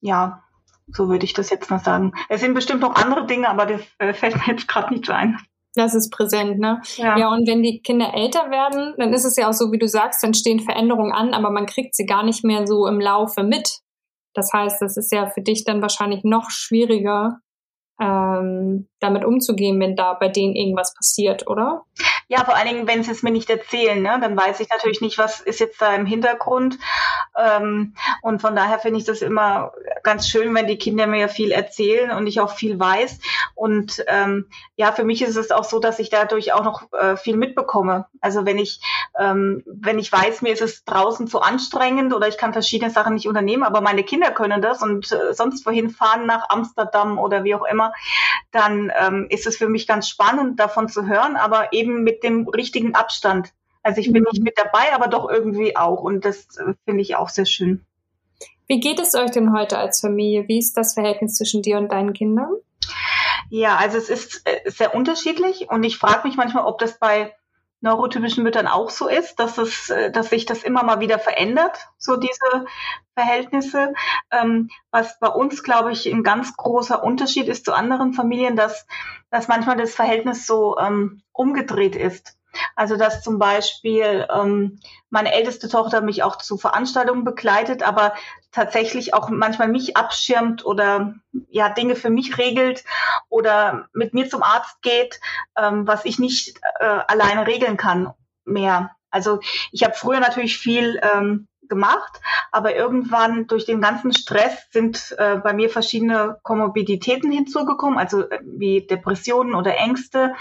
ja, 0.00 0.42
so 0.88 1.08
würde 1.08 1.26
ich 1.26 1.34
das 1.34 1.50
jetzt 1.50 1.70
mal 1.70 1.80
sagen. 1.80 2.14
Es 2.30 2.40
sind 2.40 2.54
bestimmt 2.54 2.80
noch 2.80 2.94
andere 2.94 3.26
Dinge, 3.26 3.48
aber 3.48 3.66
das 3.66 3.82
äh, 3.98 4.14
fällt 4.14 4.36
mir 4.36 4.54
jetzt 4.54 4.68
gerade 4.68 4.92
nicht 4.92 5.04
so 5.04 5.12
ein. 5.12 5.38
Das 5.74 5.94
ist 5.94 6.10
präsent, 6.10 6.58
ne? 6.58 6.80
Ja. 6.96 7.18
ja, 7.18 7.32
und 7.32 7.48
wenn 7.48 7.62
die 7.62 7.80
Kinder 7.80 8.14
älter 8.14 8.50
werden, 8.50 8.94
dann 8.96 9.12
ist 9.12 9.24
es 9.24 9.36
ja 9.36 9.48
auch 9.48 9.52
so, 9.52 9.72
wie 9.72 9.78
du 9.78 9.88
sagst, 9.88 10.22
dann 10.22 10.34
stehen 10.34 10.60
Veränderungen 10.60 11.12
an, 11.12 11.34
aber 11.34 11.50
man 11.50 11.66
kriegt 11.66 11.96
sie 11.96 12.06
gar 12.06 12.22
nicht 12.22 12.44
mehr 12.44 12.66
so 12.66 12.86
im 12.86 13.00
Laufe 13.00 13.42
mit. 13.42 13.80
Das 14.34 14.52
heißt, 14.52 14.80
das 14.80 14.96
ist 14.96 15.12
ja 15.12 15.26
für 15.26 15.42
dich 15.42 15.64
dann 15.64 15.82
wahrscheinlich 15.82 16.22
noch 16.22 16.50
schwieriger, 16.50 17.38
ähm, 18.00 18.88
damit 19.00 19.24
umzugehen, 19.24 19.80
wenn 19.80 19.96
da 19.96 20.14
bei 20.14 20.28
denen 20.28 20.54
irgendwas 20.54 20.94
passiert, 20.94 21.46
oder? 21.48 21.82
Ja, 22.28 22.44
vor 22.44 22.56
allen 22.56 22.68
Dingen, 22.68 22.88
wenn 22.88 23.04
sie 23.04 23.10
es 23.10 23.22
mir 23.22 23.30
nicht 23.30 23.50
erzählen, 23.50 24.00
ne? 24.00 24.18
dann 24.20 24.36
weiß 24.36 24.60
ich 24.60 24.68
natürlich 24.70 25.00
nicht, 25.00 25.18
was 25.18 25.40
ist 25.40 25.60
jetzt 25.60 25.80
da 25.80 25.94
im 25.94 26.06
Hintergrund. 26.06 26.78
Ähm, 27.36 27.94
und 28.22 28.40
von 28.40 28.56
daher 28.56 28.78
finde 28.78 28.98
ich 28.98 29.04
das 29.04 29.22
immer 29.22 29.72
ganz 30.02 30.28
schön, 30.28 30.54
wenn 30.54 30.66
die 30.66 30.78
Kinder 30.78 31.06
mir 31.06 31.28
viel 31.28 31.50
erzählen 31.50 32.10
und 32.12 32.26
ich 32.26 32.40
auch 32.40 32.54
viel 32.54 32.78
weiß. 32.78 33.18
Und 33.54 34.04
ähm, 34.06 34.48
ja, 34.76 34.92
für 34.92 35.04
mich 35.04 35.22
ist 35.22 35.36
es 35.36 35.50
auch 35.50 35.64
so, 35.64 35.78
dass 35.78 35.98
ich 35.98 36.10
dadurch 36.10 36.52
auch 36.52 36.64
noch 36.64 36.92
äh, 36.92 37.16
viel 37.16 37.36
mitbekomme. 37.36 38.06
Also 38.20 38.46
wenn 38.46 38.58
ich, 38.58 38.80
ähm, 39.18 39.62
wenn 39.66 39.98
ich 39.98 40.10
weiß, 40.10 40.42
mir 40.42 40.52
ist 40.52 40.62
es 40.62 40.84
draußen 40.84 41.26
zu 41.26 41.40
anstrengend 41.40 42.14
oder 42.14 42.28
ich 42.28 42.38
kann 42.38 42.52
verschiedene 42.52 42.90
Sachen 42.90 43.14
nicht 43.14 43.28
unternehmen, 43.28 43.62
aber 43.62 43.80
meine 43.80 44.04
Kinder 44.04 44.30
können 44.30 44.62
das 44.62 44.82
und 44.82 45.12
äh, 45.12 45.34
sonst 45.34 45.66
wohin 45.66 45.90
fahren 45.90 46.26
nach 46.26 46.48
Amsterdam 46.48 47.18
oder 47.18 47.44
wie 47.44 47.54
auch 47.54 47.64
immer, 47.64 47.92
dann 48.50 48.92
ähm, 48.98 49.26
ist 49.28 49.46
es 49.46 49.56
für 49.56 49.68
mich 49.68 49.86
ganz 49.86 50.08
spannend, 50.08 50.58
davon 50.60 50.88
zu 50.88 51.06
hören, 51.06 51.36
aber 51.36 51.72
eben 51.72 52.02
mit 52.02 52.13
dem 52.22 52.48
richtigen 52.48 52.94
Abstand. 52.94 53.52
Also 53.82 54.00
ich 54.00 54.12
bin 54.12 54.22
mhm. 54.22 54.28
nicht 54.32 54.42
mit 54.42 54.58
dabei, 54.58 54.92
aber 54.94 55.08
doch 55.08 55.28
irgendwie 55.28 55.76
auch. 55.76 56.02
Und 56.02 56.24
das 56.24 56.56
äh, 56.56 56.74
finde 56.84 57.02
ich 57.02 57.16
auch 57.16 57.28
sehr 57.28 57.46
schön. 57.46 57.84
Wie 58.66 58.80
geht 58.80 58.98
es 58.98 59.14
euch 59.14 59.30
denn 59.30 59.52
heute 59.52 59.78
als 59.78 60.00
Familie? 60.00 60.48
Wie 60.48 60.58
ist 60.58 60.76
das 60.76 60.94
Verhältnis 60.94 61.36
zwischen 61.36 61.62
dir 61.62 61.76
und 61.76 61.92
deinen 61.92 62.14
Kindern? 62.14 62.50
Ja, 63.50 63.76
also 63.76 63.98
es 63.98 64.08
ist 64.08 64.42
äh, 64.46 64.70
sehr 64.70 64.94
unterschiedlich 64.94 65.68
und 65.70 65.84
ich 65.84 65.98
frage 65.98 66.26
mich 66.26 66.36
manchmal, 66.36 66.64
ob 66.64 66.78
das 66.78 66.98
bei 66.98 67.34
neurotypischen 67.84 68.42
Müttern 68.42 68.66
auch 68.66 68.90
so 68.90 69.08
ist, 69.08 69.36
dass 69.36 69.58
es, 69.58 69.90
äh, 69.90 70.10
dass 70.10 70.30
sich 70.30 70.46
das 70.46 70.64
immer 70.64 70.82
mal 70.82 71.00
wieder 71.00 71.18
verändert, 71.20 71.86
so 71.98 72.16
diese 72.16 72.66
Verhältnisse. 73.14 73.92
Ähm, 74.32 74.70
was 74.90 75.18
bei 75.20 75.28
uns, 75.28 75.62
glaube 75.62 75.92
ich, 75.92 76.06
ein 76.06 76.24
ganz 76.24 76.56
großer 76.56 77.04
Unterschied 77.04 77.46
ist 77.46 77.64
zu 77.64 77.72
anderen 77.72 78.12
Familien, 78.12 78.56
dass, 78.56 78.86
dass 79.30 79.48
manchmal 79.48 79.76
das 79.76 79.94
Verhältnis 79.94 80.46
so 80.46 80.76
ähm, 80.78 81.22
umgedreht 81.32 81.94
ist. 81.94 82.36
Also 82.76 82.96
dass 82.96 83.22
zum 83.22 83.38
Beispiel 83.38 84.26
ähm, 84.32 84.80
meine 85.10 85.32
älteste 85.32 85.68
Tochter 85.68 86.00
mich 86.00 86.22
auch 86.22 86.36
zu 86.36 86.56
Veranstaltungen 86.56 87.24
begleitet, 87.24 87.82
aber 87.82 88.14
tatsächlich 88.52 89.14
auch 89.14 89.28
manchmal 89.28 89.68
mich 89.68 89.96
abschirmt 89.96 90.64
oder 90.64 91.14
ja 91.48 91.68
Dinge 91.68 91.96
für 91.96 92.10
mich 92.10 92.38
regelt 92.38 92.84
oder 93.28 93.88
mit 93.92 94.14
mir 94.14 94.28
zum 94.28 94.42
Arzt 94.42 94.82
geht, 94.82 95.20
ähm, 95.56 95.86
was 95.86 96.04
ich 96.04 96.18
nicht 96.18 96.60
äh, 96.80 96.84
alleine 96.84 97.46
regeln 97.46 97.76
kann 97.76 98.12
mehr. 98.44 98.90
Also 99.10 99.40
ich 99.70 99.84
habe 99.84 99.94
früher 99.94 100.20
natürlich 100.20 100.58
viel 100.58 101.00
ähm, 101.02 101.46
gemacht, 101.68 102.20
aber 102.52 102.74
irgendwann 102.74 103.46
durch 103.46 103.64
den 103.64 103.80
ganzen 103.80 104.12
Stress 104.12 104.68
sind 104.70 105.14
äh, 105.18 105.36
bei 105.36 105.52
mir 105.52 105.68
verschiedene 105.68 106.38
Komorbiditäten 106.42 107.30
hinzugekommen, 107.30 107.98
also 107.98 108.22
äh, 108.22 108.40
wie 108.42 108.86
Depressionen 108.86 109.54
oder 109.54 109.76
Ängste. 109.76 110.34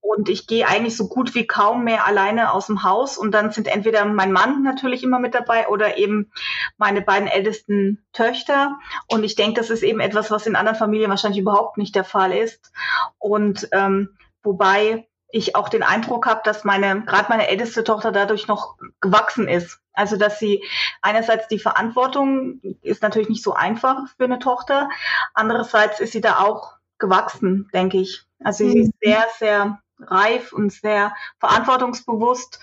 Und 0.00 0.28
ich 0.28 0.46
gehe 0.46 0.68
eigentlich 0.68 0.96
so 0.96 1.08
gut 1.08 1.34
wie 1.34 1.46
kaum 1.46 1.84
mehr 1.84 2.06
alleine 2.06 2.52
aus 2.52 2.66
dem 2.66 2.82
Haus. 2.82 3.16
Und 3.18 3.32
dann 3.32 3.50
sind 3.52 3.66
entweder 3.66 4.04
mein 4.04 4.32
Mann 4.32 4.62
natürlich 4.62 5.02
immer 5.02 5.18
mit 5.18 5.34
dabei 5.34 5.68
oder 5.68 5.96
eben 5.98 6.30
meine 6.76 7.02
beiden 7.02 7.26
ältesten 7.26 8.04
Töchter. 8.12 8.78
Und 9.08 9.24
ich 9.24 9.34
denke, 9.34 9.60
das 9.60 9.70
ist 9.70 9.82
eben 9.82 10.00
etwas, 10.00 10.30
was 10.30 10.46
in 10.46 10.56
anderen 10.56 10.78
Familien 10.78 11.10
wahrscheinlich 11.10 11.40
überhaupt 11.40 11.78
nicht 11.78 11.94
der 11.94 12.04
Fall 12.04 12.32
ist. 12.32 12.72
Und 13.18 13.68
ähm, 13.72 14.10
wobei 14.42 15.08
ich 15.34 15.56
auch 15.56 15.68
den 15.68 15.82
Eindruck 15.82 16.26
habe, 16.26 16.42
dass 16.44 16.62
meine, 16.62 17.02
gerade 17.02 17.28
meine 17.28 17.48
älteste 17.48 17.82
Tochter 17.82 18.12
dadurch 18.12 18.46
noch 18.46 18.76
gewachsen 19.00 19.48
ist. 19.48 19.80
Also, 19.92 20.16
dass 20.16 20.38
sie 20.38 20.62
einerseits 21.02 21.48
die 21.48 21.58
Verantwortung 21.58 22.60
ist 22.82 23.02
natürlich 23.02 23.28
nicht 23.28 23.42
so 23.42 23.52
einfach 23.52 24.08
für 24.16 24.24
eine 24.24 24.38
Tochter. 24.38 24.88
Andererseits 25.34 25.98
ist 25.98 26.12
sie 26.12 26.20
da 26.20 26.38
auch 26.38 26.74
gewachsen, 26.98 27.68
denke 27.74 27.98
ich. 27.98 28.22
Also, 28.44 28.64
sie 28.64 28.78
ist 28.78 28.86
mhm. 28.86 28.98
sehr, 29.02 29.26
sehr 29.38 29.78
reif 29.98 30.52
und 30.52 30.72
sehr 30.72 31.12
verantwortungsbewusst. 31.40 32.60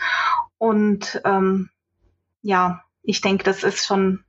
Und 0.57 1.22
ähm, 1.26 1.69
ja, 2.41 2.84
ich 3.03 3.19
denke, 3.19 3.43
das 3.43 3.65
ist 3.65 3.86
schon 3.86 4.24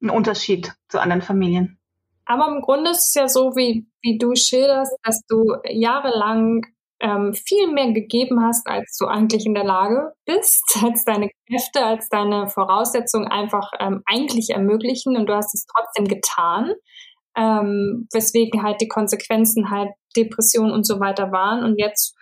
ein 0.00 0.08
Unterschied 0.08 0.72
zu 0.88 0.98
anderen 0.98 1.20
Familien. 1.20 1.78
Aber 2.24 2.48
im 2.48 2.62
Grunde 2.62 2.92
ist 2.92 3.08
es 3.08 3.14
ja 3.14 3.28
so, 3.28 3.54
wie, 3.54 3.86
wie 4.00 4.16
du 4.16 4.34
schilderst, 4.34 4.96
dass 5.02 5.20
du 5.26 5.56
jahrelang 5.68 6.64
ähm, 7.00 7.32
viel 7.34 7.72
mehr 7.72 7.92
gegeben 7.92 8.42
hast, 8.42 8.66
als 8.66 8.96
du 8.98 9.06
eigentlich 9.06 9.46
in 9.46 9.54
der 9.54 9.64
Lage 9.64 10.12
bist, 10.26 10.62
als 10.84 11.04
deine 11.04 11.30
Kräfte, 11.48 11.84
als 11.84 12.08
deine 12.08 12.48
Voraussetzungen 12.48 13.28
einfach 13.28 13.70
ähm, 13.80 14.02
eigentlich 14.06 14.50
ermöglichen 14.50 15.16
und 15.16 15.26
du 15.26 15.34
hast 15.34 15.54
es 15.54 15.66
trotzdem 15.66 16.06
getan, 16.06 16.72
ähm, 17.36 18.08
weswegen 18.12 18.62
halt 18.62 18.80
die 18.80 18.88
Konsequenzen 18.88 19.70
halt 19.70 19.90
Depression 20.16 20.72
und 20.72 20.86
so 20.86 21.00
weiter 21.00 21.32
waren 21.32 21.64
und 21.64 21.78
jetzt 21.78 22.16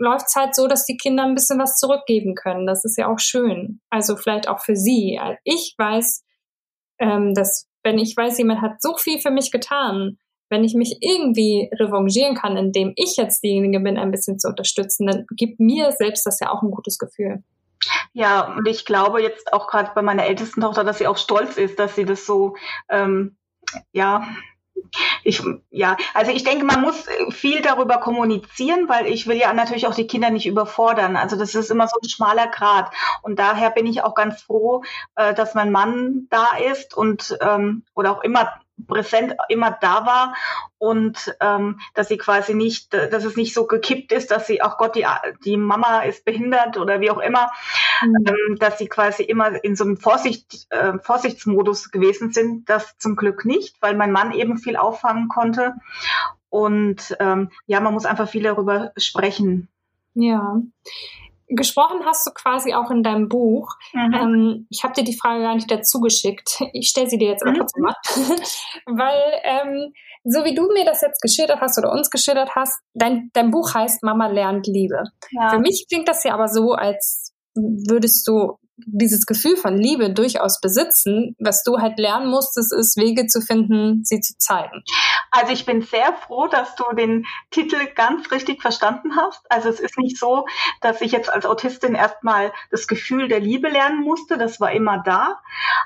läuft 0.00 0.26
es 0.28 0.34
halt 0.34 0.54
so, 0.54 0.66
dass 0.66 0.86
die 0.86 0.96
Kinder 0.96 1.24
ein 1.24 1.34
bisschen 1.34 1.58
was 1.58 1.76
zurückgeben 1.76 2.34
können. 2.34 2.66
Das 2.66 2.86
ist 2.86 2.96
ja 2.96 3.06
auch 3.06 3.18
schön. 3.18 3.82
Also 3.90 4.16
vielleicht 4.16 4.48
auch 4.48 4.60
für 4.60 4.74
sie. 4.74 5.20
Ich 5.44 5.74
weiß, 5.76 6.24
ähm, 6.98 7.34
dass 7.34 7.68
wenn 7.82 7.98
ich 7.98 8.16
weiß, 8.16 8.38
jemand 8.38 8.62
hat 8.62 8.80
so 8.80 8.96
viel 8.96 9.18
für 9.18 9.30
mich 9.30 9.50
getan, 9.50 10.18
wenn 10.50 10.64
ich 10.64 10.74
mich 10.74 10.98
irgendwie 11.00 11.70
revanchieren 11.72 12.34
kann, 12.34 12.56
indem 12.56 12.92
ich 12.96 13.16
jetzt 13.16 13.42
diejenige 13.42 13.80
bin, 13.80 13.96
ein 13.96 14.10
bisschen 14.10 14.38
zu 14.38 14.48
unterstützen, 14.48 15.06
dann 15.06 15.26
gibt 15.30 15.60
mir 15.60 15.92
selbst 15.92 16.26
das 16.26 16.40
ja 16.40 16.50
auch 16.50 16.62
ein 16.62 16.70
gutes 16.70 16.98
Gefühl. 16.98 17.42
Ja, 18.12 18.54
und 18.56 18.68
ich 18.68 18.84
glaube 18.84 19.22
jetzt 19.22 19.52
auch 19.52 19.68
gerade 19.68 19.92
bei 19.94 20.02
meiner 20.02 20.26
ältesten 20.26 20.60
Tochter, 20.60 20.84
dass 20.84 20.98
sie 20.98 21.06
auch 21.06 21.16
stolz 21.16 21.56
ist, 21.56 21.78
dass 21.78 21.94
sie 21.94 22.04
das 22.04 22.26
so, 22.26 22.56
ähm, 22.90 23.36
ja, 23.92 24.26
ich, 25.22 25.42
ja, 25.70 25.96
also 26.14 26.32
ich 26.32 26.42
denke, 26.42 26.64
man 26.64 26.80
muss 26.80 27.06
viel 27.30 27.62
darüber 27.62 27.98
kommunizieren, 27.98 28.88
weil 28.88 29.06
ich 29.06 29.26
will 29.26 29.36
ja 29.36 29.52
natürlich 29.52 29.86
auch 29.86 29.94
die 29.94 30.06
Kinder 30.06 30.30
nicht 30.30 30.46
überfordern. 30.46 31.16
Also 31.16 31.36
das 31.36 31.54
ist 31.54 31.70
immer 31.70 31.86
so 31.86 31.96
ein 32.02 32.08
schmaler 32.08 32.48
Grad. 32.48 32.90
Und 33.22 33.38
daher 33.38 33.70
bin 33.70 33.86
ich 33.86 34.02
auch 34.02 34.14
ganz 34.14 34.42
froh, 34.42 34.82
äh, 35.16 35.34
dass 35.34 35.54
mein 35.54 35.70
Mann 35.70 36.26
da 36.30 36.48
ist 36.72 36.96
und 36.96 37.36
ähm, 37.40 37.84
oder 37.94 38.12
auch 38.12 38.22
immer 38.22 38.52
präsent 38.86 39.34
immer 39.48 39.70
da 39.70 40.06
war 40.06 40.34
und 40.78 41.36
ähm, 41.40 41.80
dass 41.94 42.08
sie 42.08 42.18
quasi 42.18 42.54
nicht, 42.54 42.94
dass 42.94 43.24
es 43.24 43.36
nicht 43.36 43.54
so 43.54 43.66
gekippt 43.66 44.12
ist, 44.12 44.30
dass 44.30 44.46
sie, 44.46 44.62
ach 44.62 44.78
Gott, 44.78 44.94
die, 44.94 45.06
die 45.44 45.56
Mama 45.56 46.00
ist 46.00 46.24
behindert 46.24 46.76
oder 46.78 47.00
wie 47.00 47.10
auch 47.10 47.18
immer, 47.18 47.50
mhm. 48.02 48.26
ähm, 48.26 48.56
dass 48.58 48.78
sie 48.78 48.88
quasi 48.88 49.22
immer 49.22 49.62
in 49.62 49.76
so 49.76 49.84
einem 49.84 49.96
Vorsicht, 49.96 50.66
äh, 50.70 50.98
Vorsichtsmodus 50.98 51.90
gewesen 51.90 52.32
sind. 52.32 52.68
Das 52.68 52.96
zum 52.98 53.16
Glück 53.16 53.44
nicht, 53.44 53.76
weil 53.80 53.94
mein 53.96 54.12
Mann 54.12 54.32
eben 54.32 54.58
viel 54.58 54.76
auffangen 54.76 55.28
konnte. 55.28 55.74
Und 56.48 57.16
ähm, 57.20 57.50
ja, 57.66 57.80
man 57.80 57.94
muss 57.94 58.06
einfach 58.06 58.28
viel 58.28 58.42
darüber 58.42 58.92
sprechen. 58.96 59.68
Ja 60.14 60.60
gesprochen 61.50 62.04
hast 62.06 62.26
du 62.26 62.32
quasi 62.32 62.74
auch 62.74 62.90
in 62.90 63.02
deinem 63.02 63.28
Buch. 63.28 63.74
Mhm. 63.92 64.14
Ähm, 64.14 64.66
ich 64.70 64.82
habe 64.84 64.94
dir 64.94 65.04
die 65.04 65.16
Frage 65.16 65.42
gar 65.42 65.54
nicht 65.54 65.70
dazu 65.70 66.00
geschickt. 66.00 66.62
Ich 66.72 66.88
stelle 66.88 67.08
sie 67.08 67.18
dir 67.18 67.28
jetzt 67.28 67.44
einfach 67.44 67.66
mhm. 67.76 67.82
mal. 67.82 67.94
Weil, 68.86 69.40
ähm, 69.44 69.92
so 70.24 70.44
wie 70.44 70.54
du 70.54 70.68
mir 70.72 70.84
das 70.84 71.00
jetzt 71.02 71.20
geschildert 71.20 71.60
hast 71.60 71.78
oder 71.78 71.92
uns 71.92 72.10
geschildert 72.10 72.54
hast, 72.54 72.80
dein, 72.94 73.30
dein 73.32 73.50
Buch 73.50 73.74
heißt 73.74 74.02
Mama 74.02 74.28
lernt 74.28 74.66
Liebe. 74.66 75.04
Ja. 75.30 75.50
Für 75.50 75.58
mich 75.58 75.86
klingt 75.88 76.08
das 76.08 76.24
ja 76.24 76.34
aber 76.34 76.48
so, 76.48 76.72
als 76.72 77.32
würdest 77.54 78.26
du 78.28 78.58
dieses 78.86 79.26
Gefühl 79.26 79.56
von 79.56 79.76
Liebe 79.76 80.12
durchaus 80.12 80.60
besitzen. 80.60 81.36
Was 81.38 81.62
du 81.62 81.78
halt 81.78 81.98
lernen 81.98 82.30
musstest, 82.30 82.72
ist 82.72 82.96
Wege 82.96 83.26
zu 83.26 83.40
finden, 83.40 84.04
sie 84.04 84.20
zu 84.20 84.36
zeigen. 84.38 84.82
Also 85.30 85.52
ich 85.52 85.66
bin 85.66 85.82
sehr 85.82 86.12
froh, 86.14 86.48
dass 86.48 86.74
du 86.74 86.84
den 86.94 87.26
Titel 87.50 87.76
ganz 87.94 88.30
richtig 88.30 88.62
verstanden 88.62 89.16
hast. 89.16 89.40
Also 89.50 89.68
es 89.68 89.80
ist 89.80 89.98
nicht 89.98 90.18
so, 90.18 90.46
dass 90.80 91.00
ich 91.00 91.12
jetzt 91.12 91.30
als 91.30 91.46
Autistin 91.46 91.94
erstmal 91.94 92.52
das 92.70 92.86
Gefühl 92.86 93.28
der 93.28 93.40
Liebe 93.40 93.68
lernen 93.68 94.02
musste. 94.02 94.38
Das 94.38 94.60
war 94.60 94.72
immer 94.72 95.02
da. 95.04 95.40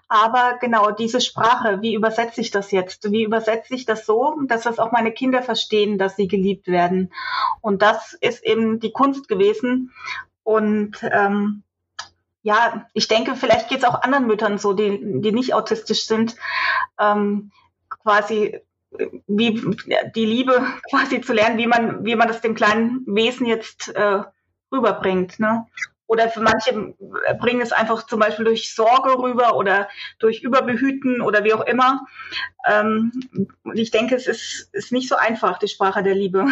Aber 0.08 0.58
genau 0.60 0.90
diese 0.90 1.20
Sprache, 1.20 1.82
wie 1.82 1.94
übersetze 1.94 2.40
ich 2.40 2.50
das 2.50 2.70
jetzt? 2.70 3.10
Wie 3.10 3.24
übersetze 3.24 3.74
ich 3.74 3.84
das 3.84 4.06
so, 4.06 4.38
dass 4.46 4.62
das 4.62 4.78
auch 4.78 4.92
meine 4.92 5.12
Kinder 5.12 5.42
verstehen, 5.42 5.98
dass 5.98 6.16
sie 6.16 6.28
geliebt 6.28 6.68
werden? 6.68 7.12
Und 7.60 7.82
das 7.82 8.14
ist 8.20 8.44
eben 8.44 8.80
die 8.80 8.92
Kunst 8.92 9.28
gewesen. 9.28 9.92
Und 10.42 10.98
ähm, 11.02 11.63
ja, 12.44 12.86
ich 12.92 13.08
denke, 13.08 13.36
vielleicht 13.36 13.70
geht 13.70 13.78
es 13.78 13.84
auch 13.84 14.02
anderen 14.02 14.26
Müttern 14.26 14.58
so, 14.58 14.74
die, 14.74 15.00
die 15.02 15.32
nicht 15.32 15.54
autistisch 15.54 16.06
sind, 16.06 16.36
ähm, 17.00 17.50
quasi 17.88 18.60
wie 19.26 19.76
die 20.14 20.26
Liebe 20.26 20.64
quasi 20.90 21.22
zu 21.22 21.32
lernen, 21.32 21.56
wie 21.56 21.66
man, 21.66 22.04
wie 22.04 22.14
man 22.14 22.28
das 22.28 22.42
dem 22.42 22.54
kleinen 22.54 23.02
Wesen 23.06 23.46
jetzt 23.46 23.88
äh, 23.88 24.22
rüberbringt. 24.70 25.40
Ne? 25.40 25.66
Oder 26.06 26.28
für 26.28 26.40
manche 26.40 26.94
bringen 27.40 27.62
es 27.62 27.72
einfach 27.72 28.06
zum 28.06 28.20
Beispiel 28.20 28.44
durch 28.44 28.74
Sorge 28.74 29.18
rüber 29.18 29.56
oder 29.56 29.88
durch 30.18 30.42
Überbehüten 30.42 31.22
oder 31.22 31.44
wie 31.44 31.54
auch 31.54 31.64
immer. 31.64 32.04
Ähm, 32.66 33.10
ich 33.72 33.90
denke, 33.90 34.16
es 34.16 34.26
ist, 34.26 34.68
ist 34.72 34.92
nicht 34.92 35.08
so 35.08 35.16
einfach, 35.16 35.58
die 35.58 35.68
Sprache 35.68 36.02
der 36.02 36.14
Liebe. 36.14 36.44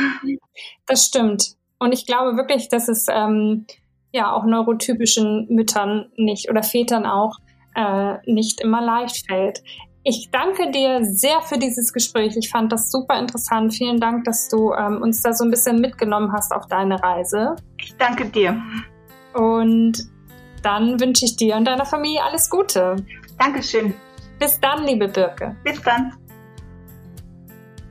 Das 0.86 1.04
stimmt. 1.04 1.56
Und 1.78 1.92
ich 1.92 2.06
glaube 2.06 2.38
wirklich, 2.38 2.70
dass 2.70 2.88
es 2.88 3.08
ähm, 3.10 3.66
ja 4.12 4.32
auch 4.32 4.44
neurotypischen 4.44 5.46
Müttern 5.48 6.06
nicht 6.16 6.50
oder 6.50 6.62
Vätern 6.62 7.06
auch 7.06 7.38
äh, 7.74 8.14
nicht 8.30 8.60
immer 8.60 8.82
leicht 8.82 9.26
fällt. 9.26 9.62
Ich 10.04 10.30
danke 10.32 10.70
dir 10.70 11.04
sehr 11.04 11.40
für 11.42 11.58
dieses 11.58 11.92
Gespräch. 11.92 12.36
Ich 12.36 12.50
fand 12.50 12.72
das 12.72 12.90
super 12.90 13.18
interessant. 13.18 13.72
Vielen 13.72 14.00
Dank, 14.00 14.24
dass 14.24 14.48
du 14.48 14.72
ähm, 14.72 15.00
uns 15.00 15.22
da 15.22 15.32
so 15.32 15.44
ein 15.44 15.50
bisschen 15.50 15.80
mitgenommen 15.80 16.32
hast 16.32 16.52
auf 16.52 16.66
deine 16.66 17.00
Reise. 17.02 17.54
Ich 17.78 17.94
danke 17.96 18.26
dir. 18.26 18.60
Und 19.34 20.04
dann 20.62 21.00
wünsche 21.00 21.24
ich 21.24 21.36
dir 21.36 21.56
und 21.56 21.64
deiner 21.64 21.86
Familie 21.86 22.22
alles 22.22 22.50
Gute. 22.50 22.96
Dankeschön. 23.38 23.94
Bis 24.38 24.58
dann, 24.60 24.84
liebe 24.84 25.06
Birke. 25.08 25.56
Bis 25.64 25.80
dann. 25.82 26.12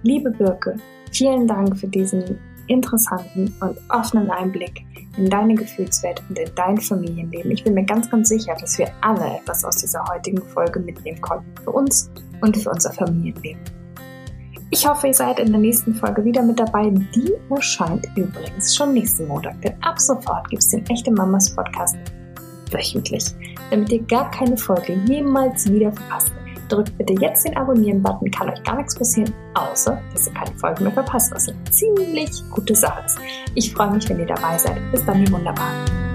Liebe 0.04 0.32
Birke, 0.32 0.76
vielen 1.12 1.48
Dank 1.48 1.78
für 1.78 1.88
diesen 1.88 2.40
interessanten 2.68 3.54
und 3.62 3.78
offenen 3.90 4.30
Einblick 4.32 4.84
in 5.18 5.30
deine 5.30 5.56
Gefühlswelt 5.56 6.22
und 6.30 6.38
in 6.40 6.50
dein 6.56 6.78
Familienleben. 6.78 7.52
Ich 7.52 7.64
bin 7.64 7.74
mir 7.74 7.86
ganz, 7.86 8.10
ganz 8.10 8.30
sicher, 8.30 8.56
dass 8.60 8.78
wir 8.78 8.90
alle 9.02 9.38
etwas 9.38 9.64
aus 9.66 9.78
dieser 9.78 10.04
heutigen 10.08 10.42
Folge 10.42 10.80
mitnehmen 10.80 11.22
konnten 11.22 11.52
für 11.64 11.72
uns 11.72 12.10
und 12.42 12.58
für 12.58 12.70
unser 12.70 12.92
Familienleben. 12.94 13.62
Ich 14.74 14.88
hoffe, 14.88 15.08
ihr 15.08 15.14
seid 15.14 15.40
in 15.40 15.52
der 15.52 15.60
nächsten 15.60 15.94
Folge 15.94 16.24
wieder 16.24 16.42
mit 16.42 16.58
dabei. 16.58 16.90
Die 16.90 17.34
erscheint 17.50 18.08
übrigens 18.16 18.74
schon 18.74 18.94
nächsten 18.94 19.28
Montag, 19.28 19.62
denn 19.62 19.74
ab 19.84 20.00
sofort 20.00 20.50
gibt 20.50 20.64
es 20.64 20.70
den 20.70 20.86
Echte 20.86 21.12
Mamas 21.12 21.54
Podcast 21.54 21.98
wöchentlich. 22.72 23.26
Damit 23.70 23.92
ihr 23.92 24.02
gar 24.04 24.32
keine 24.32 24.56
Folge 24.56 24.94
jemals 25.06 25.70
wieder 25.70 25.92
verpasst, 25.92 26.32
drückt 26.72 26.98
bitte 26.98 27.14
jetzt 27.20 27.46
den 27.46 27.56
Abonnieren-Button, 27.58 28.32
kann 28.32 28.50
euch 28.50 28.64
gar 28.64 28.78
nichts 28.78 28.96
passieren, 28.96 29.34
außer 29.54 30.02
dass 30.14 30.28
ihr 30.28 30.34
keine 30.34 30.56
Folge 30.58 30.84
mehr 30.84 30.94
verpasst, 30.94 31.32
was 31.34 31.50
eine 31.50 31.64
ziemlich 31.72 32.32
gute 32.50 32.76
Sache 32.76 33.04
ist. 33.06 33.20
Ich 33.56 33.74
freue 33.74 33.92
mich, 33.92 34.08
wenn 34.10 34.20
ihr 34.20 34.28
dabei 34.28 34.58
seid. 34.58 34.80
Bis 34.92 35.06
dann, 35.06 35.22
ihr 35.22 35.32
Wunderbaren. 35.32 36.11